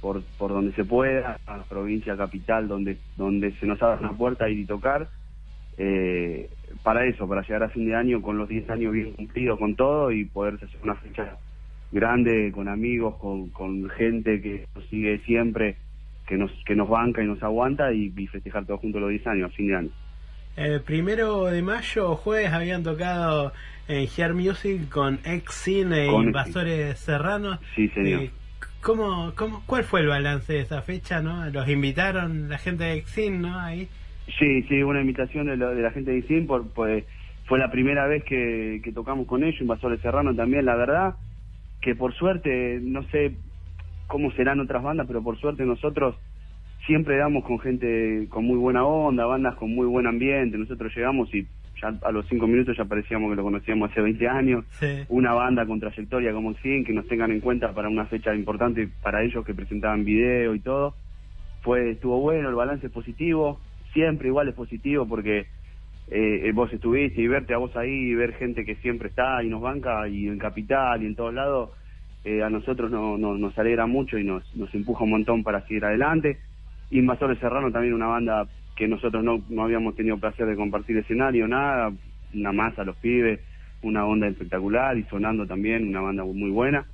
por, 0.00 0.22
por 0.36 0.50
donde 0.50 0.72
se 0.72 0.84
pueda, 0.84 1.38
a 1.46 1.56
la 1.56 1.62
provincia, 1.64 2.16
capital, 2.16 2.68
donde, 2.68 2.98
donde 3.16 3.52
se 3.52 3.66
nos 3.66 3.80
abra 3.82 4.00
una 4.00 4.16
puerta 4.16 4.48
ir 4.48 4.58
y 4.58 4.66
tocar, 4.66 5.08
eh, 5.78 6.50
para 6.82 7.06
eso, 7.06 7.28
para 7.28 7.42
llegar 7.42 7.62
a 7.62 7.68
fin 7.68 7.86
de 7.86 7.94
año 7.94 8.20
con 8.20 8.36
los 8.36 8.48
10 8.48 8.68
años 8.70 8.92
bien 8.92 9.12
cumplidos 9.12 9.58
con 9.58 9.74
todo 9.76 10.10
y 10.12 10.24
poder 10.24 10.54
hacer 10.54 10.78
una 10.82 10.94
fecha 10.96 11.38
grande 11.90 12.50
con 12.52 12.68
amigos, 12.68 13.16
con, 13.16 13.48
con 13.50 13.88
gente 13.90 14.40
que 14.40 14.66
nos 14.74 14.84
sigue 14.86 15.18
siempre, 15.20 15.76
que 16.26 16.36
nos, 16.36 16.50
que 16.66 16.74
nos 16.74 16.88
banca 16.88 17.22
y 17.22 17.26
nos 17.26 17.42
aguanta 17.42 17.92
y, 17.92 18.12
y 18.16 18.26
festejar 18.26 18.66
todos 18.66 18.80
juntos 18.80 19.00
los 19.00 19.10
10 19.10 19.26
años, 19.28 19.52
a 19.52 19.54
fin 19.54 19.68
de 19.68 19.76
año. 19.76 19.90
El 20.56 20.80
primero 20.82 21.46
de 21.46 21.62
mayo, 21.62 22.14
jueves, 22.16 22.52
habían 22.52 22.82
tocado 22.84 23.52
en 23.88 24.08
Here 24.16 24.32
Music 24.34 24.88
con 24.88 25.18
ex 25.24 25.52
Cine 25.54 26.06
Con 26.08 26.22
e 26.22 26.26
Invasores 26.26 26.98
Serranos. 26.98 27.58
Sí, 27.74 27.88
señor. 27.88 28.20
Eh, 28.22 28.30
¿cómo, 28.80 29.32
cómo, 29.34 29.62
¿Cuál 29.66 29.84
fue 29.84 30.00
el 30.00 30.06
balance 30.08 30.52
de 30.52 30.60
esa 30.60 30.82
fecha? 30.82 31.20
no 31.20 31.48
¿Los 31.50 31.68
invitaron 31.68 32.48
la 32.48 32.58
gente 32.58 32.84
de 32.84 32.94
Exin, 32.94 33.42
no? 33.42 33.58
Ahí. 33.58 33.88
Sí, 34.38 34.62
sí, 34.68 34.82
una 34.82 35.00
invitación 35.00 35.46
de, 35.46 35.56
lo- 35.56 35.74
de 35.74 35.82
la 35.82 35.90
gente 35.90 36.12
de 36.12 36.18
ISIN, 36.18 36.46
por, 36.46 36.68
pues 36.68 37.04
fue 37.46 37.58
la 37.58 37.70
primera 37.70 38.06
vez 38.06 38.24
que, 38.24 38.80
que 38.82 38.92
tocamos 38.92 39.26
con 39.26 39.42
ellos, 39.44 39.60
Invasores 39.60 40.00
Serrano 40.00 40.34
también, 40.34 40.64
la 40.64 40.76
verdad, 40.76 41.14
que 41.82 41.94
por 41.94 42.14
suerte, 42.14 42.78
no 42.80 43.02
sé 43.10 43.32
cómo 44.06 44.30
serán 44.32 44.60
otras 44.60 44.82
bandas, 44.82 45.06
pero 45.06 45.22
por 45.22 45.38
suerte 45.38 45.64
nosotros 45.64 46.14
siempre 46.86 47.16
damos 47.16 47.44
con 47.44 47.58
gente 47.58 48.26
con 48.30 48.44
muy 48.44 48.56
buena 48.58 48.84
onda, 48.84 49.26
bandas 49.26 49.54
con 49.56 49.74
muy 49.74 49.86
buen 49.86 50.06
ambiente, 50.06 50.58
nosotros 50.58 50.92
llegamos 50.94 51.32
y 51.34 51.46
ya 51.80 51.92
a 52.02 52.12
los 52.12 52.26
cinco 52.28 52.46
minutos 52.46 52.76
ya 52.76 52.84
parecíamos 52.84 53.30
que 53.30 53.36
lo 53.36 53.42
conocíamos 53.42 53.90
hace 53.90 54.00
20 54.00 54.28
años, 54.28 54.64
Sí. 54.78 55.04
una 55.08 55.32
banda 55.34 55.66
con 55.66 55.80
trayectoria 55.80 56.32
como 56.32 56.52
ISIN, 56.52 56.84
que 56.84 56.92
nos 56.92 57.06
tengan 57.08 57.30
en 57.32 57.40
cuenta 57.40 57.72
para 57.74 57.88
una 57.88 58.06
fecha 58.06 58.34
importante 58.34 58.88
para 59.02 59.22
ellos 59.22 59.44
que 59.44 59.54
presentaban 59.54 60.04
video 60.04 60.54
y 60.54 60.60
todo, 60.60 60.94
fue 61.62 61.92
estuvo 61.92 62.20
bueno, 62.20 62.48
el 62.48 62.54
balance 62.54 62.86
es 62.86 62.92
positivo, 62.92 63.60
siempre 63.92 64.28
igual 64.28 64.48
es 64.48 64.54
positivo 64.54 65.06
porque 65.08 65.46
eh, 66.10 66.52
vos 66.54 66.70
estuviste 66.72 67.20
y 67.22 67.26
verte 67.28 67.54
a 67.54 67.58
vos 67.58 67.74
ahí 67.76 67.90
y 68.10 68.14
ver 68.14 68.34
gente 68.34 68.64
que 68.64 68.74
siempre 68.76 69.08
está 69.08 69.42
y 69.42 69.48
nos 69.48 69.62
banca 69.62 70.06
y 70.08 70.28
en 70.28 70.38
Capital 70.38 71.02
y 71.02 71.06
en 71.06 71.16
todos 71.16 71.32
lados, 71.32 71.70
eh, 72.24 72.42
a 72.42 72.50
nosotros 72.50 72.90
no, 72.90 73.16
no- 73.18 73.36
nos 73.38 73.58
alegra 73.58 73.86
mucho 73.86 74.18
y 74.18 74.24
nos, 74.24 74.54
nos 74.54 74.72
empuja 74.74 75.04
un 75.04 75.10
montón 75.10 75.42
para 75.42 75.62
seguir 75.66 75.84
adelante. 75.84 76.38
Invasores 76.90 77.38
Serrano 77.38 77.70
también 77.72 77.94
una 77.94 78.06
banda 78.06 78.46
que 78.76 78.88
nosotros 78.88 79.22
no, 79.22 79.42
no 79.48 79.62
habíamos 79.64 79.94
tenido 79.96 80.18
placer 80.18 80.46
de 80.46 80.56
compartir 80.56 80.96
escenario, 80.96 81.46
nada, 81.48 81.92
una 82.32 82.52
masa 82.52 82.82
a 82.82 82.84
los 82.84 82.96
pibes, 82.96 83.40
una 83.82 84.04
onda 84.06 84.26
espectacular 84.26 84.96
y 84.96 85.04
sonando 85.04 85.46
también, 85.46 85.88
una 85.88 86.00
banda 86.00 86.24
muy 86.24 86.50
buena. 86.50 86.84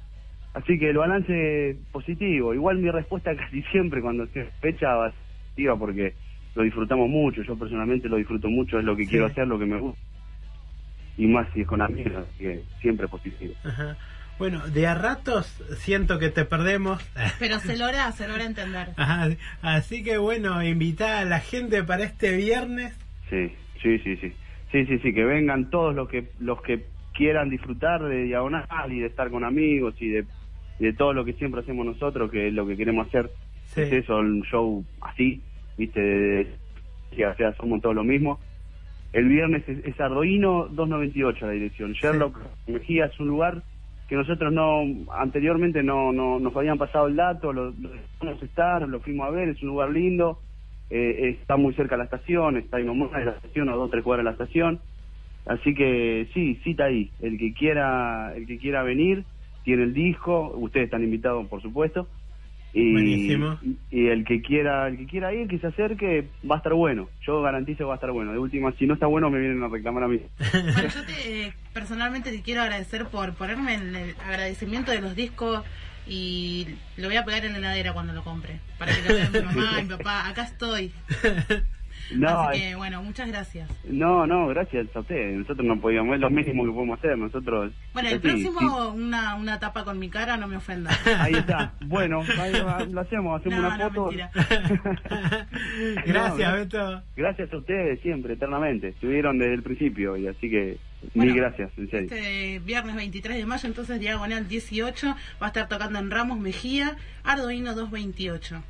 Así 0.52 0.78
que 0.78 0.90
el 0.90 0.98
balance 0.98 1.76
positivo. 1.92 2.52
Igual 2.54 2.78
mi 2.78 2.90
respuesta 2.90 3.34
casi 3.36 3.62
siempre 3.64 4.00
cuando 4.02 4.26
se 4.28 4.44
fecha 4.60 4.94
va 4.94 5.12
positiva 5.44 5.76
porque 5.76 6.14
lo 6.54 6.62
disfrutamos 6.62 7.08
mucho. 7.08 7.42
Yo 7.42 7.56
personalmente 7.56 8.08
lo 8.08 8.16
disfruto 8.16 8.48
mucho, 8.48 8.78
es 8.78 8.84
lo 8.84 8.96
que 8.96 9.04
Sí. 9.04 9.10
quiero 9.10 9.26
hacer, 9.26 9.46
lo 9.46 9.58
que 9.58 9.66
me 9.66 9.78
gusta. 9.78 10.00
Y 11.16 11.26
más 11.26 11.46
si 11.52 11.60
es 11.62 11.66
con 11.66 11.82
amigos, 11.82 12.12
así 12.16 12.38
que 12.38 12.62
siempre 12.80 13.06
positivo. 13.08 13.52
Ajá. 13.64 13.96
Bueno, 14.40 14.66
de 14.66 14.86
a 14.86 14.94
ratos 14.94 15.46
siento 15.76 16.18
que 16.18 16.30
te 16.30 16.44
perdemos. 16.46 17.00
Pero 17.38 17.60
se 17.60 17.76
logra, 17.78 18.10
se 18.12 18.26
logra 18.26 18.44
entender. 18.46 18.88
Ajá, 18.96 19.28
Así 19.62 20.02
que 20.02 20.16
bueno, 20.18 20.62
invitar 20.64 21.14
a 21.18 21.24
la 21.26 21.38
gente 21.40 21.84
para 21.84 22.04
este 22.04 22.36
viernes. 22.36 22.98
Sí, 23.28 23.52
sí, 23.82 23.98
sí, 23.98 24.16
sí. 24.16 24.32
Sí, 24.72 24.86
sí, 24.86 24.98
sí, 25.00 25.12
que 25.12 25.24
vengan 25.24 25.68
todos 25.68 25.94
los 25.94 26.08
que 26.08 26.30
los 26.40 26.62
que 26.62 26.86
quieran 27.12 27.50
disfrutar 27.50 28.02
de 28.02 28.24
Diagonal 28.24 28.66
y 28.90 29.00
de 29.00 29.06
estar 29.08 29.28
con 29.30 29.44
amigos 29.44 29.94
y 30.00 30.08
de, 30.08 30.24
de 30.78 30.92
todo 30.94 31.12
lo 31.12 31.24
que 31.24 31.34
siempre 31.34 31.60
hacemos 31.60 31.84
nosotros, 31.84 32.30
que 32.30 32.48
es 32.48 32.54
lo 32.54 32.66
que 32.66 32.76
queremos 32.78 33.08
hacer. 33.08 33.30
Sí. 33.66 33.82
Es 33.82 33.92
eso, 33.92 34.16
un 34.16 34.42
show 34.44 34.84
así, 35.02 35.42
viste, 35.76 36.00
de, 36.00 36.18
de- 36.44 36.54
que 37.14 37.26
o 37.26 37.36
sea, 37.36 37.52
somos 37.56 37.82
todos 37.82 37.94
lo 37.94 38.04
mismo. 38.04 38.40
El 39.12 39.28
viernes 39.28 39.68
es, 39.68 39.84
es 39.84 40.00
Ardoino 40.00 40.66
298 40.68 41.46
la 41.46 41.52
dirección. 41.52 41.92
Sherlock 41.92 42.38
Mejía 42.68 43.06
es 43.06 43.20
un 43.20 43.26
lugar 43.28 43.62
que 44.10 44.16
nosotros 44.16 44.52
no, 44.52 44.82
anteriormente 45.12 45.84
no, 45.84 46.12
no 46.12 46.40
nos 46.40 46.56
habían 46.56 46.78
pasado 46.78 47.06
el 47.06 47.14
dato, 47.14 47.52
lo, 47.52 47.70
dejamos 47.70 48.42
estar, 48.42 48.88
lo 48.88 48.98
fuimos 48.98 49.28
a 49.28 49.30
ver, 49.30 49.50
es 49.50 49.62
un 49.62 49.68
lugar 49.68 49.90
lindo, 49.90 50.40
eh, 50.90 51.36
está 51.40 51.56
muy 51.56 51.72
cerca 51.74 51.94
de 51.94 51.98
la 51.98 52.04
estación, 52.06 52.56
está 52.56 52.78
ahí 52.78 52.84
nomás 52.84 53.12
de 53.12 53.26
la 53.26 53.30
estación, 53.30 53.68
a 53.68 53.74
dos 53.74 53.86
o 53.86 53.88
tres 53.88 54.02
cuadras 54.02 54.24
de 54.24 54.30
la 54.30 54.32
estación. 54.32 54.80
Así 55.46 55.76
que 55.76 56.28
sí, 56.34 56.56
cita 56.64 56.86
ahí. 56.86 57.12
El 57.20 57.38
que 57.38 57.54
quiera, 57.54 58.34
el 58.34 58.48
que 58.48 58.58
quiera 58.58 58.82
venir, 58.82 59.22
tiene 59.62 59.84
el 59.84 59.94
disco, 59.94 60.54
ustedes 60.56 60.86
están 60.86 61.04
invitados 61.04 61.46
por 61.46 61.62
supuesto. 61.62 62.08
Y, 62.72 62.92
Buenísimo. 62.92 63.58
y 63.90 64.06
el 64.06 64.24
que 64.24 64.42
quiera, 64.42 64.86
el 64.88 64.96
que 64.96 65.06
quiera 65.06 65.34
ir, 65.34 65.48
que 65.48 65.58
se 65.58 65.66
acerque, 65.66 66.28
va 66.48 66.56
a 66.56 66.58
estar 66.58 66.72
bueno. 66.72 67.08
Yo 67.26 67.42
garantizo 67.42 67.78
que 67.78 67.84
va 67.84 67.94
a 67.94 67.96
estar 67.96 68.12
bueno. 68.12 68.32
De 68.32 68.38
última, 68.38 68.72
si 68.78 68.86
no 68.86 68.94
está 68.94 69.06
bueno, 69.06 69.28
me 69.28 69.40
vienen 69.40 69.62
a 69.62 69.68
reclamar 69.68 70.04
a 70.04 70.08
mí. 70.08 70.20
Bueno, 70.52 70.88
yo 70.88 71.04
te, 71.04 71.46
eh, 71.46 71.54
personalmente 71.72 72.30
te 72.30 72.42
quiero 72.42 72.62
agradecer 72.62 73.06
por 73.06 73.34
ponerme 73.34 73.74
en 73.74 73.96
el 73.96 74.14
agradecimiento 74.24 74.92
de 74.92 75.00
los 75.00 75.16
discos 75.16 75.64
y 76.06 76.66
lo 76.96 77.08
voy 77.08 77.16
a 77.16 77.24
pegar 77.24 77.44
en 77.44 77.52
la 77.52 77.58
heladera 77.58 77.92
cuando 77.92 78.12
lo 78.12 78.22
compre. 78.22 78.60
Para 78.78 78.94
que 78.94 79.08
lo 79.08 79.14
vean 79.14 79.32
mi 79.32 79.40
mamá 79.40 79.80
y 79.80 79.82
mi 79.82 79.88
papá. 79.88 80.28
Acá 80.28 80.42
estoy. 80.44 80.92
No, 82.12 82.28
Así 82.42 82.60
es- 82.60 82.68
que 82.70 82.74
bueno, 82.76 83.02
muchas 83.02 83.28
gracias. 83.28 83.68
no, 83.84 84.26
no, 84.26 84.48
gracias 84.48 84.86
a 84.94 85.00
ustedes. 85.00 85.38
Nosotros 85.38 85.66
no 85.66 85.80
podíamos, 85.80 86.14
es 86.14 86.20
lo 86.20 86.30
mínimo 86.30 86.64
que 86.64 86.72
podemos 86.72 86.98
hacer. 86.98 87.16
Nosotros. 87.18 87.72
Bueno, 87.92 88.08
el 88.08 88.14
sí, 88.16 88.20
próximo, 88.20 88.88
una, 88.90 89.34
una 89.36 89.58
tapa 89.60 89.84
con 89.84 89.98
mi 89.98 90.08
cara, 90.08 90.36
no 90.36 90.46
me 90.48 90.56
ofenda. 90.56 90.90
Ahí 91.20 91.34
está. 91.34 91.74
Bueno, 91.86 92.20
ahí 92.40 92.52
va, 92.60 92.84
lo 92.84 93.00
hacemos, 93.00 93.40
hacemos 93.40 93.60
No, 93.60 93.66
una 93.68 93.76
no, 93.78 93.88
foto. 93.90 94.04
mentira. 94.06 94.30
Gracias, 96.06 96.50
No, 96.52 96.56
Beto. 96.56 97.02
Gracias 97.16 97.52
a 97.52 97.56
ustedes 97.56 98.00
siempre, 98.00 98.34
eternamente. 98.34 98.88
Estuvieron 98.88 99.38
desde 99.38 99.54
el 99.54 99.62
principio 99.62 100.16
y 100.16 100.26
así 100.28 100.50
que 100.50 100.78
mil 101.14 101.34
gracias, 101.34 101.70
en 101.76 101.90
serio. 101.90 102.08
Este 102.12 102.58
viernes 102.60 102.96
23 102.96 103.36
de 103.36 103.46
mayo, 103.46 103.66
entonces 103.68 104.00
Diagonal 104.00 104.48
18, 104.48 105.06
va 105.08 105.46
a 105.46 105.48
estar 105.48 105.68
tocando 105.68 105.98
en 105.98 106.10
Ramos 106.10 106.38
Mejía, 106.38 106.96
Arduino 107.24 107.74
228. 107.74 108.62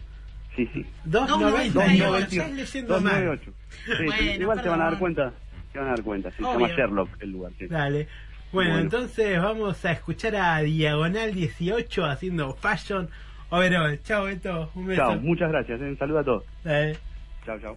Sí, 0.57 0.69
sí. 0.75 0.85
298. 1.05 1.73
298. 1.75 2.27
Estás 2.43 2.53
leyendo 2.53 3.01
mal. 3.01 3.25
298. 3.25 3.53
Sí, 3.87 4.05
Bueno, 4.07 4.33
igual 4.43 4.63
se 4.63 4.69
van 4.69 4.81
a 4.81 4.85
dar 4.85 4.99
cuenta. 4.99 5.33
Se 5.73 5.79
van 5.79 5.89
a 5.89 5.91
dar 5.93 6.03
cuenta. 6.03 6.31
se 6.33 6.43
Obvio. 6.45 6.53
llama 6.67 6.69
Sherlock 6.77 7.11
el 7.23 7.31
lugar. 7.31 7.53
sí. 7.59 7.67
Dale. 7.69 8.09
Bueno, 8.53 8.71
Bueno. 8.71 8.85
entonces 8.85 9.41
vamos 9.41 9.85
a 9.85 9.93
escuchar 9.93 10.35
a 10.35 10.59
Diagonal 10.61 11.33
18 11.33 12.05
haciendo 12.05 12.55
Fashion 12.55 13.09
Overall. 13.51 14.01
Chao, 14.03 14.25
Beto. 14.25 14.71
Un 14.75 14.87
beso. 14.89 15.01
Chao, 15.03 15.17
muchas 15.21 15.51
gracias. 15.51 15.81
eh, 15.81 15.85
Un 15.85 15.99
saludo 15.99 16.19
a 16.19 16.25
todos. 16.25 16.45
Dale. 16.65 16.97
Chao, 17.47 17.59
chao. 17.61 17.77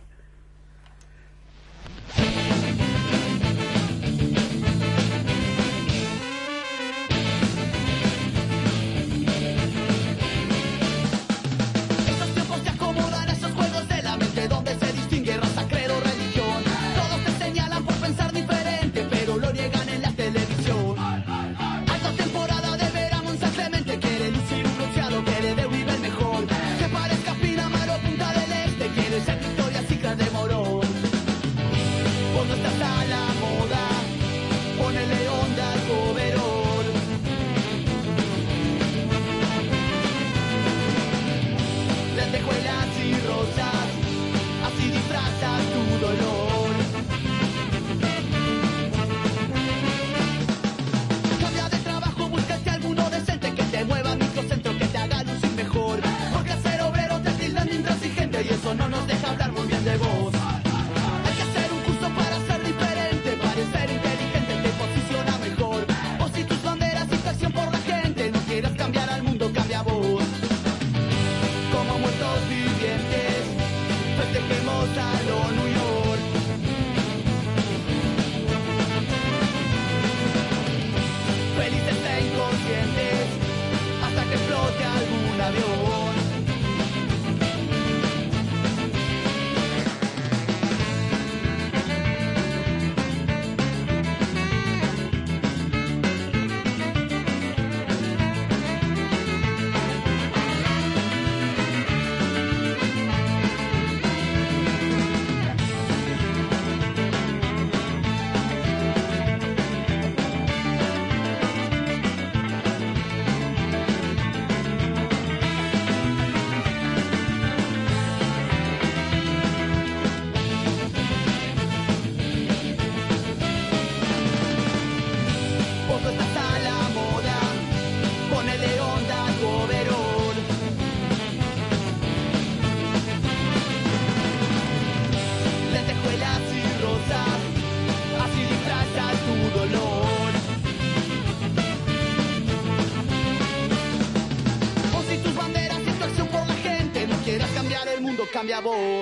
A 148.66 148.93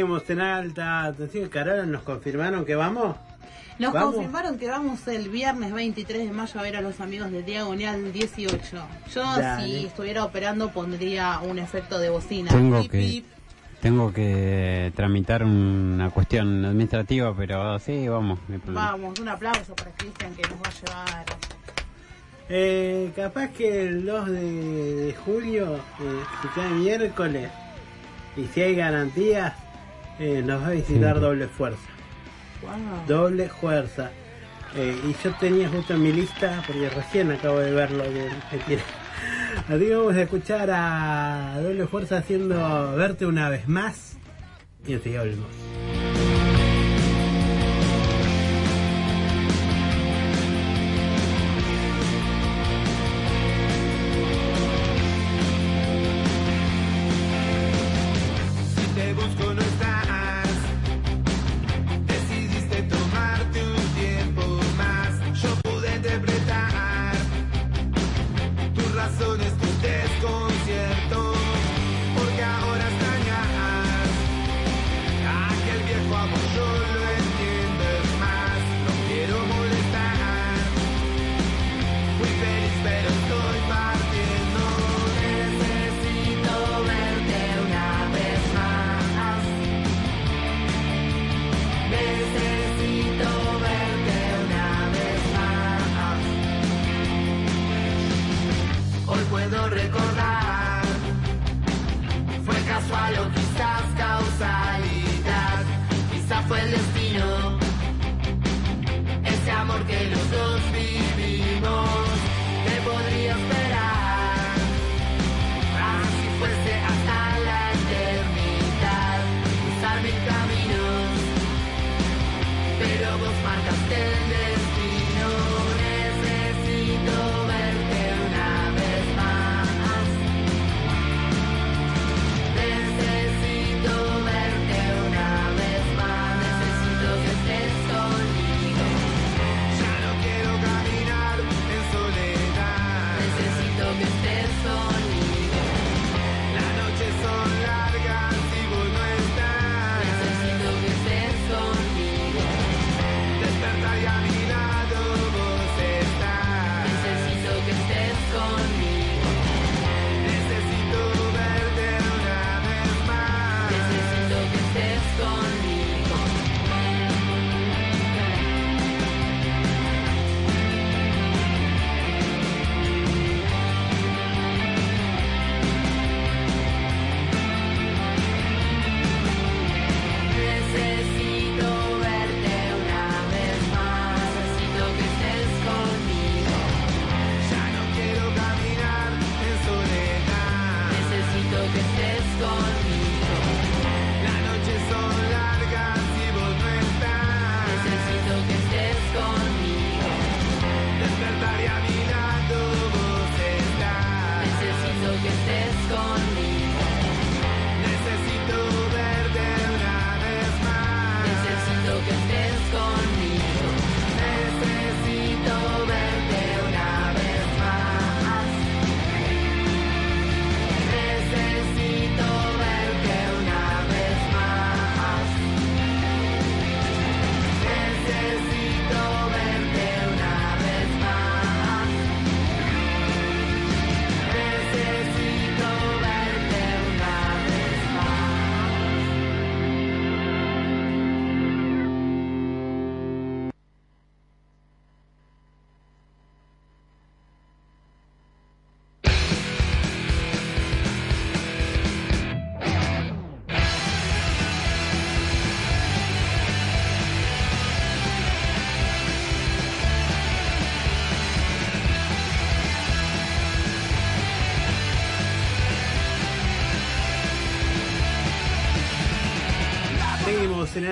en 0.00 0.40
alta. 0.40 1.04
Atención, 1.04 1.48
Carola, 1.48 1.84
nos 1.86 2.02
confirmaron 2.02 2.64
que 2.64 2.74
vamos. 2.74 3.16
Nos 3.78 3.92
¿Vamos? 3.94 4.14
confirmaron 4.14 4.58
que 4.58 4.68
vamos 4.68 5.08
el 5.08 5.30
viernes 5.30 5.72
23 5.72 6.26
de 6.26 6.32
mayo 6.32 6.60
a 6.60 6.62
ver 6.62 6.76
a 6.76 6.80
los 6.82 7.00
amigos 7.00 7.30
de 7.30 7.42
Diagonal 7.42 8.12
18. 8.12 8.58
Yo, 9.14 9.22
Dale. 9.22 9.64
si 9.64 9.86
estuviera 9.86 10.24
operando, 10.24 10.70
pondría 10.70 11.38
un 11.40 11.58
efecto 11.58 11.98
de 11.98 12.10
bocina. 12.10 12.50
Tengo 12.50 12.82
Pip, 12.82 12.90
que 12.90 12.98
pip. 12.98 13.24
tengo 13.80 14.12
que 14.12 14.92
tramitar 14.94 15.44
una 15.44 16.10
cuestión 16.10 16.62
administrativa, 16.64 17.34
pero 17.34 17.78
sí, 17.78 18.06
vamos. 18.06 18.38
no. 18.48 18.60
Vamos, 18.74 19.18
un 19.18 19.28
aplauso 19.28 19.74
para 19.74 19.90
Cristian 19.92 20.34
que 20.34 20.42
nos 20.42 20.52
va 20.52 20.68
a 20.68 20.72
llevar. 21.14 21.26
Eh, 22.50 23.12
capaz 23.16 23.48
que 23.50 23.84
el 23.84 24.04
2 24.04 24.26
de, 24.26 24.40
de 25.06 25.14
julio, 25.24 25.76
eh, 25.76 26.20
si 26.42 26.48
cae 26.48 26.68
miércoles, 26.70 27.48
y 28.36 28.44
si 28.46 28.60
hay 28.60 28.74
garantías, 28.74 29.54
eh, 30.20 30.42
nos 30.44 30.62
va 30.62 30.68
a 30.68 30.70
visitar 30.70 31.14
Sí. 31.16 31.20
doble 31.20 31.46
fuerza. 31.48 31.88
Wow. 32.62 33.06
Doble 33.08 33.48
fuerza. 33.48 34.10
Eh, 34.76 34.96
y 35.04 35.16
yo 35.24 35.34
tenía 35.40 35.68
justo 35.68 35.94
en 35.94 36.02
mi 36.02 36.12
lista, 36.12 36.62
porque 36.66 36.88
recién 36.90 37.32
acabo 37.32 37.58
de 37.58 37.72
verlo. 37.72 38.04
Que, 38.04 38.28
mentira. 38.52 38.82
Así 39.68 39.86
que 39.86 39.96
vamos 39.96 40.14
a 40.14 40.22
escuchar 40.22 40.70
a 40.72 41.58
Doble 41.60 41.86
Fuerza 41.88 42.18
haciendo 42.18 42.94
Verte 42.96 43.26
una 43.26 43.48
vez 43.48 43.66
más. 43.68 44.16
Y 44.86 44.92
enseguida 44.92 45.22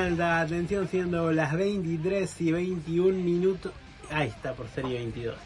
alta 0.09 0.41
atención 0.41 0.89
siendo 0.89 1.33
las 1.33 1.53
23 1.53 2.41
y 2.41 2.53
21 2.53 3.19
minutos. 3.19 3.73
Ahí 4.11 4.29
está, 4.29 4.55
por 4.55 4.69
serie 4.69 4.99
22. 4.99 5.37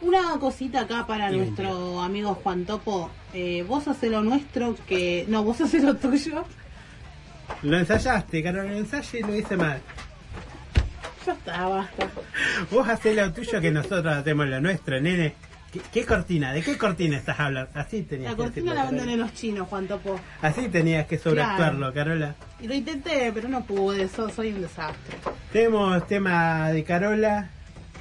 Una 0.00 0.38
cosita 0.38 0.80
acá 0.80 1.06
para 1.06 1.30
Y 1.30 1.36
nuestro 1.36 2.00
amigo 2.00 2.34
Juan 2.34 2.64
Topo. 2.64 3.10
Eh, 3.34 3.64
vos 3.68 3.86
haces 3.88 4.10
lo 4.10 4.22
nuestro 4.22 4.74
que... 4.88 5.26
No, 5.28 5.44
vos 5.44 5.60
haces 5.60 5.84
lo 5.84 5.96
tuyo. 5.96 6.44
Lo 7.62 7.78
ensayaste, 7.78 8.42
Carol, 8.42 8.66
el 8.66 8.78
ensayo 8.78 9.18
y 9.18 9.22
lo 9.22 9.36
hice 9.36 9.56
mal. 9.56 9.80
Ya 11.26 11.32
está, 11.34 11.68
basta. 11.68 12.08
Vos 12.70 12.88
haces 12.88 13.14
lo 13.14 13.32
tuyo 13.32 13.60
que 13.60 13.70
nosotros 13.70 14.14
hacemos 14.14 14.48
lo 14.48 14.60
nuestro, 14.60 14.98
nene. 15.00 15.34
¿Qué, 15.72 15.80
qué 15.92 16.04
cortina? 16.04 16.52
¿De 16.52 16.62
qué 16.62 16.76
cortina 16.76 17.16
estás 17.16 17.38
hablando? 17.38 17.70
Así 17.74 18.02
tenías 18.02 18.32
La 18.32 18.36
que 18.36 18.42
cortina 18.42 18.74
la 18.74 18.88
en 18.88 19.20
los 19.20 19.32
chinos, 19.34 19.68
Juan 19.68 19.86
Topo. 19.86 20.18
Así 20.42 20.68
tenías 20.68 21.06
que 21.06 21.16
sobreactuarlo, 21.18 21.92
Carola. 21.94 22.34
Y 22.60 22.66
lo 22.66 22.74
intenté, 22.74 23.30
pero 23.32 23.48
no 23.48 23.64
pude. 23.64 24.08
So- 24.08 24.30
soy 24.30 24.52
un 24.52 24.62
desastre. 24.62 25.16
Tenemos 25.52 26.06
tema 26.08 26.70
de 26.70 26.82
Carola. 26.82 27.50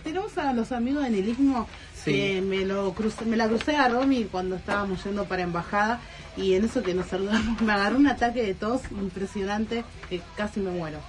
Tenemos 0.04 0.36
a 0.38 0.54
los 0.54 0.72
amigos 0.72 1.04
de 1.04 1.10
Nilismo 1.12 1.68
Sí. 1.94 2.12
que 2.14 2.42
me, 2.42 2.64
lo 2.66 2.94
crucé, 2.94 3.26
me 3.26 3.36
la 3.36 3.48
crucé 3.50 3.76
a 3.76 3.90
Romy 3.90 4.24
cuando 4.24 4.56
estábamos 4.56 5.04
yendo 5.04 5.26
para 5.26 5.42
embajada 5.44 6.00
y 6.38 6.54
en 6.54 6.64
eso 6.64 6.82
que 6.82 6.94
nos 6.94 7.08
saludamos 7.08 7.62
me 7.62 7.74
agarró 7.74 7.98
un 7.98 8.08
ataque 8.08 8.42
de 8.42 8.54
tos 8.54 8.82
impresionante 8.92 9.84
que 10.10 10.22
casi 10.38 10.62
me 10.62 10.72
muero. 10.72 11.00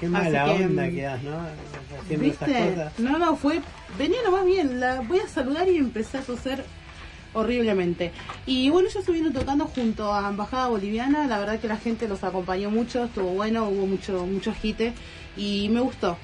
Qué 0.00 0.08
mala 0.08 0.44
que, 0.46 0.64
onda 0.64 0.86
mm, 0.86 0.94
quedas, 0.94 1.22
¿no? 1.22 1.36
Haciendo 2.00 2.26
esas 2.26 2.48
¿Viste? 2.48 2.70
cosas. 2.70 2.98
No, 2.98 3.18
no, 3.18 3.36
fue. 3.36 3.60
Venía 3.98 4.22
nomás 4.24 4.46
bien. 4.46 4.80
La 4.80 5.00
voy 5.02 5.20
a 5.20 5.28
saludar 5.28 5.68
y 5.68 5.76
empecé 5.76 6.18
a 6.18 6.22
toser 6.22 6.64
horriblemente. 7.34 8.12
Y 8.46 8.70
bueno, 8.70 8.88
ellos 8.88 9.00
estuvieron 9.00 9.32
tocando 9.32 9.66
junto 9.66 10.12
a 10.12 10.28
Embajada 10.28 10.68
Boliviana. 10.68 11.26
La 11.26 11.38
verdad 11.38 11.60
que 11.60 11.68
la 11.68 11.76
gente 11.76 12.08
los 12.08 12.24
acompañó 12.24 12.70
mucho, 12.70 13.04
estuvo 13.04 13.28
bueno, 13.30 13.68
hubo 13.68 13.86
mucho, 13.86 14.26
mucho 14.26 14.50
agite 14.50 14.94
y 15.36 15.68
me 15.68 15.80
gustó. 15.80 16.16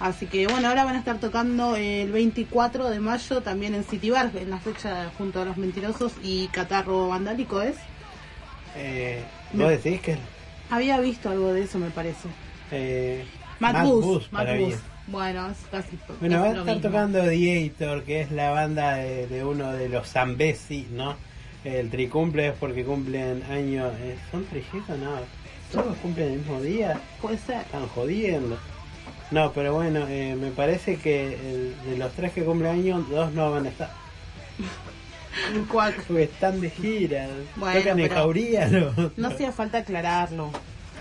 Así 0.00 0.26
que 0.26 0.46
bueno, 0.46 0.68
ahora 0.68 0.84
van 0.84 0.96
a 0.96 0.98
estar 0.98 1.18
tocando 1.18 1.76
el 1.76 2.12
24 2.12 2.90
de 2.90 3.00
mayo 3.00 3.40
también 3.40 3.74
en 3.74 3.84
City 3.84 4.10
Bar, 4.10 4.30
en 4.34 4.50
la 4.50 4.58
fecha 4.58 5.10
junto 5.16 5.40
a 5.40 5.44
Los 5.44 5.56
Mentirosos 5.56 6.12
y 6.22 6.48
Catarro 6.48 7.08
Vandálico 7.08 7.62
es. 7.62 7.76
Eh, 8.76 9.22
No. 9.52 9.64
¿Vos 9.64 9.82
decís 9.82 10.00
que 10.00 10.18
Había 10.68 10.98
visto 11.00 11.30
algo 11.30 11.52
de 11.52 11.62
eso, 11.62 11.78
me 11.78 11.90
parece. 11.90 12.28
Eh, 12.74 13.24
Matt 13.60 13.72
para 13.72 13.84
Booth. 13.84 14.68
bien. 14.68 14.78
Bueno, 15.06 15.50
es 15.50 15.58
casi. 15.70 15.98
Bueno, 16.20 16.36
es 16.36 16.40
va 16.42 16.46
a 16.46 16.48
estar 16.50 16.64
mismo. 16.76 16.80
tocando 16.90 17.28
Diator, 17.28 18.02
que 18.04 18.20
es 18.22 18.30
la 18.30 18.50
banda 18.50 18.94
de, 18.96 19.26
de 19.26 19.44
uno 19.44 19.72
de 19.72 19.88
los 19.88 20.08
Zambesi, 20.08 20.88
¿no? 20.92 21.14
El 21.64 21.90
tricumple 21.90 22.48
es 22.48 22.54
porque 22.58 22.84
cumplen 22.84 23.42
años. 23.50 23.92
eh, 24.00 24.16
¿Son 24.30 24.44
trillizos? 24.46 24.98
No. 24.98 25.16
¿Todos 25.72 25.96
cumplen 25.98 26.32
el 26.32 26.38
mismo 26.38 26.60
día? 26.60 27.00
Puede 27.20 27.38
ser. 27.38 27.62
Están 27.62 27.86
jodiendo. 27.88 28.58
No, 29.30 29.52
pero 29.52 29.74
bueno, 29.74 30.06
eh, 30.08 30.36
me 30.38 30.50
parece 30.50 30.96
que 30.96 31.34
el- 31.34 31.74
de 31.90 31.96
los 31.98 32.12
tres 32.12 32.32
que 32.32 32.44
cumplen 32.44 32.72
años, 32.72 33.08
dos 33.10 33.32
no 33.32 33.50
van 33.50 33.66
a 33.66 33.68
estar. 33.70 33.90
¿Cuál? 35.70 35.94
Porque 36.06 36.24
están 36.24 36.60
de 36.60 36.70
gira. 36.70 37.26
Bueno, 37.56 37.80
tocan 37.80 37.98
en 38.00 38.08
Jauría. 38.08 38.68
No 39.16 39.28
hacía 39.28 39.50
falta 39.52 39.78
aclararlo. 39.78 40.50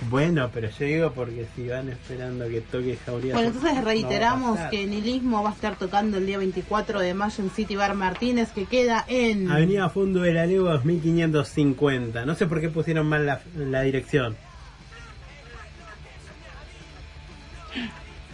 Bueno, 0.10 0.50
pero 0.54 0.70
yo 0.70 0.86
digo 0.86 1.12
porque 1.14 1.46
si 1.56 1.68
van 1.68 1.90
esperando 1.90 2.48
que 2.48 2.62
toque 2.62 2.98
Jauría. 3.06 3.34
Bueno, 3.34 3.50
no 3.50 3.56
entonces 3.56 3.84
reiteramos 3.84 4.60
que 4.72 4.86
Nilismo 4.86 5.44
va 5.44 5.50
a 5.52 5.54
estar 5.54 5.76
tocando 5.78 6.18
el 6.18 6.26
día 6.26 6.38
24 6.38 7.00
de 7.00 7.14
mayo 7.14 7.44
en 7.44 7.50
City 7.50 7.76
Bar 7.76 7.96
Martínez, 7.96 8.52
que 8.52 8.66
queda 8.66 9.06
en... 9.08 9.52
Avenida 9.52 9.90
Fondo 9.90 10.22
de 10.22 10.34
la 10.34 10.46
Legua 10.46 10.74
2550. 10.74 12.26
No 12.26 12.36
sé 12.36 12.48
por 12.48 12.62
qué 12.62 12.70
pusieron 12.70 13.08
mal 13.08 13.26
la, 13.26 13.42
la 13.56 13.82
dirección. 13.82 14.36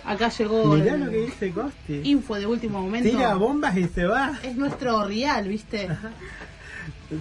Acá 0.09 0.29
llegó 0.29 0.65
Mirá 0.75 0.95
el 0.95 1.01
lo 1.01 1.11
que 1.11 1.17
dice 1.17 1.51
Costi. 1.51 2.01
info 2.03 2.35
de 2.35 2.47
último 2.47 2.81
momento. 2.81 3.07
Tira 3.07 3.35
bombas 3.35 3.77
y 3.77 3.87
se 3.87 4.05
va. 4.05 4.39
Es 4.41 4.55
nuestro 4.55 5.03
real, 5.05 5.47
¿viste? 5.47 5.87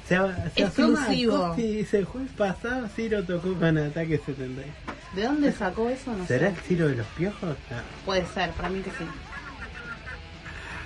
Se, 0.06 0.16
se 0.54 0.62
Exclusivo. 0.64 1.54
Y 1.56 1.62
dice: 1.78 1.98
el 1.98 2.04
jueves 2.04 2.30
pasado 2.36 2.88
Ciro 2.94 3.22
tocó 3.24 3.54
con 3.54 3.78
ataque 3.78 4.20
70. 4.24 4.62
¿De 5.16 5.22
dónde 5.22 5.50
sacó 5.52 5.88
eso? 5.88 6.12
No 6.12 6.26
¿Será 6.26 6.48
sé. 6.50 6.54
el 6.56 6.60
Ciro 6.62 6.88
de 6.88 6.96
los 6.96 7.06
piojos? 7.08 7.42
No. 7.70 7.76
Puede 8.04 8.26
ser, 8.26 8.50
para 8.50 8.68
mí 8.68 8.80
que 8.80 8.90
sí. 8.90 9.04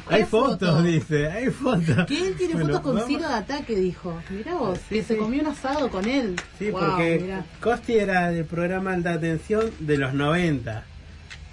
Hay 0.09 0.21
¿Qué 0.23 0.27
fotos, 0.27 0.69
foto? 0.71 0.83
dice, 0.83 1.31
hay 1.31 1.49
fotos. 1.51 2.07
Que 2.07 2.27
él 2.29 2.35
tiene 2.37 2.55
Bueno, 2.55 2.69
fotos 2.71 2.81
con 2.83 2.95
vamos- 2.95 3.09
Ciro 3.09 3.29
de 3.29 3.35
ataque, 3.35 3.77
dijo. 3.77 4.21
Mirá 4.31 4.55
vos, 4.55 4.79
Sí, 4.89 4.97
que 4.97 5.03
se 5.05 5.17
comió 5.17 5.41
un 5.43 5.47
asado 5.49 5.89
con 5.91 6.05
él. 6.09 6.37
Sí, 6.59 6.71
Wow, 6.71 6.81
porque 6.81 7.19
mirá. 7.23 7.45
Costi 7.61 7.95
era 7.95 8.31
del 8.31 8.45
programa 8.45 8.93
Alta 8.93 9.13
Atención 9.13 9.71
de 9.79 9.99
los 9.99 10.13
90. 10.13 10.85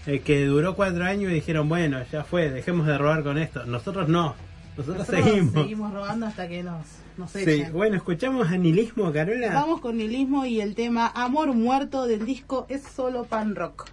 El 0.08 0.22
que 0.22 0.46
duró 0.46 0.76
cuatro 0.76 1.04
años 1.06 1.32
y 1.32 1.36
dijeron, 1.36 1.70
bueno, 1.70 2.00
ya 2.12 2.24
fue, 2.24 2.50
dejemos 2.50 2.88
de 2.88 2.98
robar 2.98 3.22
con 3.24 3.38
esto. 3.38 3.66
Nosotros 3.66 4.10
no, 4.10 4.36
nosotros, 4.80 5.08
Nosotros 5.08 5.26
seguimos. 5.26 5.54
seguimos 5.54 5.94
robando 5.94 6.26
hasta 6.26 6.48
que 6.48 6.64
nos, 6.64 6.86
nos 7.18 7.32
Sí, 7.32 7.40
echen. 7.42 7.74
bueno, 7.74 7.96
escuchamos 7.98 8.48
Anilismo, 8.50 9.12
Carola. 9.12 9.54
Vamos 9.54 9.82
con 9.82 9.98
nihilismo 9.98 10.46
y 10.46 10.62
el 10.62 10.76
tema 10.76 11.12
Amor 11.14 11.54
Muerto 11.54 12.06
del 12.08 12.26
disco 12.26 12.66
Es 12.70 12.84
Solo 12.84 13.26
Pan 13.26 13.56
Rock. 13.56 13.90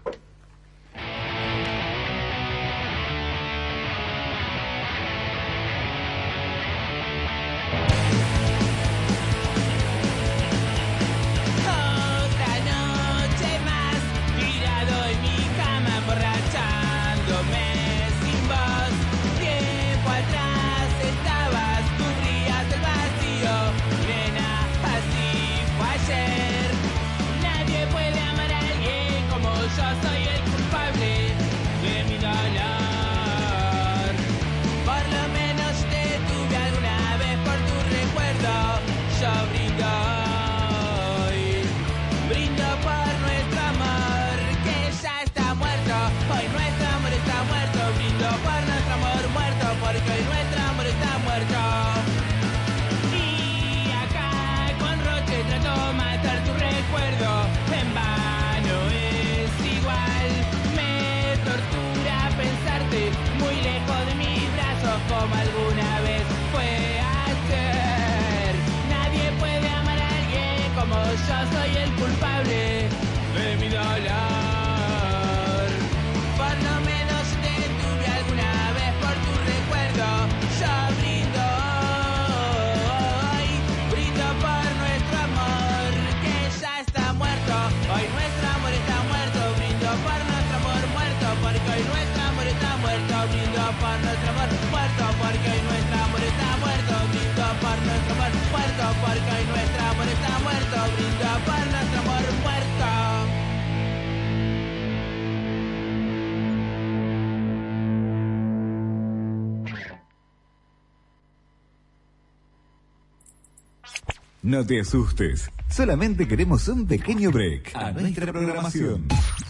No 114.47 114.65
te 114.65 114.79
asustes, 114.79 115.51
solamente 115.69 116.29
queremos 116.29 116.69
un 116.69 116.87
pequeño 116.87 117.33
break 117.33 117.73
a 117.75 117.91
nuestra 117.91 118.33
programación. 118.33 119.09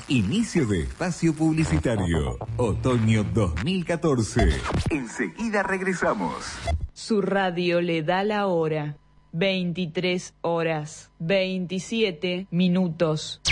Inicio 0.09 0.65
de 0.65 0.85
espacio 0.85 1.35
publicitario, 1.35 2.39
otoño 2.57 3.23
2014. 3.23 4.49
Enseguida 4.89 5.63
regresamos. 5.63 6.47
Su 6.95 7.21
radio 7.21 7.83
le 7.83 8.05
da 8.05 8.25
la 8.25 8.47
hora. 8.47 8.97
23 9.33 10.33
horas 10.41 11.11
27 11.19 12.47
minutos. 12.51 13.43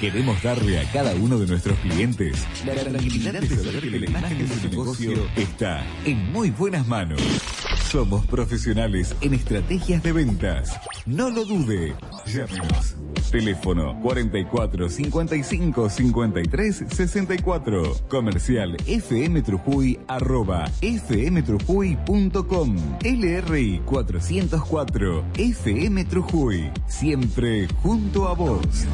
Queremos 0.00 0.40
darle 0.44 0.78
a 0.78 0.92
cada 0.92 1.12
uno 1.16 1.40
de 1.40 1.48
nuestros 1.48 1.76
clientes 1.80 2.46
la 2.64 2.74
tranquilidad 2.74 3.40
de 3.40 3.48
saber 3.48 3.80
que 3.80 3.98
la 3.98 4.06
imagen 4.06 4.38
de 4.38 4.46
su 4.46 4.68
negocio 4.68 5.28
está 5.34 5.84
en 6.04 6.30
muy 6.30 6.50
buenas 6.50 6.86
manos. 6.86 7.20
Somos 7.92 8.24
profesionales 8.24 9.14
en 9.20 9.34
estrategias 9.34 10.02
de 10.02 10.12
ventas. 10.12 10.80
No 11.04 11.28
lo 11.28 11.44
dude. 11.44 11.94
Llámenos. 12.24 12.96
Teléfono 13.30 14.00
44 14.00 14.88
55 14.88 15.90
53 15.90 16.84
64. 16.88 17.82
Comercial 18.08 18.78
FM 18.86 19.42
Trujuy 19.42 20.00
arroba 20.08 20.70
fmtrujuy.com. 20.80 22.76
LRI 23.04 23.82
404 23.84 25.24
FM 25.34 26.04
Trujuy. 26.06 26.70
Siempre 26.86 27.68
junto 27.82 28.26
a 28.26 28.32
vos. 28.32 28.86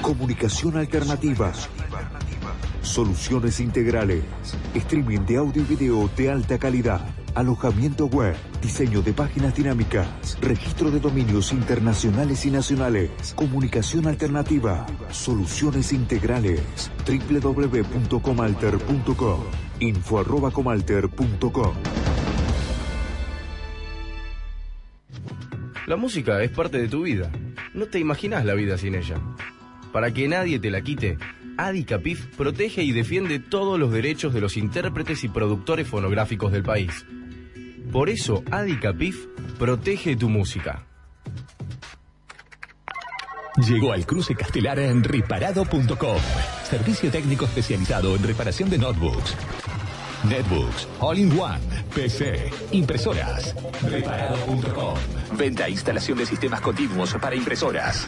Comunicación 0.00 0.76
alternativa. 0.76 1.52
Soluciones 2.86 3.60
integrales. 3.60 4.22
Streaming 4.72 5.26
de 5.26 5.36
audio 5.38 5.62
y 5.62 5.64
video 5.64 6.08
de 6.16 6.30
alta 6.30 6.56
calidad. 6.56 7.00
Alojamiento 7.34 8.06
web. 8.06 8.36
Diseño 8.62 9.02
de 9.02 9.12
páginas 9.12 9.56
dinámicas. 9.56 10.38
Registro 10.40 10.92
de 10.92 11.00
dominios 11.00 11.52
internacionales 11.52 12.46
y 12.46 12.50
nacionales. 12.50 13.10
Comunicación 13.34 14.06
alternativa. 14.06 14.86
Soluciones 15.10 15.92
integrales. 15.92 16.62
www.comalter.com. 17.04 19.40
Info 19.80 20.20
arroba 20.20 20.52
comalter.com. 20.52 21.74
La 25.86 25.96
música 25.96 26.42
es 26.42 26.50
parte 26.50 26.78
de 26.78 26.88
tu 26.88 27.02
vida. 27.02 27.30
No 27.74 27.86
te 27.86 27.98
imaginas 27.98 28.44
la 28.44 28.54
vida 28.54 28.78
sin 28.78 28.94
ella. 28.94 29.20
Para 29.92 30.12
que 30.12 30.28
nadie 30.28 30.58
te 30.58 30.70
la 30.70 30.82
quite, 30.82 31.16
Adicapif 31.56 32.26
protege 32.36 32.82
y 32.82 32.92
defiende 32.92 33.38
todos 33.38 33.78
los 33.78 33.92
derechos 33.92 34.34
de 34.34 34.40
los 34.40 34.56
intérpretes 34.56 35.24
y 35.24 35.28
productores 35.28 35.88
fonográficos 35.88 36.52
del 36.52 36.62
país. 36.62 37.04
Por 37.92 38.10
eso, 38.10 38.42
Adicapif 38.50 39.26
protege 39.58 40.16
tu 40.16 40.28
música. 40.28 40.86
Llegó 43.56 43.92
al 43.92 44.04
cruce 44.04 44.34
castelar 44.34 44.78
en 44.78 45.02
reparado.com. 45.02 46.18
Servicio 46.68 47.10
técnico 47.10 47.46
especializado 47.46 48.14
en 48.14 48.22
reparación 48.22 48.68
de 48.68 48.76
notebooks, 48.76 49.34
netbooks, 50.28 50.88
all-in-one, 51.00 51.60
PC, 51.94 52.50
impresoras. 52.72 53.54
Reparado.com. 53.82 54.94
Venta 55.36 55.66
e 55.68 55.70
instalación 55.70 56.18
de 56.18 56.26
sistemas 56.26 56.60
continuos 56.60 57.14
para 57.20 57.34
impresoras. 57.34 58.06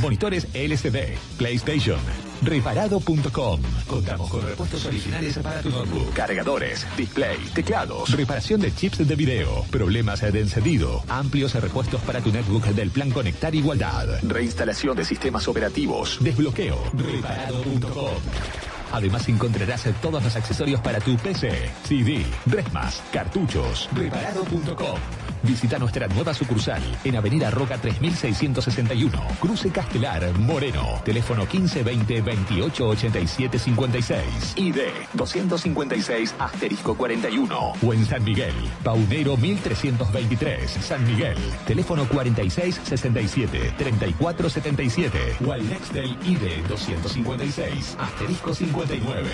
Monitores 0.00 0.46
LCD, 0.54 1.16
PlayStation. 1.36 1.98
Reparado.com. 2.42 3.60
Contamos 3.86 4.30
con 4.30 4.46
repuestos 4.46 4.86
originales 4.86 5.38
para 5.38 5.60
tu 5.60 5.70
notebook. 5.70 6.12
Cargadores, 6.14 6.86
display, 6.96 7.36
teclados. 7.54 8.10
Reparación 8.12 8.60
de 8.60 8.74
chips 8.74 9.06
de 9.06 9.14
video. 9.14 9.64
Problemas 9.70 10.20
de 10.20 10.40
encendido. 10.40 11.02
Amplios 11.08 11.54
repuestos 11.54 12.00
para 12.02 12.20
tu 12.20 12.32
netbook 12.32 12.64
del 12.68 12.90
plan 12.90 13.10
Conectar 13.10 13.54
Igualdad. 13.54 14.20
Reinstalación 14.22 14.96
de 14.96 15.04
sistemas 15.04 15.48
operativos. 15.48 16.18
Desbloqueo. 16.20 16.78
Reparado.com. 16.94 18.69
Además 18.92 19.28
encontrarás 19.28 19.86
todos 20.00 20.22
los 20.22 20.36
accesorios 20.36 20.80
para 20.80 21.00
tu 21.00 21.16
PC, 21.16 21.70
CD, 21.84 22.24
Resmas, 22.46 23.02
cartuchos. 23.12 23.88
Reparado.com. 23.94 25.29
Visita 25.42 25.78
nuestra 25.78 26.06
nueva 26.08 26.34
sucursal 26.34 26.82
en 27.02 27.16
Avenida 27.16 27.50
Roca 27.50 27.78
3661, 27.78 29.18
Cruce 29.40 29.70
Castelar, 29.70 30.38
Moreno. 30.38 31.00
Teléfono 31.04 31.42
1520 31.42 32.20
28 32.20 32.88
87 32.88 33.58
56. 33.58 34.24
ID 34.56 34.78
256 35.14 36.34
asterisco 36.38 36.94
41. 36.94 37.72
O 37.82 37.94
en 37.94 38.04
San 38.04 38.22
Miguel, 38.22 38.54
Paunero 38.84 39.36
1323, 39.36 40.70
San 40.70 41.06
Miguel. 41.06 41.38
Teléfono 41.66 42.06
46 42.06 42.80
67 42.84 43.74
34 43.78 44.50
77. 44.50 45.36
O 45.46 45.52
al 45.52 45.66
Nextel 45.68 46.16
ID 46.26 46.66
256 46.68 47.96
asterisco 47.98 48.54
59. 48.54 49.30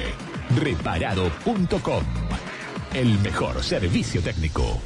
Reparado.com. 0.63 2.05
El 2.95 3.19
mejor 3.19 3.63
servicio 3.63 4.23
técnico. 4.23 4.81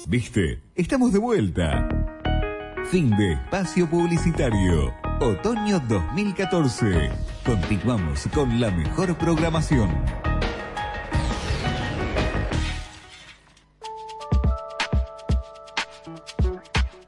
¿Viste? 0.07 0.61
Estamos 0.73 1.11
de 1.11 1.19
vuelta. 1.19 1.90
Fin 2.90 3.10
de 3.18 3.34
espacio 3.34 3.90
publicitario. 3.90 4.98
Otoño 5.21 5.81
2014. 5.81 7.11
Continuamos 7.45 8.25
con 8.33 8.57
la 8.57 8.71
mejor 8.71 9.17
programación. 9.17 9.89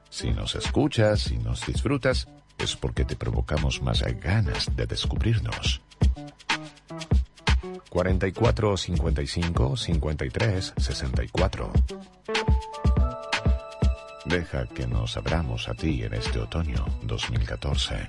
Si 0.10 0.30
nos 0.32 0.56
escuchas 0.56 1.32
y 1.32 1.38
nos 1.38 1.66
disfrutas, 1.66 2.28
es 2.58 2.76
porque 2.76 3.06
te 3.06 3.16
provocamos 3.16 3.82
más 3.82 4.04
ganas 4.20 4.76
de 4.76 4.86
descubrirnos. 4.88 5.82
44 7.90 8.76
55 8.76 9.78
53 9.78 10.74
64. 10.76 11.72
Deja 14.32 14.66
que 14.66 14.88
nos 14.88 15.18
abramos 15.18 15.68
a 15.68 15.74
ti 15.74 16.04
en 16.04 16.14
este 16.14 16.40
otoño 16.40 16.86
2014. 17.04 18.08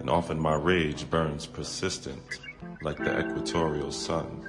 And 0.00 0.08
often 0.08 0.40
my 0.40 0.54
rage 0.54 1.04
burns 1.10 1.46
persistent, 1.46 2.40
like 2.80 2.96
the 2.96 3.18
equatorial 3.18 3.92
sun. 3.92 4.48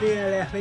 Cortina 0.00 0.26
de 0.26 0.38
las 0.38 0.52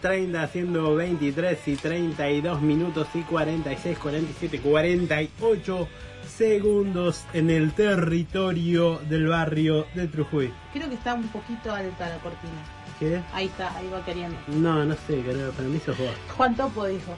23.30, 0.00 0.42
haciendo 0.42 0.94
23 0.94 1.68
y 1.68 1.76
32 1.76 2.62
minutos 2.62 3.08
y 3.14 3.22
46, 3.22 3.98
47, 3.98 4.60
48 4.60 5.88
segundos 6.26 7.24
en 7.32 7.50
el 7.50 7.72
territorio 7.72 8.98
del 9.08 9.26
barrio 9.28 9.86
de 9.94 10.06
Trujuy. 10.08 10.52
Creo 10.72 10.88
que 10.88 10.94
está 10.94 11.14
un 11.14 11.28
poquito 11.28 11.72
alta 11.74 12.08
la 12.08 12.16
cortina. 12.18 12.52
¿Qué? 12.98 13.20
Ahí 13.34 13.46
está, 13.46 13.76
ahí 13.76 13.88
va 13.92 14.04
queriendo. 14.04 14.36
No, 14.48 14.84
no 14.84 14.94
sé, 15.06 15.20
creo, 15.22 15.50
para 15.52 15.68
mí 15.68 15.80
sos 15.84 15.98
vos. 15.98 16.10
Juan 16.36 16.54
Topo 16.56 16.86
dijo. 16.86 17.16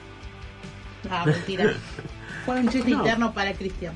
Ah, 1.11 1.25
mentira. 1.27 1.75
Fue 2.47 2.59
un 2.61 2.69
chiste 2.69 2.91
No. 2.91 2.99
interno 2.99 3.33
para 3.33 3.53
Cristian. 3.53 3.95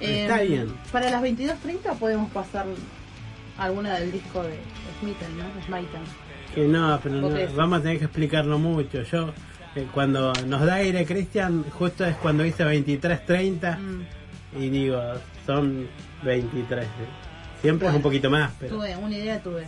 Eh, 0.00 0.22
Está 0.22 0.40
bien. 0.42 0.74
Para 0.90 1.10
las 1.10 1.22
22.30 1.22 1.96
podemos 1.98 2.30
pasar 2.32 2.66
alguna 3.58 3.94
del 3.98 4.12
disco 4.12 4.42
de 4.42 4.58
Smitten, 5.00 5.38
¿no? 5.38 5.44
Smitten. 5.66 6.02
Que 6.54 6.66
no, 6.66 6.98
pero 7.02 7.14
no, 7.16 7.30
vamos 7.56 7.78
a 7.78 7.82
tener 7.82 7.98
que 7.98 8.04
explicarlo 8.04 8.58
mucho. 8.58 9.02
Yo, 9.02 9.30
eh, 9.74 9.86
cuando 9.92 10.32
nos 10.46 10.60
da 10.66 10.74
aire 10.74 11.04
Cristian, 11.06 11.64
justo 11.78 12.04
es 12.04 12.14
cuando 12.16 12.42
dice 12.44 12.64
23.30 12.64 13.78
Mm. 13.78 14.02
y 14.60 14.68
digo, 14.68 15.00
son 15.46 15.88
23. 16.22 16.86
Siempre 17.62 17.88
es 17.88 17.94
un 17.94 18.02
poquito 18.02 18.28
más, 18.28 18.50
pero 18.60 18.76
Tuve, 18.76 18.96
una 18.96 19.16
idea 19.16 19.40
tuve. 19.42 19.66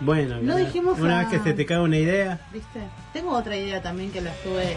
bueno. 0.00 0.36
No 0.40 0.56
que- 0.56 0.64
dijimos 0.64 0.98
una 0.98 1.20
a- 1.20 1.24
vez 1.24 1.28
que 1.32 1.40
se 1.48 1.52
te 1.54 1.66
cae 1.66 1.80
una 1.80 1.98
idea, 1.98 2.40
¿Viste? 2.52 2.80
Tengo 3.12 3.32
otra 3.36 3.56
idea 3.56 3.82
también 3.82 4.10
que 4.10 4.20
la 4.20 4.30
estuve 4.30 4.76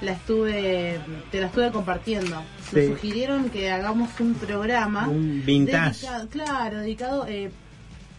la 0.00 0.12
estuve 0.12 1.00
te 1.32 1.40
la 1.40 1.46
estuve 1.46 1.70
compartiendo. 1.72 2.36
Nos 2.36 2.66
Sí. 2.72 2.86
sugirieron 2.88 3.48
que 3.50 3.70
hagamos 3.70 4.10
un 4.20 4.34
programa 4.34 5.08
Un 5.08 5.42
vintage. 5.44 6.00
dedicado- 6.06 6.28
claro, 6.28 6.78
dedicado 6.78 7.26
eh, 7.26 7.50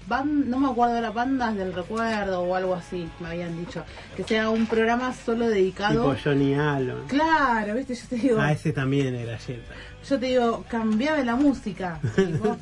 ban- 0.10 0.46
no 0.50 0.60
me 0.60 0.68
acuerdo 0.70 0.96
ahora 0.96 1.12
bandas 1.12 1.56
del 1.56 1.72
recuerdo 1.74 2.42
o 2.42 2.56
algo 2.56 2.74
así, 2.76 3.08
me 3.20 3.30
habían 3.30 3.56
dicho, 3.58 3.84
que 4.18 4.24
sea 4.24 4.50
un 4.50 4.66
programa 4.66 5.14
solo 5.14 5.48
dedicado 5.48 6.04
tipo 6.12 6.16
Johnny 6.24 6.54
Allen. 6.56 7.04
Claro, 7.08 7.76
¿viste? 7.76 7.94
Yo 7.96 8.04
te 8.10 8.16
digo, 8.16 8.38
Ah, 8.42 8.52
ese 8.52 8.74
también 8.74 9.14
era 9.16 9.38
Jetta. 9.38 9.74
yo 10.10 10.20
te 10.20 10.26
digo, 10.26 10.66
cambiame 10.68 11.24
la 11.24 11.36
música. 11.36 12.00
Y 12.18 12.34
vos 12.34 12.58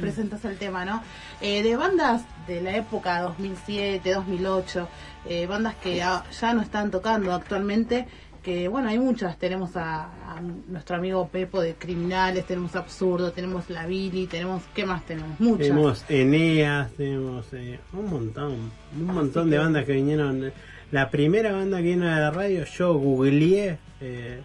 presentas 0.00 0.44
el 0.44 0.56
tema, 0.58 0.84
¿no? 0.84 1.02
Eh, 1.40 1.62
de 1.62 1.76
bandas 1.76 2.22
de 2.46 2.60
la 2.60 2.76
época 2.76 3.22
2007, 3.22 4.12
2008, 4.14 4.88
eh, 5.28 5.46
bandas 5.46 5.74
que 5.76 5.96
ya 5.96 6.24
no 6.54 6.60
están 6.62 6.90
tocando 6.90 7.32
actualmente, 7.32 8.06
que 8.42 8.68
bueno, 8.68 8.88
hay 8.88 8.98
muchas. 8.98 9.38
Tenemos 9.38 9.76
a, 9.76 10.04
a 10.36 10.40
nuestro 10.68 10.96
amigo 10.96 11.28
Pepo 11.28 11.60
de 11.60 11.74
Criminales, 11.74 12.44
tenemos 12.46 12.74
Absurdo, 12.76 13.32
tenemos 13.32 13.68
La 13.70 13.86
Billy, 13.86 14.26
tenemos, 14.26 14.62
¿qué 14.74 14.84
más 14.86 15.04
tenemos? 15.06 15.38
Muchas. 15.40 15.68
Tenemos 15.68 16.04
Eneas, 16.08 16.90
tenemos 16.92 17.46
eh, 17.52 17.78
un 17.92 18.10
montón, 18.10 18.70
un 18.98 19.04
montón 19.06 19.50
de 19.50 19.58
bandas 19.58 19.84
que 19.84 19.92
vinieron. 19.92 20.52
La 20.92 21.10
primera 21.10 21.52
banda 21.52 21.76
que 21.78 21.82
vino 21.84 22.06
a 22.10 22.18
la 22.18 22.30
radio, 22.30 22.64
yo 22.64 22.94
googleé 22.94 23.78
eh, 24.00 24.40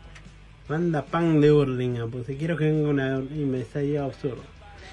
banda 0.69 1.03
punk 1.03 1.39
de 1.41 1.51
Hurlingham, 1.51 2.11
porque 2.11 2.37
quiero 2.37 2.55
que 2.57 2.65
venga 2.65 2.89
una 2.89 3.17
y 3.19 3.45
me 3.45 3.63
salió 3.63 4.03
absurdo. 4.05 4.43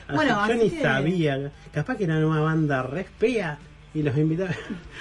Así 0.08 0.16
Bueno, 0.16 0.46
yo 0.48 0.54
ni 0.54 0.70
que- 0.70 0.80
sabía, 0.82 1.52
capaz 1.72 1.96
que 1.96 2.04
era 2.04 2.26
una 2.26 2.40
banda 2.40 2.82
re 2.82 3.04
fea 3.04 3.58
y 3.94 4.02
los 4.02 4.16
invitaba. 4.16 4.50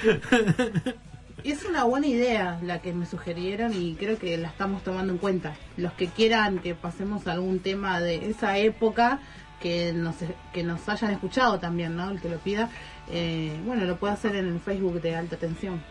Es 1.44 1.66
una 1.66 1.86
buena 1.86 2.06
idea 2.08 2.60
la 2.64 2.82
que 2.82 2.94
me 2.94 3.06
sugirieron 3.06 3.74
y 3.74 3.96
creo 3.96 4.18
que 4.20 4.38
la 4.38 4.50
estamos 4.50 4.84
tomando 4.84 5.12
en 5.12 5.18
cuenta. 5.18 5.56
Los 5.76 5.92
que 5.94 6.08
quieran 6.08 6.60
que 6.60 6.76
pasemos 6.76 7.28
algún 7.28 7.60
tema 7.60 8.00
de 8.00 8.30
esa 8.30 8.60
época, 8.60 9.20
que 9.60 9.92
nos, 9.94 10.16
que 10.54 10.64
nos 10.64 10.88
hayan 10.88 11.12
escuchado 11.12 11.60
también, 11.60 11.96
¿no? 11.96 12.12
El 12.12 12.22
que 12.22 12.30
lo 12.30 12.38
pida, 12.38 12.70
eh, 13.12 13.54
bueno, 13.66 13.86
lo 13.86 13.98
puede 13.98 14.14
hacer 14.14 14.36
en 14.36 14.48
el 14.48 14.60
Facebook 14.60 15.02
de 15.02 15.16
Alta 15.16 15.36
Tensión. 15.38 15.82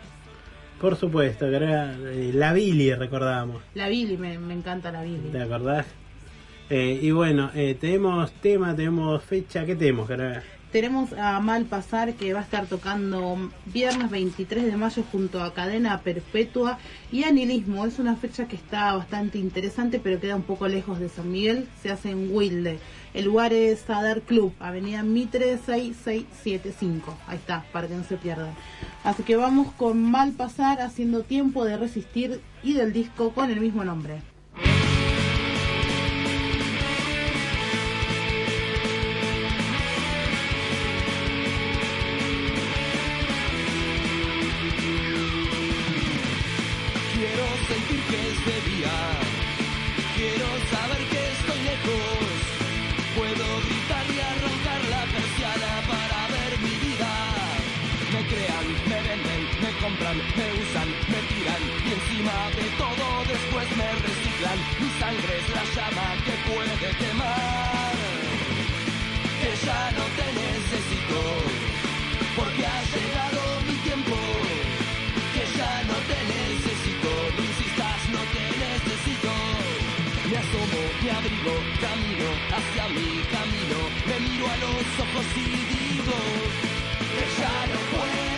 Por 0.81 0.97
supuesto, 0.97 1.51
que 1.51 1.56
era 1.56 1.94
eh, 1.94 2.31
la 2.32 2.52
Billy, 2.52 2.94
recordábamos. 2.94 3.62
La 3.74 3.89
Billy, 3.89 4.16
me, 4.16 4.39
me 4.39 4.55
encanta 4.55 4.93
la 4.93 5.02
Billy. 5.02 5.31
¿Te 5.32 5.43
acordás? 5.43 5.86
Eh, 6.70 7.01
y 7.02 7.10
bueno, 7.10 7.51
eh, 7.56 7.77
tenemos 7.78 8.31
tema, 8.35 8.77
tenemos 8.77 9.22
fecha, 9.24 9.66
¿qué 9.66 9.74
tenemos, 9.74 10.06
cara? 10.06 10.44
Tenemos 10.72 11.12
a 11.14 11.40
Mal 11.40 11.64
Pasar 11.64 12.14
que 12.14 12.32
va 12.32 12.40
a 12.40 12.44
estar 12.44 12.66
tocando 12.66 13.51
viernes 13.66 14.09
23 14.09 14.66
de 14.66 14.76
mayo 14.76 15.02
junto 15.10 15.42
a 15.42 15.52
Cadena 15.52 16.01
Perpetua 16.02 16.78
y 17.10 17.24
Anilismo. 17.24 17.86
Es 17.86 17.98
una 17.98 18.14
fecha 18.14 18.47
que 18.47 18.55
está 18.55 18.94
bastante 18.94 19.38
interesante 19.38 19.98
pero 19.98 20.20
queda 20.20 20.36
un 20.36 20.44
poco 20.44 20.68
lejos 20.68 21.01
de 21.01 21.09
San 21.09 21.32
Miguel. 21.32 21.66
Se 21.82 21.90
hace 21.90 22.10
en 22.10 22.32
Wilde. 22.32 22.78
El 23.14 23.24
lugar 23.24 23.52
es 23.52 23.80
Sadar 23.80 24.22
Club, 24.22 24.55
Avenida 24.60 25.02
Mitre 25.02 25.59
6675. 25.59 27.18
Ahí 27.26 27.38
está, 27.38 27.64
para 27.72 27.88
que 27.88 27.97
no 27.97 28.05
se 28.05 28.16
pierdan. 28.16 28.55
Así 29.02 29.24
que 29.24 29.34
vamos 29.34 29.72
con 29.72 30.01
Mal 30.01 30.30
Pasar 30.32 30.80
haciendo 30.82 31.24
tiempo 31.24 31.64
de 31.64 31.78
resistir 31.78 32.40
y 32.62 32.74
del 32.74 32.92
disco 32.92 33.32
con 33.32 33.51
el 33.51 33.59
mismo 33.59 33.82
nombre. 33.82 34.22
Asomo, 80.51 80.82
me 81.02 81.10
abrigo, 81.10 81.55
camino 81.81 82.31
hacia 82.51 82.89
mi 82.89 83.22
camino, 83.31 83.78
me 84.06 84.28
miro 84.28 84.47
a 84.48 84.56
los 84.56 84.86
ojos 84.98 85.27
y 85.36 85.40
digo 85.40 86.12
que 86.98 87.40
ya 87.40 87.66
no 87.66 87.98
puedo 87.98 88.30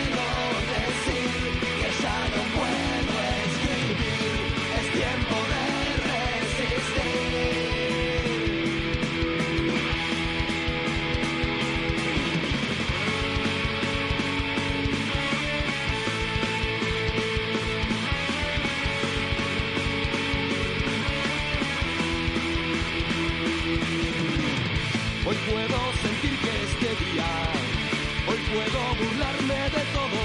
hoy 27.21 28.39
puedo 28.51 28.79
burlarme 28.95 29.59
de 29.75 29.83
todo. 29.93 30.21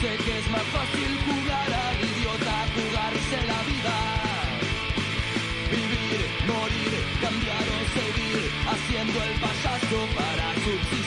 Sé 0.00 0.16
que 0.24 0.38
es 0.38 0.50
más 0.50 0.62
fácil 0.74 1.10
jugar 1.26 1.68
al 1.86 1.96
idiota, 2.10 2.56
jugarse 2.74 3.36
la 3.46 3.60
vida. 3.70 3.96
Vivir, 5.70 6.20
morir, 6.46 6.92
cambiar 7.20 7.66
o 7.76 7.80
seguir, 7.96 8.50
haciendo 8.70 9.22
el 9.22 9.32
payaso 9.40 9.98
para 10.16 10.54
subsistir. 10.54 10.99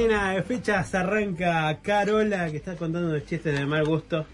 Cortina 0.00 0.30
de 0.32 0.42
fechas 0.42 0.94
arranca 0.94 1.78
Carola, 1.82 2.50
que 2.50 2.56
está 2.56 2.74
contando 2.74 3.08
unos 3.10 3.26
chistes 3.26 3.58
de 3.58 3.66
mal 3.66 3.84
gusto. 3.84 4.24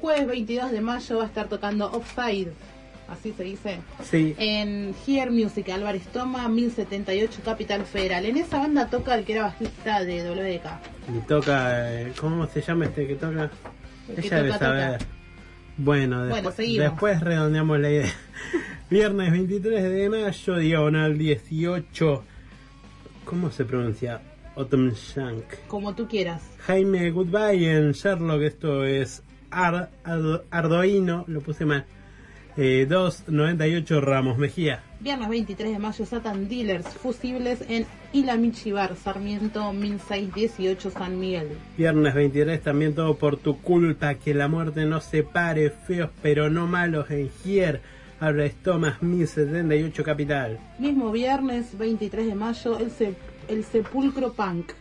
Jueves 0.00 0.26
22 0.26 0.72
de 0.72 0.80
mayo 0.80 1.18
va 1.18 1.22
a 1.22 1.26
estar 1.26 1.48
tocando 1.48 1.86
Offside, 1.92 2.50
así 3.08 3.32
se 3.36 3.44
dice, 3.44 3.78
Sí. 4.02 4.34
en 4.38 4.92
Here 5.06 5.30
Music, 5.30 5.68
Álvarez 5.70 6.02
Toma, 6.08 6.48
1078 6.48 7.40
Capital 7.44 7.84
Federal. 7.86 8.26
En 8.26 8.36
esa 8.38 8.58
banda 8.58 8.88
toca 8.90 9.14
el 9.14 9.24
que 9.24 9.34
era 9.34 9.42
bajista 9.44 10.02
de 10.04 10.28
WDK. 10.28 10.80
Y 11.16 11.20
toca, 11.28 11.92
eh, 11.94 12.12
¿cómo 12.20 12.46
se 12.48 12.60
llama 12.60 12.86
este 12.86 13.06
que 13.06 13.14
toca? 13.14 13.50
El 14.08 14.14
que 14.16 14.26
Ella 14.26 14.36
debe 14.38 14.48
toca, 14.52 14.58
saber. 14.66 14.98
toca. 14.98 15.10
Bueno, 15.76 16.28
Bueno, 16.28 16.34
después, 16.50 16.56
después 16.76 17.20
redondeamos 17.20 17.78
la 17.78 17.90
idea. 17.90 18.12
Viernes 18.90 19.30
23 19.30 19.82
de 19.84 20.08
mayo, 20.10 20.56
diagonal 20.56 21.16
18. 21.16 22.24
¿Cómo 23.24 23.50
se 23.52 23.64
pronuncia? 23.64 24.20
Autumn 24.56 24.92
Shank. 24.92 25.44
Como 25.68 25.94
tú 25.94 26.06
quieras. 26.08 26.42
Jaime 26.66 27.10
Goodbye 27.10 27.70
en 27.76 27.92
Sherlock, 27.92 28.42
esto 28.42 28.84
es 28.84 29.22
Ar- 29.50 29.90
Ardoino, 30.50 31.24
lo 31.28 31.40
puse 31.40 31.64
mal. 31.64 31.84
Eh, 32.56 32.86
298 32.88 34.00
Ramos 34.00 34.38
Mejía. 34.38 34.80
Viernes 35.00 35.28
23 35.28 35.72
de 35.72 35.78
mayo, 35.80 36.06
Satan 36.06 36.48
Dealers 36.48 36.86
Fusibles 36.86 37.64
en 37.68 37.84
Ilamichibar, 38.12 38.94
Sarmiento 38.96 39.72
1618 39.72 40.90
San 40.90 41.18
Miguel. 41.18 41.48
Viernes 41.76 42.14
23 42.14 42.62
también 42.62 42.94
todo 42.94 43.16
por 43.16 43.36
tu 43.38 43.60
culpa, 43.60 44.14
que 44.14 44.34
la 44.34 44.46
muerte 44.46 44.84
nos 44.84 45.04
separe, 45.04 45.70
feos 45.70 46.10
pero 46.22 46.48
no 46.48 46.68
malos 46.68 47.10
en 47.10 47.28
Gier, 47.42 47.80
Albert 48.20 48.54
Thomas 48.62 49.02
1078 49.02 50.04
Capital. 50.04 50.58
Mismo 50.78 51.10
viernes 51.10 51.76
23 51.76 52.26
de 52.28 52.34
mayo, 52.36 52.78
el, 52.78 52.90
Se- 52.92 53.14
el 53.48 53.64
Sepulcro 53.64 54.32
Punk. 54.32 54.72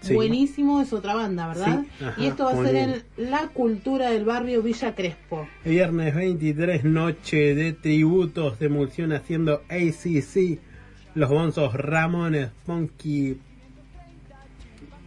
Sí. 0.00 0.14
Buenísimo, 0.14 0.82
es 0.82 0.92
otra 0.92 1.14
banda, 1.14 1.46
¿verdad? 1.46 1.84
Sí, 1.98 2.04
ajá, 2.04 2.20
y 2.20 2.26
esto 2.26 2.44
va 2.44 2.52
a 2.52 2.64
ser 2.64 2.74
en 2.74 3.02
La 3.16 3.48
Cultura 3.48 4.10
del 4.10 4.24
Barrio 4.24 4.60
Villa 4.60 4.96
Crespo. 4.96 5.46
Viernes 5.64 6.16
23 6.16 6.82
noche 6.82 7.54
de 7.54 7.72
tributos 7.72 8.58
de 8.58 8.66
emulsión 8.66 9.12
haciendo 9.12 9.62
ACC, 9.68 10.58
los 11.14 11.30
bonzos 11.30 11.74
Ramones, 11.74 12.50
Funky 12.66 13.38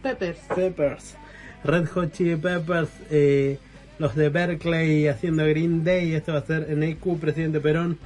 Peppers. 0.02 0.38
Peppers, 0.54 1.14
Red 1.62 1.88
Hot 1.88 2.12
Chili 2.12 2.36
Peppers, 2.36 2.90
eh, 3.10 3.58
los 3.98 4.14
de 4.14 4.30
Berkeley 4.30 5.08
haciendo 5.08 5.44
Green 5.44 5.84
Day, 5.84 6.14
esto 6.14 6.32
va 6.32 6.38
a 6.38 6.46
ser 6.46 6.70
en 6.70 6.82
EQ, 6.82 7.18
Presidente 7.18 7.60
Perón, 7.60 7.98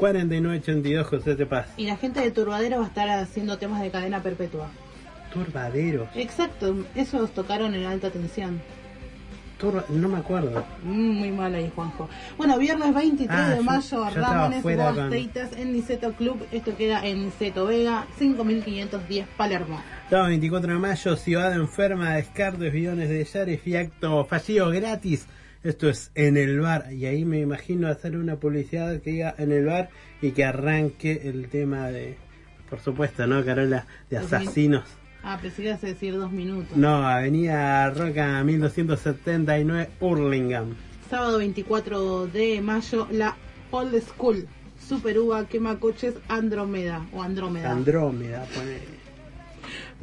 4982 0.00 1.06
José 1.06 1.34
de 1.36 1.44
Paz. 1.46 1.66
Y 1.76 1.86
la 1.86 1.96
gente 1.96 2.20
de 2.20 2.30
Turbadero 2.30 2.78
va 2.78 2.84
a 2.84 2.88
estar 2.88 3.08
haciendo 3.10 3.58
temas 3.58 3.82
de 3.82 3.90
cadena 3.90 4.22
perpetua. 4.22 4.68
Turbaderos, 5.32 6.08
Exacto, 6.16 6.74
esos 6.94 7.30
tocaron 7.32 7.74
en 7.74 7.84
alta 7.84 8.10
tensión. 8.10 8.60
Turba- 9.60 9.84
no 9.90 10.08
me 10.08 10.16
acuerdo. 10.16 10.64
Mm, 10.82 11.10
Muy 11.18 11.30
mal 11.32 11.54
ahí, 11.54 11.70
Juanjo. 11.74 12.08
Bueno, 12.38 12.56
viernes 12.56 12.94
23 12.94 13.38
Ah, 13.38 13.50
de 13.50 13.56
yo- 13.56 13.62
mayo, 13.62 13.80
yo 13.90 14.08
estaba 14.08 14.34
Ramones 14.48 14.62
con- 14.62 14.76
Boasteitas 14.76 15.52
en 15.52 15.72
Niceto 15.74 16.12
Club. 16.14 16.46
Esto 16.50 16.74
queda 16.78 17.06
en 17.06 17.26
Niceto 17.26 17.66
Vega, 17.66 18.06
5510 18.18 19.26
Palermo. 19.36 19.82
Sábado 20.08 20.28
24 20.30 20.72
de 20.72 20.78
mayo, 20.78 21.14
Ciudad 21.16 21.52
Enferma, 21.52 22.14
Descartes, 22.14 22.72
Billones 22.72 23.10
de 23.10 23.22
Yares 23.22 23.66
y 23.66 23.76
acto 23.76 24.24
fallido 24.24 24.70
gratis. 24.70 25.26
Esto 25.62 25.90
es 25.90 26.10
en 26.14 26.36
el 26.36 26.60
bar. 26.60 26.92
Y 26.92 27.06
ahí 27.06 27.24
me 27.24 27.40
imagino 27.40 27.88
hacer 27.88 28.16
una 28.16 28.36
publicidad 28.36 29.00
que 29.00 29.10
diga 29.10 29.34
en 29.36 29.52
el 29.52 29.66
bar 29.66 29.90
y 30.22 30.30
que 30.30 30.44
arranque 30.44 31.22
el 31.24 31.48
tema 31.48 31.88
de, 31.90 32.16
por 32.70 32.80
supuesto, 32.80 33.26
¿no, 33.26 33.44
Carola? 33.44 33.86
De 34.08 34.16
asesinos. 34.16 34.84
Ah, 35.22 35.38
pensé 35.40 35.62
que 35.62 35.74
decir 35.74 36.14
dos 36.14 36.32
minutos. 36.32 36.76
No, 36.76 37.06
Avenida 37.06 37.90
Roca 37.90 38.42
1279, 38.42 39.90
Hurlingham. 40.00 40.74
Sábado 41.10 41.38
24 41.38 42.26
de 42.28 42.62
mayo, 42.62 43.06
la 43.10 43.36
Old 43.70 44.00
School. 44.02 44.46
Super 44.78 45.18
Uva 45.18 45.46
quema 45.46 45.78
coches 45.78 46.14
Andrómeda 46.28 47.06
o 47.12 47.22
Andrómeda. 47.22 47.70
Andrómeda, 47.70 48.46
pone. 48.54 48.99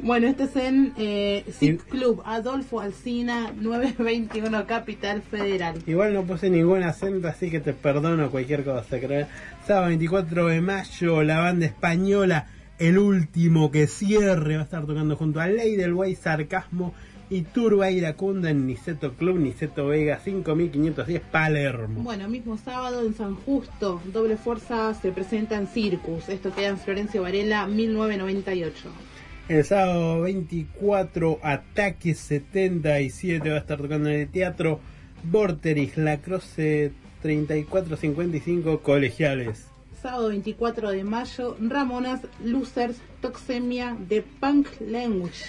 Bueno, 0.00 0.28
este 0.28 0.44
es 0.44 0.56
en 0.56 0.92
eh, 0.96 1.44
Zip 1.50 1.82
Club 1.82 2.22
Adolfo 2.24 2.80
Alsina 2.80 3.52
921 3.60 4.66
Capital 4.66 5.22
Federal. 5.22 5.82
Igual 5.86 6.14
no 6.14 6.24
puse 6.24 6.50
ningún 6.50 6.82
acento, 6.82 7.28
así 7.28 7.50
que 7.50 7.60
te 7.60 7.72
perdono 7.72 8.30
cualquier 8.30 8.64
cosa. 8.64 8.98
creo. 8.98 9.26
Sábado 9.66 9.88
24 9.88 10.46
de 10.46 10.60
mayo, 10.60 11.22
la 11.22 11.40
banda 11.40 11.66
española, 11.66 12.46
el 12.78 12.98
último 12.98 13.70
que 13.70 13.86
cierre, 13.86 14.54
va 14.54 14.62
a 14.62 14.64
estar 14.64 14.86
tocando 14.86 15.16
junto 15.16 15.40
a 15.40 15.48
Ley 15.48 15.76
del 15.76 15.94
Guay, 15.94 16.14
Sarcasmo 16.14 16.94
y 17.30 17.42
Turba 17.42 17.90
Iracunda 17.90 18.50
en 18.50 18.66
Niceto 18.66 19.12
Club, 19.14 19.38
Niceto 19.38 19.88
Vega 19.88 20.18
5510 20.18 21.20
Palermo. 21.30 22.02
Bueno, 22.02 22.28
mismo 22.28 22.56
sábado 22.56 23.02
en 23.04 23.14
San 23.14 23.34
Justo, 23.34 24.00
Doble 24.12 24.36
Fuerza 24.36 24.94
se 24.94 25.12
presenta 25.12 25.56
en 25.56 25.66
Circus. 25.66 26.28
Esto 26.28 26.54
queda 26.54 26.68
en 26.68 26.78
Florencio 26.78 27.22
Varela 27.22 27.66
1998. 27.66 29.07
El 29.48 29.64
sábado 29.64 30.20
24, 30.20 31.38
Ataque 31.42 32.14
77 32.14 33.48
va 33.48 33.56
a 33.56 33.58
estar 33.58 33.78
tocando 33.80 34.10
en 34.10 34.20
el 34.20 34.28
teatro 34.28 34.78
Vorterix, 35.24 35.96
La 35.96 36.18
Croce 36.18 36.92
3455 37.22 38.80
Colegiales. 38.80 39.64
Sábado 40.02 40.28
24 40.28 40.90
de 40.90 41.02
mayo, 41.02 41.56
Ramonas 41.62 42.20
Losers 42.44 42.98
Toxemia 43.22 43.96
de 43.98 44.20
Punk 44.20 44.68
Language, 44.80 45.46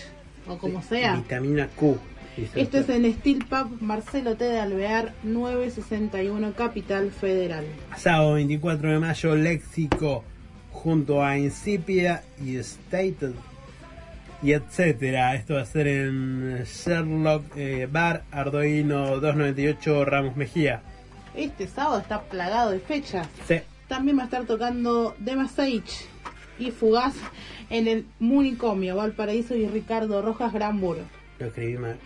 o 0.48 0.58
como 0.58 0.82
sea. 0.82 1.18
Vitamina 1.18 1.68
Q. 1.68 1.98
Esto 2.56 2.78
es 2.78 2.88
en 2.88 3.14
Steel 3.16 3.44
Pub 3.50 3.82
Marcelo 3.82 4.38
T. 4.38 4.46
de 4.46 4.60
Alvear 4.60 5.14
961 5.24 6.54
Capital 6.54 7.12
Federal. 7.12 7.66
Sábado 7.98 8.36
24 8.36 8.94
de 8.94 9.00
mayo, 9.00 9.36
Léxico, 9.36 10.24
junto 10.72 11.22
a 11.22 11.38
Incipia 11.38 12.24
y 12.42 12.56
Stated, 12.64 13.34
y 14.42 14.54
etcétera. 14.54 15.36
Esto 15.36 15.56
va 15.56 15.62
a 15.62 15.66
ser 15.66 15.88
en 15.88 16.64
Sherlock 16.64 17.44
eh, 17.56 17.88
Bar, 17.92 18.24
Arduino 18.32 19.20
298, 19.20 20.06
Ramos 20.06 20.36
Mejía. 20.36 20.82
Este 21.36 21.68
sábado 21.68 22.00
está 22.00 22.22
plagado 22.22 22.72
de 22.72 22.80
fechas. 22.80 23.28
Sí. 23.48 23.60
También 23.88 24.18
va 24.18 24.24
a 24.24 24.26
estar 24.26 24.46
tocando 24.46 25.16
The 25.24 25.36
Sage 25.48 26.06
y 26.60 26.72
Fugaz 26.72 27.16
en 27.70 27.88
el 27.88 28.06
Municomio, 28.20 28.96
Valparaíso 28.96 29.56
y 29.56 29.68
Ricardo 29.68 30.22
Rojas 30.22 30.54
Granburo. 30.54 31.02
Lo 31.40 31.48
escribí 31.48 31.78
mal. 31.78 31.98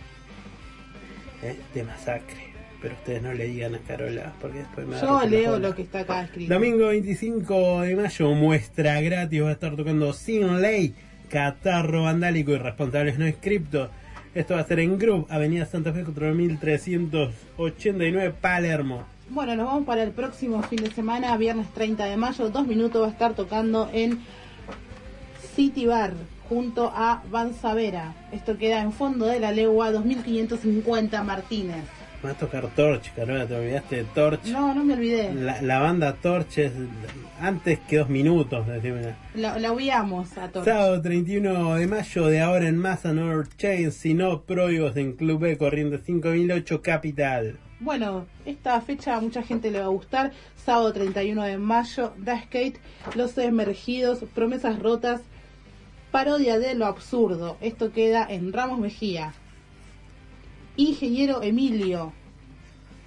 Eh, 1.42 1.58
de 1.74 1.84
masacre. 1.84 2.54
Pero 2.80 2.94
ustedes 2.94 3.22
no 3.22 3.32
le 3.32 3.46
digan 3.46 3.74
a 3.74 3.78
Carola, 3.78 4.32
porque 4.40 4.58
después 4.58 4.86
me 4.86 5.00
Yo 5.00 5.24
leo 5.24 5.58
lo 5.58 5.74
que 5.74 5.82
está 5.82 6.00
acá 6.00 6.22
escrito. 6.22 6.52
Domingo 6.52 6.88
25 6.88 7.80
de 7.80 7.96
mayo, 7.96 8.30
muestra 8.32 9.00
gratis, 9.00 9.42
va 9.42 9.48
a 9.48 9.52
estar 9.52 9.74
tocando 9.74 10.12
Sin 10.12 10.60
Ley, 10.60 10.94
Catarro 11.28 12.04
Vandálico 12.04 12.52
y 12.52 12.58
Responsables 12.58 13.18
No 13.18 13.26
Inscriptos. 13.26 13.90
Esto 14.34 14.54
va 14.54 14.60
a 14.60 14.66
ser 14.66 14.80
en 14.80 14.98
Group, 14.98 15.26
Avenida 15.30 15.66
Santa 15.66 15.92
Fe 15.92 16.04
4389, 16.04 18.34
Palermo. 18.40 19.04
Bueno, 19.30 19.54
nos 19.56 19.66
vamos 19.66 19.84
para 19.84 20.02
el 20.02 20.10
próximo 20.10 20.62
fin 20.62 20.82
de 20.82 20.90
semana, 20.90 21.36
viernes 21.36 21.68
30 21.72 22.06
de 22.06 22.16
mayo. 22.16 22.50
Dos 22.50 22.66
minutos 22.66 23.02
va 23.02 23.06
a 23.06 23.10
estar 23.10 23.34
tocando 23.34 23.88
en 23.92 24.18
City 25.54 25.86
Bar 25.86 26.14
junto 26.48 26.90
a 26.94 27.22
Van 27.30 27.54
Savera. 27.54 28.14
Esto 28.32 28.58
queda 28.58 28.80
en 28.80 28.92
fondo 28.92 29.26
de 29.26 29.38
la 29.40 29.52
legua 29.52 29.92
2550 29.92 31.22
Martínez. 31.22 31.84
Va 32.24 32.30
a 32.30 32.34
tocar 32.34 32.66
Torch, 32.68 33.12
Carola, 33.14 33.46
te 33.46 33.54
olvidaste 33.54 33.96
de 33.96 34.04
Torch. 34.04 34.46
No, 34.46 34.74
no 34.74 34.82
me 34.82 34.94
olvidé. 34.94 35.34
La, 35.34 35.60
la 35.60 35.80
banda 35.80 36.14
Torch 36.14 36.56
es 36.58 36.72
antes 37.38 37.80
que 37.80 37.98
dos 37.98 38.08
minutos, 38.08 38.66
decime. 38.66 39.14
La, 39.34 39.58
la 39.58 39.72
obviamos 39.72 40.38
a 40.38 40.48
todos. 40.48 40.64
Sábado 40.64 41.02
31 41.02 41.74
de 41.74 41.86
mayo, 41.86 42.26
de 42.26 42.40
ahora 42.40 42.66
en 42.66 42.78
más, 42.78 43.04
Another 43.04 43.46
Chain, 43.58 43.92
si 43.92 44.14
no, 44.14 44.42
Proibos 44.42 44.96
en 44.96 45.12
Club 45.12 45.40
B, 45.40 45.58
Corriente 45.58 45.98
5008, 45.98 46.80
Capital. 46.80 47.58
Bueno, 47.80 48.24
esta 48.46 48.80
fecha 48.80 49.16
a 49.16 49.20
mucha 49.20 49.42
gente 49.42 49.70
le 49.70 49.80
va 49.80 49.84
a 49.84 49.88
gustar. 49.88 50.32
Sábado 50.56 50.94
31 50.94 51.42
de 51.42 51.58
mayo, 51.58 52.14
The 52.24 52.44
Skate, 52.44 52.80
Los 53.14 53.36
Emergidos, 53.36 54.20
Promesas 54.34 54.78
Rotas, 54.78 55.20
parodia 56.10 56.58
de 56.58 56.74
lo 56.74 56.86
absurdo. 56.86 57.58
Esto 57.60 57.92
queda 57.92 58.26
en 58.26 58.54
Ramos 58.54 58.78
Mejía. 58.78 59.34
Ingeniero 60.76 61.42
Emilio. 61.42 62.12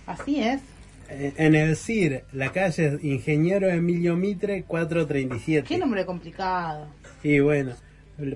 Así 0.05 0.39
es. 0.41 0.61
Eh, 1.09 1.33
En 1.37 1.55
el 1.55 1.75
CIR, 1.75 2.25
la 2.33 2.51
calle 2.51 2.97
Ingeniero 3.01 3.67
Emilio 3.69 4.15
Mitre 4.15 4.63
437. 4.63 5.67
Qué 5.67 5.77
nombre 5.77 6.05
complicado. 6.05 6.87
Y 7.23 7.39
bueno, 7.39 7.73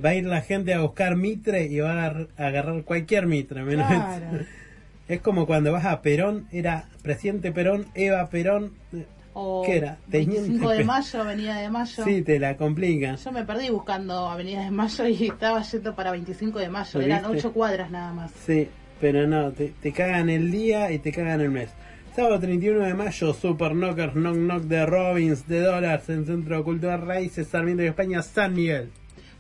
va 0.04 0.10
a 0.10 0.16
ir 0.16 0.26
la 0.26 0.42
gente 0.42 0.74
a 0.74 0.82
buscar 0.82 1.16
Mitre 1.16 1.66
y 1.66 1.80
va 1.80 1.92
a 1.92 2.06
agar- 2.06 2.28
a 2.38 2.48
agarrar 2.48 2.84
cualquier 2.84 3.28
Mitre. 3.28 3.64
menos 3.64 3.88
Claro. 3.88 4.26
Es 5.08 5.20
como 5.20 5.46
cuando 5.46 5.74
vas 5.74 5.84
a 5.86 6.02
Perón, 6.02 6.48
era 6.54 6.86
presidente 7.02 7.52
Perón, 7.52 7.86
Eva 7.96 8.30
Perón. 8.30 8.72
O 9.34 9.62
¿Qué 9.66 9.78
era? 9.78 9.98
Teniente 10.10 10.42
25 10.42 10.70
de 10.72 10.84
mayo, 10.86 11.22
Avenida 11.22 11.58
de 11.58 11.70
Mayo. 11.70 12.04
Sí, 12.06 12.22
te 12.22 12.40
la 12.40 12.56
complican. 12.56 13.18
Yo 13.18 13.32
me 13.34 13.44
perdí 13.44 13.70
buscando 13.70 14.30
Avenida 14.30 14.64
de 14.64 14.72
Mayo 14.72 15.08
y 15.08 15.28
estaba 15.28 15.62
yendo 15.64 15.96
para 15.96 16.12
25 16.12 16.60
de 16.60 16.70
Mayo. 16.70 17.00
¿Lo 17.00 17.06
Eran 17.06 17.24
viste? 17.24 17.38
8 17.48 17.54
cuadras 17.54 17.92
nada 17.92 18.14
más. 18.14 18.32
Sí, 18.46 18.70
pero 19.02 19.28
no, 19.28 19.52
te, 19.52 19.74
te 19.82 19.92
cagan 19.92 20.30
el 20.30 20.52
día 20.52 20.92
y 20.92 21.00
te 21.00 21.12
cagan 21.12 21.42
el 21.42 21.50
mes. 21.50 21.70
Sábado 22.16 22.40
31 22.40 22.86
de 22.86 22.94
mayo, 22.94 23.34
Super 23.34 23.72
Knockers 23.72 24.14
Knock 24.14 24.36
Knock 24.36 24.64
de 24.64 24.86
Robbins 24.86 25.48
de 25.48 25.62
Dólares 25.62 26.08
en 26.10 26.26
Centro 26.26 26.64
Cultural 26.64 27.02
Raíces, 27.02 27.48
Sarmiento 27.48 27.82
de 27.82 27.90
España, 27.90 28.22
San 28.22 28.54
Miguel. 28.54 28.92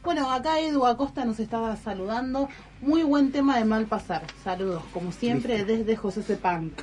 Bueno, 0.03 0.31
acá 0.31 0.59
Edu 0.59 0.85
Acosta 0.85 1.25
nos 1.25 1.39
estaba 1.39 1.75
saludando. 1.75 2.49
Muy 2.81 3.03
buen 3.03 3.31
tema 3.31 3.59
de 3.59 3.65
mal 3.65 3.85
pasar. 3.85 4.23
Saludos, 4.43 4.83
como 4.93 5.11
siempre, 5.11 5.63
desde 5.63 5.95
José 5.95 6.23
C. 6.23 6.37
Punk. 6.37 6.73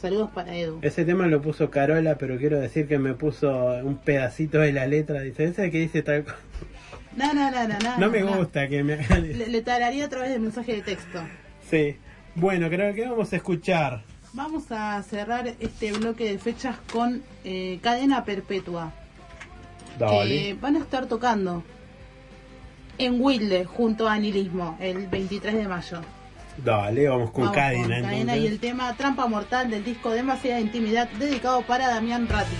Saludos 0.00 0.30
para 0.30 0.54
Edu. 0.54 0.78
Ese 0.82 1.04
tema 1.04 1.26
lo 1.26 1.40
puso 1.42 1.70
Carola, 1.70 2.16
pero 2.18 2.36
quiero 2.36 2.60
decir 2.60 2.86
que 2.86 2.98
me 2.98 3.14
puso 3.14 3.50
un 3.82 3.96
pedacito 3.96 4.58
de 4.58 4.72
la 4.72 4.86
letra. 4.86 5.22
Dice, 5.22 5.44
¿ese 5.44 5.70
que 5.70 5.80
dice 5.80 6.02
tal 6.02 6.24
cosa? 6.24 6.36
No, 7.16 7.34
no, 7.34 7.50
no, 7.50 7.68
no, 7.68 7.78
no. 7.78 7.98
No 7.98 8.10
me 8.10 8.20
no. 8.20 8.36
gusta 8.36 8.68
que 8.68 8.84
me 8.84 8.96
Le, 9.18 9.48
le 9.48 9.62
tararía 9.62 10.04
a 10.04 10.08
través 10.08 10.30
de 10.30 10.38
mensaje 10.38 10.74
de 10.74 10.82
texto. 10.82 11.20
Sí. 11.68 11.96
Bueno, 12.34 12.68
creo 12.68 12.94
que 12.94 13.06
vamos 13.06 13.32
a 13.32 13.36
escuchar. 13.36 14.02
Vamos 14.32 14.70
a 14.72 15.02
cerrar 15.02 15.52
este 15.60 15.92
bloque 15.92 16.24
de 16.24 16.38
fechas 16.38 16.76
con 16.90 17.22
eh, 17.44 17.78
Cadena 17.82 18.24
Perpetua. 18.24 18.92
que 19.98 20.04
Dale. 20.04 20.54
van 20.54 20.76
a 20.76 20.78
estar 20.78 21.06
tocando 21.06 21.62
en 22.98 23.20
Wilde 23.20 23.64
junto 23.66 24.08
a 24.08 24.14
Anilismo 24.14 24.76
el 24.80 25.06
23 25.08 25.54
de 25.54 25.68
mayo. 25.68 26.00
Dale, 26.64 27.08
vamos 27.08 27.30
con 27.30 27.44
Vamos 27.44 27.56
cadena. 27.56 27.82
con 27.82 27.90
Cadena 28.04 28.14
entonces. 28.34 28.42
y 28.44 28.46
el 28.46 28.58
tema 28.60 28.94
Trampa 28.96 29.26
Mortal 29.26 29.70
del 29.70 29.84
disco 29.84 30.10
Demasiada 30.10 30.60
Intimidad 30.60 31.08
dedicado 31.18 31.62
para 31.62 31.88
Damián 31.88 32.28
Ratti. 32.28 32.54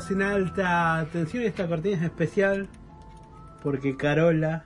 Seguimos 0.00 0.10
en 0.10 0.22
alta 0.22 1.06
tensión. 1.12 1.44
Esta 1.44 1.66
cortina 1.68 1.96
es 1.96 2.02
especial 2.02 2.66
porque 3.62 3.96
Carola 3.96 4.64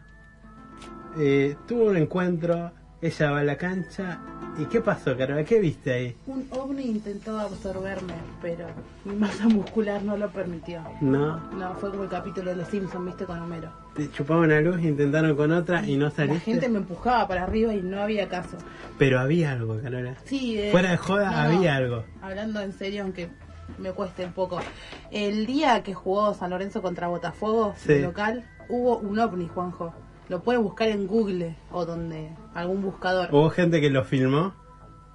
eh, 1.18 1.56
tuvo 1.66 1.84
un 1.86 1.96
encuentro. 1.96 2.70
Ella 3.00 3.30
va 3.30 3.40
a 3.40 3.44
la 3.44 3.56
cancha. 3.56 4.18
¿Y 4.58 4.64
qué 4.64 4.80
pasó, 4.80 5.16
Carola? 5.16 5.44
¿Qué 5.44 5.60
viste 5.60 5.92
ahí? 5.92 6.16
Un 6.26 6.48
ovni 6.50 6.82
intentó 6.82 7.38
absorberme, 7.38 8.14
pero 8.42 8.66
mi 9.04 9.14
masa 9.14 9.46
muscular 9.48 10.02
no 10.02 10.16
lo 10.16 10.28
permitió. 10.30 10.80
No, 11.00 11.36
No, 11.52 11.74
fue 11.74 11.90
como 11.90 12.04
el 12.04 12.08
capítulo 12.08 12.50
de 12.50 12.56
Los 12.56 12.68
Simpsons, 12.68 13.04
viste, 13.06 13.24
con 13.24 13.38
Homero. 13.40 13.70
te 13.94 14.10
chupaban 14.10 14.44
una 14.46 14.60
luz, 14.60 14.80
intentaron 14.82 15.36
con 15.36 15.52
otra 15.52 15.86
y 15.86 15.96
no 15.96 16.06
La 16.06 16.10
saliste. 16.10 16.40
gente 16.40 16.68
me 16.68 16.78
empujaba 16.78 17.28
para 17.28 17.44
arriba 17.44 17.72
y 17.74 17.82
no 17.82 18.00
había 18.00 18.28
caso. 18.28 18.56
Pero 18.98 19.20
había 19.20 19.52
algo, 19.52 19.78
Carola. 19.80 20.14
Sí, 20.24 20.58
eh, 20.58 20.70
Fuera 20.72 20.90
de 20.90 20.96
joda, 20.96 21.30
no, 21.30 21.36
había 21.56 21.76
algo. 21.76 22.02
Hablando 22.20 22.60
en 22.60 22.72
serio, 22.72 23.02
aunque 23.04 23.28
me 23.76 23.92
cueste 23.92 24.24
un 24.24 24.32
poco. 24.32 24.60
El 25.10 25.46
día 25.46 25.82
que 25.82 25.94
jugó 25.94 26.34
San 26.34 26.50
Lorenzo 26.50 26.82
contra 26.82 27.08
Botafogo, 27.08 27.74
Sí. 27.76 27.92
el 27.92 28.02
local, 28.02 28.44
hubo 28.68 28.98
un 28.98 29.18
ovni, 29.18 29.48
Juanjo. 29.48 29.92
Lo 30.28 30.42
pueden 30.42 30.62
buscar 30.62 30.88
en 30.88 31.06
Google 31.06 31.56
o 31.70 31.86
donde 31.86 32.30
algún 32.54 32.82
buscador. 32.82 33.28
Hubo 33.32 33.48
gente 33.50 33.80
que 33.80 33.90
lo 33.90 34.04
filmó. 34.04 34.52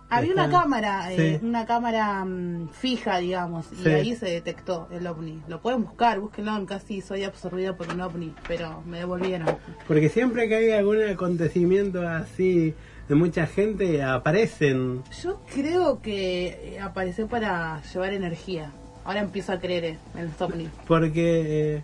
Había 0.09 0.33
una 0.33 0.49
cámara, 0.49 1.11
eh, 1.11 1.39
una 1.41 1.65
cámara 1.65 2.23
mm, 2.23 2.69
fija, 2.69 3.17
digamos, 3.17 3.67
y 3.83 3.87
ahí 3.89 4.15
se 4.15 4.27
detectó 4.27 4.87
el 4.91 5.07
ovni. 5.07 5.41
Lo 5.47 5.59
pueden 5.59 5.83
buscar, 5.83 6.19
búsquenlo, 6.19 6.55
en 6.55 6.67
casi 6.67 7.01
soy 7.01 7.23
absorbida 7.23 7.75
por 7.75 7.91
un 7.91 7.99
ovni, 8.01 8.35
pero 8.47 8.83
me 8.85 8.99
devolvieron. 8.99 9.47
Porque 9.87 10.09
siempre 10.09 10.47
que 10.47 10.55
hay 10.55 10.71
algún 10.71 11.01
acontecimiento 11.01 12.07
así 12.07 12.75
de 13.09 13.15
mucha 13.15 13.45
gente, 13.47 14.01
aparecen. 14.03 15.03
Yo 15.21 15.41
creo 15.53 16.01
que 16.01 16.75
eh, 16.75 16.79
apareció 16.79 17.27
para 17.27 17.81
llevar 17.91 18.13
energía. 18.13 18.71
Ahora 19.05 19.19
empiezo 19.21 19.51
a 19.51 19.59
creer 19.59 19.97
en 20.17 20.25
los 20.27 20.41
ovnis. 20.41 20.69
Porque, 20.87 21.75
eh, 21.75 21.83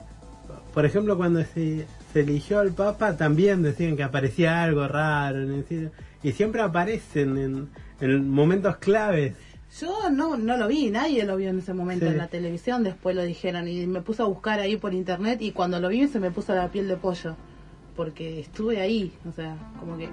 por 0.74 0.86
ejemplo, 0.86 1.18
cuando 1.18 1.44
se, 1.44 1.86
se 2.14 2.20
eligió 2.22 2.60
al 2.60 2.72
Papa, 2.72 3.18
también 3.18 3.62
decían 3.62 3.98
que 3.98 4.04
aparecía 4.04 4.64
algo 4.64 4.88
raro. 4.88 5.40
Y 6.24 6.32
siempre 6.32 6.62
aparecen 6.62 7.38
en, 7.38 7.70
en 8.00 8.30
momentos 8.30 8.78
claves. 8.78 9.34
Yo 9.80 10.10
no, 10.10 10.36
no 10.38 10.58
lo 10.58 10.68
vi, 10.68 10.90
nadie 10.90 11.26
lo 11.26 11.36
vio 11.38 11.50
en 11.50 11.60
ese 11.60 11.74
momento 11.74 12.06
Sí. 12.06 12.12
en 12.14 12.18
la 12.18 12.28
televisión, 12.28 12.84
después 12.84 13.16
lo 13.16 13.22
dijeron 13.22 13.68
y 13.68 13.86
me 13.86 14.02
puse 14.02 14.24
a 14.24 14.26
buscar 14.26 14.60
ahí 14.60 14.78
por 14.78 14.96
internet 14.96 15.40
y 15.44 15.52
cuando 15.52 15.80
lo 15.80 15.90
vi 15.90 16.08
se 16.08 16.20
me 16.20 16.32
puso 16.32 16.56
la 16.56 16.70
piel 16.70 16.88
de 16.88 16.96
pollo, 16.96 17.36
porque 17.96 18.40
estuve 18.40 18.82
ahí, 18.82 19.14
o 19.30 19.32
sea, 19.32 19.56
como 19.80 19.96
que 19.96 20.10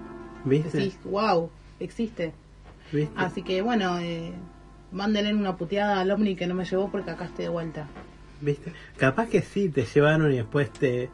¿Viste? 0.46 0.78
decís, 0.78 0.98
wow, 1.04 1.50
existe. 1.80 2.32
¿Viste? 2.92 3.12
Así 3.16 3.42
que 3.42 3.60
bueno, 3.62 3.98
eh, 3.98 4.32
mándenle 4.92 5.34
una 5.34 5.56
puteada 5.56 6.00
al 6.00 6.10
ovni 6.10 6.36
que 6.36 6.46
no 6.46 6.54
me 6.54 6.64
llevó 6.64 6.90
porque 6.90 7.10
acá 7.10 7.26
estoy 7.26 7.44
de 7.46 7.50
vuelta. 7.50 7.86
¿Viste? 8.40 8.72
Capaz 8.96 9.28
que 9.28 9.42
sí, 9.42 9.68
te 9.68 9.84
llevaron 9.84 10.32
y 10.32 10.36
después 10.36 10.70
te, 10.70 11.10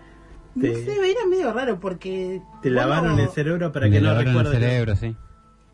te, 0.60 0.68
No 0.68 0.74
sé, 0.74 1.10
era 1.10 1.26
medio 1.28 1.52
raro 1.52 1.78
porque... 1.80 2.40
te 2.62 2.70
bueno, 2.70 2.88
lavaron 2.88 3.18
el 3.18 3.28
cerebro 3.30 3.72
para 3.72 3.88
que 3.90 4.00
no 4.00 4.08
lavaron 4.08 4.28
el 4.28 4.34
recuerdes. 4.44 4.60
cerebro, 4.60 4.96
sí. 4.96 5.16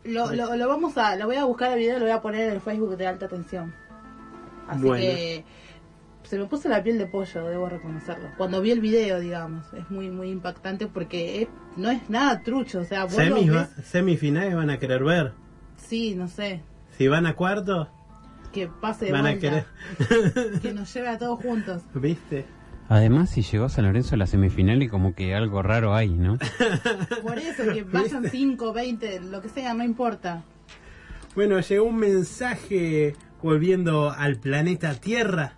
Lo, 0.05 0.31
lo, 0.33 0.55
lo 0.55 0.67
vamos 0.67 0.97
a, 0.97 1.15
lo 1.17 1.25
voy 1.25 1.35
a 1.35 1.43
buscar 1.45 1.73
el 1.73 1.79
video, 1.79 1.99
lo 1.99 2.05
voy 2.05 2.13
a 2.13 2.21
poner 2.21 2.47
en 2.47 2.53
el 2.55 2.61
Facebook 2.61 2.95
de 2.97 3.05
alta 3.07 3.27
tensión. 3.27 3.73
Así 4.67 4.81
Bueno. 4.83 5.01
que 5.03 5.43
se 6.29 6.37
me 6.37 6.45
puso 6.45 6.69
la 6.69 6.83
piel 6.83 6.97
de 6.99 7.07
pollo, 7.07 7.45
debo 7.47 7.67
reconocerlo. 7.69 8.29
Cuando 8.37 8.61
vi 8.61 8.71
el 8.71 8.81
video, 8.81 9.19
digamos, 9.19 9.65
es 9.73 9.89
muy 9.89 10.09
muy 10.11 10.29
impactante 10.29 10.85
porque 10.87 11.41
es- 11.41 11.47
no 11.75 11.89
es 11.89 12.07
nada 12.09 12.41
trucho, 12.43 12.81
o 12.81 12.85
sea, 12.85 13.05
vos 13.05 13.13
lo 13.13 13.19
Semis 13.37 13.51
va- 13.55 13.67
semifinales 13.83 14.55
van 14.55 14.69
a 14.69 14.77
querer 14.77 15.03
ver. 15.03 15.33
sí, 15.77 16.13
no 16.15 16.27
sé, 16.27 16.61
Si 16.97 17.07
van 17.07 17.25
a 17.25 17.33
cuartos, 17.35 17.87
que 18.53 18.67
pase 18.67 19.05
de 19.05 19.11
van 19.11 19.25
a 19.25 19.37
querer. 19.37 19.65
que 20.61 20.73
nos 20.73 20.93
lleve 20.93 21.07
a 21.07 21.17
todos 21.17 21.39
juntos. 21.39 21.81
¿Viste? 21.95 22.45
Además, 22.89 23.29
si 23.29 23.43
llegó 23.43 23.69
San 23.69 23.85
Lorenzo 23.85 24.15
a 24.15 24.17
la 24.17 24.25
semifinal 24.25 24.81
y 24.83 24.87
como 24.89 25.13
que 25.13 25.35
algo 25.35 25.61
raro 25.61 25.93
hay, 25.93 26.09
¿no? 26.09 26.37
Por 27.21 27.37
eso 27.37 27.63
que 27.71 27.83
vayan 27.91 28.29
5, 28.29 28.73
20, 28.73 29.19
lo 29.21 29.41
que 29.41 29.49
sea, 29.49 29.73
no 29.75 29.83
importa. 29.83 30.43
Bueno, 31.35 31.59
llegó 31.59 31.85
un 31.85 31.97
mensaje 31.97 33.15
volviendo 33.43 34.09
al 34.11 34.37
planeta 34.37 34.95
Tierra. 34.95 35.53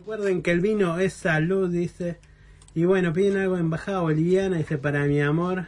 Recuerden 0.00 0.40
que 0.40 0.50
el 0.50 0.60
vino 0.60 0.98
es 0.98 1.12
salud, 1.12 1.68
dice. 1.68 2.16
Y 2.74 2.86
bueno, 2.86 3.12
piden 3.12 3.36
algo 3.36 3.56
en 3.56 3.64
embajada 3.64 4.00
boliviana, 4.00 4.56
dice, 4.56 4.78
para 4.78 5.04
mi 5.04 5.20
amor, 5.20 5.66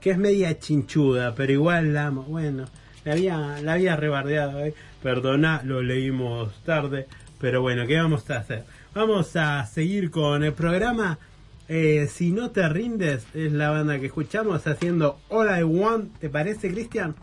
que 0.00 0.12
es 0.12 0.16
media 0.16 0.58
chinchuda, 0.58 1.34
pero 1.34 1.52
igual 1.52 1.92
la 1.92 2.06
amo. 2.06 2.22
Bueno, 2.22 2.64
la 3.04 3.12
había, 3.12 3.60
la 3.60 3.74
había 3.74 3.94
rebardeado, 3.94 4.64
¿eh? 4.64 4.72
perdona, 5.02 5.60
lo 5.64 5.82
leímos 5.82 6.64
tarde, 6.64 7.08
pero 7.38 7.60
bueno, 7.60 7.86
¿qué 7.86 7.98
vamos 7.98 8.30
a 8.30 8.38
hacer? 8.38 8.64
Vamos 8.94 9.36
a 9.36 9.66
seguir 9.66 10.10
con 10.10 10.42
el 10.42 10.54
programa. 10.54 11.18
Eh, 11.68 12.08
si 12.10 12.32
no 12.32 12.52
te 12.52 12.66
rindes, 12.70 13.26
es 13.34 13.52
la 13.52 13.68
banda 13.68 13.98
que 13.98 14.06
escuchamos 14.06 14.66
haciendo 14.66 15.20
All 15.28 15.48
I 15.60 15.62
Want, 15.62 16.20
¿te 16.20 16.30
parece, 16.30 16.70
Cristian? 16.70 17.14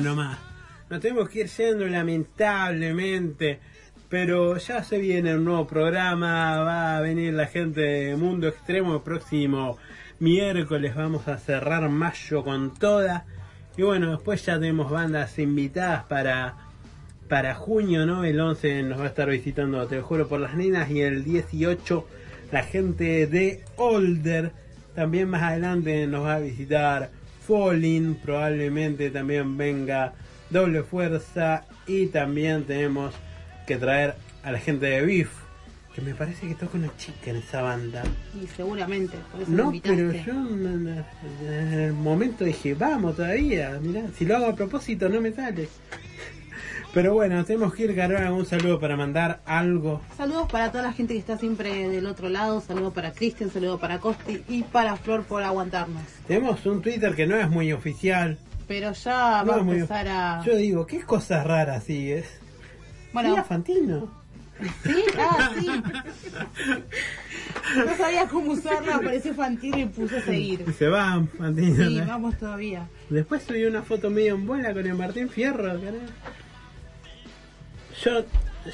Nomás. 0.00 0.38
Nos 0.88 1.00
tenemos 1.00 1.28
que 1.28 1.40
ir 1.40 1.46
yendo 1.46 1.86
lamentablemente. 1.86 3.60
Pero 4.10 4.56
ya 4.56 4.82
se 4.82 4.98
viene 4.98 5.36
un 5.36 5.44
nuevo 5.44 5.68
programa, 5.68 6.58
va 6.58 6.96
a 6.96 7.00
venir 7.00 7.32
la 7.32 7.46
gente 7.46 7.80
de 7.80 8.16
Mundo 8.16 8.48
Extremo 8.48 8.96
el 8.96 9.02
próximo 9.02 9.78
miércoles, 10.18 10.96
vamos 10.96 11.28
a 11.28 11.38
cerrar 11.38 11.88
mayo 11.88 12.42
con 12.42 12.74
toda. 12.74 13.24
Y 13.76 13.82
bueno, 13.82 14.10
después 14.10 14.44
ya 14.44 14.58
tenemos 14.58 14.90
bandas 14.90 15.38
invitadas 15.38 16.02
para, 16.06 16.56
para 17.28 17.54
junio, 17.54 18.04
¿no? 18.04 18.24
El 18.24 18.40
11 18.40 18.82
nos 18.82 18.98
va 18.98 19.04
a 19.04 19.08
estar 19.08 19.30
visitando, 19.30 19.86
te 19.86 19.98
lo 19.98 20.02
juro 20.02 20.26
por 20.26 20.40
las 20.40 20.56
nenas, 20.56 20.90
y 20.90 21.02
el 21.02 21.22
18 21.22 22.04
la 22.50 22.64
gente 22.64 23.28
de 23.28 23.62
Older. 23.76 24.50
También 24.96 25.28
más 25.28 25.44
adelante 25.44 26.08
nos 26.08 26.24
va 26.24 26.34
a 26.34 26.40
visitar 26.40 27.10
Falling, 27.50 28.14
probablemente 28.14 29.10
también 29.10 29.56
venga 29.56 30.12
Doble 30.50 30.84
Fuerza 30.84 31.64
y 31.84 32.06
también 32.06 32.62
tenemos 32.62 33.12
que 33.66 33.76
traer 33.76 34.14
a 34.44 34.52
la 34.52 34.60
gente 34.60 34.86
de 34.86 35.04
Beef, 35.04 35.30
que 35.92 36.00
me 36.00 36.14
parece 36.14 36.46
que 36.46 36.54
toca 36.54 36.78
una 36.78 36.96
chica 36.96 37.30
en 37.30 37.38
esa 37.38 37.62
banda. 37.62 38.04
Y 38.40 38.46
seguramente, 38.46 39.16
por 39.32 39.42
eso 39.42 39.50
No, 39.50 39.72
pero 39.82 40.12
yo 40.12 40.32
en 40.32 41.04
en 41.42 41.72
el 41.72 41.92
momento 41.92 42.44
dije, 42.44 42.74
vamos 42.74 43.16
todavía, 43.16 43.80
mirá, 43.82 44.04
si 44.16 44.26
lo 44.26 44.36
hago 44.36 44.46
a 44.46 44.54
propósito 44.54 45.08
no 45.08 45.20
me 45.20 45.32
sale. 45.32 45.68
Pero 46.92 47.14
bueno, 47.14 47.44
tenemos 47.44 47.72
que 47.74 47.84
ir, 47.84 47.94
Carola, 47.94 48.32
un 48.32 48.44
saludo 48.44 48.80
para 48.80 48.96
mandar 48.96 49.40
algo. 49.46 50.00
Saludos 50.16 50.50
para 50.50 50.72
toda 50.72 50.82
la 50.84 50.92
gente 50.92 51.14
que 51.14 51.20
está 51.20 51.38
siempre 51.38 51.88
del 51.88 52.04
otro 52.06 52.28
lado. 52.28 52.60
Saludos 52.60 52.92
para 52.92 53.12
Cristian, 53.12 53.48
saludos 53.50 53.78
para 53.80 53.98
Costi 54.00 54.42
y 54.48 54.62
para 54.64 54.96
Flor 54.96 55.22
por 55.22 55.42
aguantarnos. 55.44 56.02
Tenemos 56.26 56.66
un 56.66 56.82
Twitter 56.82 57.14
que 57.14 57.26
no 57.28 57.36
es 57.36 57.48
muy 57.48 57.72
oficial. 57.72 58.38
Pero 58.66 58.92
ya 58.92 59.42
No 59.44 59.52
va 59.52 59.58
a 59.58 59.62
muy- 59.62 59.76
empezar 59.76 60.08
a. 60.08 60.42
Yo 60.44 60.56
digo, 60.56 60.84
¿qué 60.86 61.00
cosas 61.02 61.46
raras 61.46 61.84
sigues? 61.84 62.26
Bueno. 63.12 63.30
Mira, 63.30 63.44
Fantino. 63.44 64.20
¿Sí? 64.84 65.04
Ah, 65.18 65.50
sí. 65.58 65.68
No 67.86 67.96
sabía 67.96 68.26
cómo 68.26 68.52
usarla, 68.52 68.96
apareció 68.96 69.32
Fantino 69.34 69.78
y 69.78 69.86
puse 69.86 70.18
a 70.18 70.22
seguir. 70.22 70.64
Y 70.68 70.72
se 70.72 70.88
va, 70.88 71.22
Fantino. 71.38 71.76
Sí, 71.88 71.96
¿no? 71.98 72.06
vamos 72.06 72.36
todavía. 72.36 72.88
Después 73.08 73.42
subí 73.44 73.64
una 73.64 73.82
foto 73.82 74.10
medio 74.10 74.34
en 74.34 74.44
bola 74.46 74.72
con 74.74 74.84
el 74.86 74.94
Martín 74.94 75.28
Fierro, 75.28 75.80
caray. 75.80 76.00
Yo, 78.04 78.24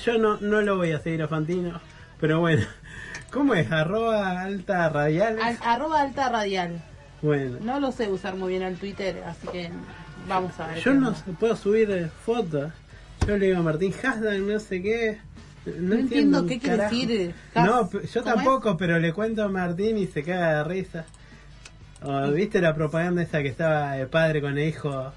yo 0.04 0.18
no, 0.18 0.38
no 0.40 0.60
lo 0.62 0.76
voy 0.76 0.92
a 0.92 1.00
seguir 1.00 1.22
a 1.22 1.28
Fantino, 1.28 1.80
pero 2.20 2.40
bueno. 2.40 2.64
¿Cómo 3.30 3.54
es? 3.54 3.70
Arroba 3.70 4.40
alta 4.42 4.88
radial. 4.88 5.38
Al- 5.42 5.58
arroba 5.64 6.00
alta 6.00 6.28
radial. 6.28 6.82
Bueno. 7.22 7.58
No 7.60 7.80
lo 7.80 7.92
sé 7.92 8.08
usar 8.08 8.36
muy 8.36 8.50
bien 8.50 8.62
el 8.62 8.76
Twitter, 8.76 9.22
así 9.26 9.46
que 9.48 9.70
vamos 10.28 10.58
a 10.60 10.68
ver. 10.68 10.78
Yo 10.78 10.94
no 10.94 11.14
sé, 11.14 11.22
puedo 11.38 11.56
subir 11.56 11.90
eh, 11.90 12.08
fotos. 12.24 12.72
Yo 13.26 13.36
le 13.36 13.46
digo 13.46 13.58
a 13.58 13.62
Martín 13.62 13.92
hashtag 13.92 14.38
no 14.40 14.58
sé 14.60 14.80
qué. 14.82 15.18
No, 15.80 15.96
entiendo 15.96 16.42
un 16.42 16.48
qué 16.48 16.60
quiere 16.60 16.84
decir, 16.84 17.34
has- 17.54 17.66
No, 17.66 17.90
yo 17.90 18.22
¿cómo 18.22 18.34
tampoco, 18.36 18.76
pero 18.76 18.98
le 19.00 19.12
cuento 19.12 19.42
a 19.42 19.48
Martín 19.48 19.98
y 19.98 20.06
se 20.06 20.22
caga 20.22 20.58
de 20.58 20.64
risa. 20.64 21.04
O, 22.02 22.30
¿Viste 22.30 22.60
la 22.60 22.74
propaganda 22.74 23.22
esa 23.22 23.42
que 23.42 23.48
estaba 23.48 23.98
el 23.98 24.06
padre 24.06 24.40
con 24.40 24.56
el 24.56 24.68
hijo 24.68 25.12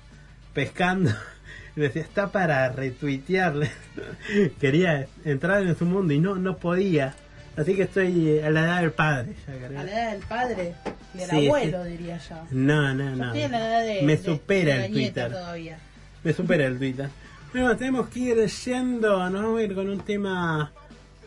pescando? 0.54 1.12
Y 1.80 1.84
decía, 1.84 2.02
está 2.02 2.28
para 2.30 2.68
retuitearle. 2.74 3.72
Quería 4.60 5.08
entrar 5.24 5.62
en 5.64 5.78
su 5.78 5.86
mundo 5.86 6.14
y 6.14 6.20
no, 6.20 6.36
no 6.36 6.58
podía. 6.58 7.14
Así 7.56 7.74
que 7.76 7.84
estoy 7.84 8.40
a 8.40 8.50
la 8.50 8.62
edad 8.66 8.82
del 8.82 8.92
padre. 8.92 9.34
ya, 9.48 9.80
A 9.80 9.84
la 9.84 9.92
edad 9.92 10.12
del 10.12 10.22
padre, 10.24 10.76
del 11.14 11.30
Sí, 11.30 11.48
abuelo, 11.48 11.84
sí. 11.86 11.90
diría 11.92 12.18
yo. 12.18 12.36
No, 12.52 12.94
no, 12.94 13.10
Yo 13.12 13.16
no. 13.16 13.26
estoy 13.28 13.42
en 13.44 13.52
la 13.52 13.60
edad 13.68 13.82
de. 13.86 14.02
Me 14.04 14.18
de- 14.18 14.24
supera 14.24 14.76
de 14.76 14.86
el 14.88 14.92
Twitter. 14.92 15.32
todavía. 15.32 15.80
Me 16.24 16.34
supera 16.34 16.66
el 16.66 16.78
Twitter. 16.78 17.10
Bueno, 17.54 17.78
tenemos 17.78 18.10
que 18.10 18.20
ir 18.20 18.46
yendo. 18.46 19.30
Nos 19.30 19.42
vamos 19.42 19.60
a 19.60 19.64
ir 19.64 19.74
con 19.74 19.90
un 19.90 20.00
tema 20.02 20.72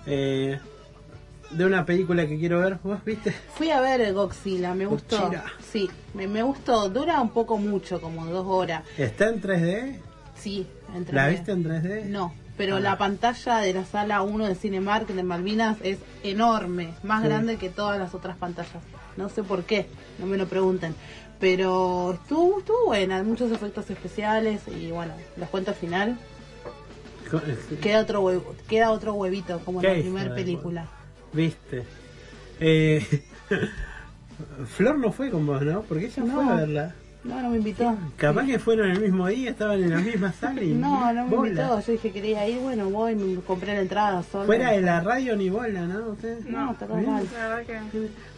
eh, 0.06 0.58
de 1.50 1.64
una 1.64 1.84
película 1.86 2.26
que 2.26 2.38
quiero 2.38 2.60
ver. 2.60 2.76
¿Vos 2.82 3.02
viste? 3.04 3.32
Fui 3.54 3.70
a 3.70 3.80
ver 3.80 4.12
Godzilla, 4.12 4.74
me 4.74 4.84
gustó. 4.86 5.18
Godzilla. 5.18 5.44
Sí, 5.72 5.90
me, 6.14 6.28
me 6.28 6.42
gustó. 6.42 6.88
Dura 6.90 7.20
un 7.22 7.30
poco 7.30 7.56
mucho, 7.58 8.00
como 8.02 8.26
dos 8.26 8.46
horas. 8.46 8.82
¿Está 8.98 9.28
en 9.30 9.40
3D? 9.40 9.96
Sí, 10.42 10.66
entre 10.94 11.14
¿La 11.14 11.28
viste 11.28 11.52
en 11.52 11.62
3D? 11.64 12.04
No, 12.06 12.34
pero 12.56 12.76
Ah. 12.76 12.80
la 12.80 12.98
pantalla 12.98 13.58
de 13.58 13.72
la 13.74 13.84
sala 13.84 14.22
1 14.22 14.46
de 14.46 14.54
Cinemark 14.54 15.06
de 15.06 15.22
Malvinas 15.22 15.78
es 15.82 15.98
enorme, 16.22 16.94
más 17.02 17.22
Sí. 17.22 17.28
grande 17.28 17.56
que 17.56 17.68
todas 17.68 17.98
las 17.98 18.14
otras 18.14 18.36
pantallas. 18.36 18.82
No 19.16 19.28
sé 19.28 19.42
por 19.42 19.64
qué, 19.64 19.86
no 20.18 20.26
me 20.26 20.36
lo 20.36 20.46
pregunten. 20.48 20.94
Pero 21.38 22.12
estuvo, 22.14 22.58
estuvo 22.60 22.86
buena, 22.86 23.22
muchos 23.22 23.50
efectos 23.52 23.88
especiales 23.90 24.62
y 24.68 24.90
bueno, 24.90 25.12
la 25.36 25.46
cuenta 25.46 25.72
final 25.74 26.16
Co- 27.30 27.40
queda 27.80 28.00
otro 28.00 28.20
huevo, 28.20 28.54
queda 28.68 28.90
otro 28.90 29.14
huevito 29.14 29.58
como 29.64 29.80
en 29.80 29.86
¿Qué 29.86 29.94
la 29.96 30.02
primera 30.02 30.34
película. 30.34 30.86
¿Viste? 31.32 31.84
Eh, 32.60 33.04
Flor 34.76 34.98
no 34.98 35.12
fue 35.12 35.30
con 35.30 35.46
vos, 35.46 35.62
¿no? 35.62 35.82
Porque 35.82 36.06
ella 36.06 36.14
fue 36.22 36.26
No. 36.26 36.50
a 36.50 36.56
verla. 36.56 36.94
No, 37.24 37.40
no 37.40 37.50
me 37.50 37.58
invitó. 37.58 37.96
Capaz 38.16 38.46
que 38.46 38.58
fueron 38.58 38.90
el 38.90 39.00
mismo 39.00 39.28
día, 39.28 39.50
estaban 39.50 39.80
en 39.82 39.90
la 39.90 39.98
misma 40.00 40.32
sala 40.32 40.60
y 40.62 40.68
No, 40.74 41.12
no 41.12 41.24
me 41.28 41.36
bola. 41.36 41.48
invitó. 41.50 41.80
Yo 41.80 41.92
dije 41.92 42.10
quería 42.10 42.48
ir, 42.48 42.58
bueno, 42.58 42.90
voy, 42.90 43.14
me 43.14 43.40
compré 43.42 43.74
la 43.74 43.80
entrada 43.82 44.22
sola. 44.24 44.46
Fuera 44.46 44.72
de 44.72 44.80
la 44.82 45.00
radio 45.00 45.36
ni 45.36 45.48
bola, 45.48 45.82
¿no? 45.86 46.08
Usted? 46.10 46.40
No, 46.46 46.72
está 46.72 46.86
todo 46.86 46.96
Bien. 46.98 47.10
mal. 47.12 47.26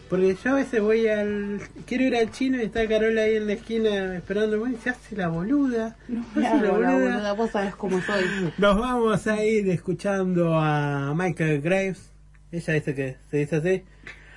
Porque 0.09 0.37
yo 0.43 0.51
a 0.51 0.53
veces 0.53 0.81
voy 0.81 1.07
al. 1.07 1.59
Quiero 1.87 2.03
ir 2.03 2.15
al 2.15 2.29
chino 2.31 2.59
y 2.59 2.65
está 2.65 2.87
Carola 2.87 3.23
ahí 3.23 3.37
en 3.37 3.47
la 3.47 3.53
esquina 3.53 4.15
esperando. 4.15 4.67
y 4.67 4.75
se 4.75 4.91
hace 4.91 5.15
la 5.15 5.29
boluda. 5.29 5.95
Me 6.07 6.41
se 6.41 6.47
hace 6.47 6.61
la 6.63 6.71
boluda, 6.71 7.33
vos 7.33 7.49
sabés 7.49 7.75
cómo 7.75 7.99
soy. 8.01 8.23
Nos 8.59 8.79
vamos 8.79 9.25
a 9.25 9.43
ir 9.43 9.67
escuchando 9.69 10.59
a 10.59 11.11
Michael 11.15 11.59
Graves. 11.61 12.11
Ella 12.51 12.73
dice 12.73 12.93
que 12.93 13.17
se 13.31 13.37
dice 13.37 13.55
así. 13.55 13.83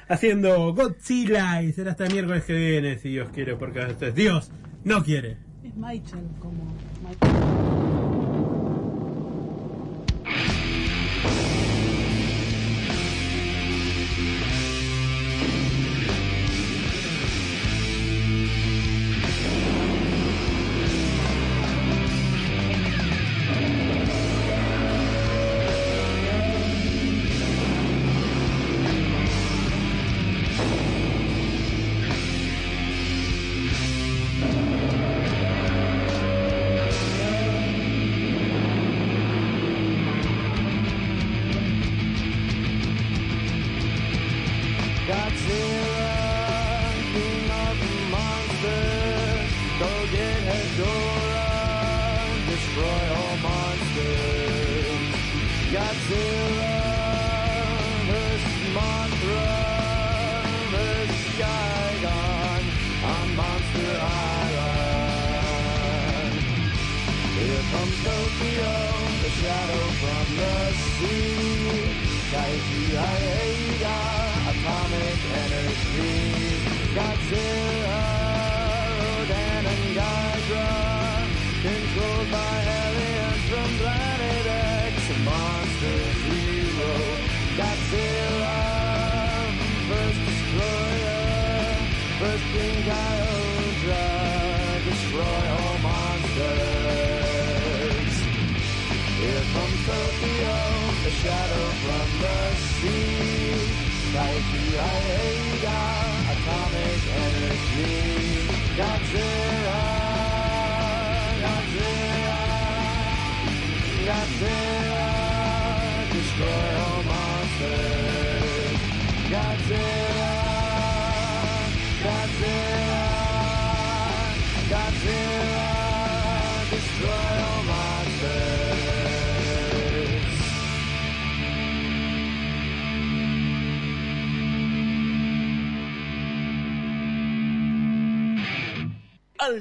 Haciendo 0.09 0.73
Godzilla 0.75 1.63
y 1.63 1.73
será 1.73 1.93
hasta 1.93 2.07
el 2.07 2.13
miércoles 2.13 2.45
que 2.45 2.55
viene, 2.55 2.99
si 2.99 3.11
Dios 3.11 3.29
quiere, 3.35 3.57
porque 3.57 3.81
Dios 4.15 4.51
no 4.85 5.03
quiere. 5.05 5.37
Es 5.63 5.77
Michael, 5.77 6.25
como 6.41 6.65
Michael. 7.03 7.58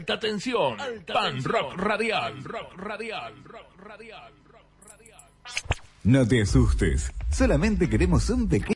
Alta 0.07 0.21
tensión. 0.21 0.77
Pan 1.05 1.43
rock 1.43 1.73
radial. 1.75 2.41
Rock 2.41 2.77
radial. 2.77 3.33
Rock 3.43 3.67
radial. 3.83 4.31
No 6.05 6.25
te 6.25 6.43
asustes, 6.43 7.11
solamente 7.29 7.89
queremos 7.89 8.29
un 8.29 8.47
pequeño... 8.47 8.65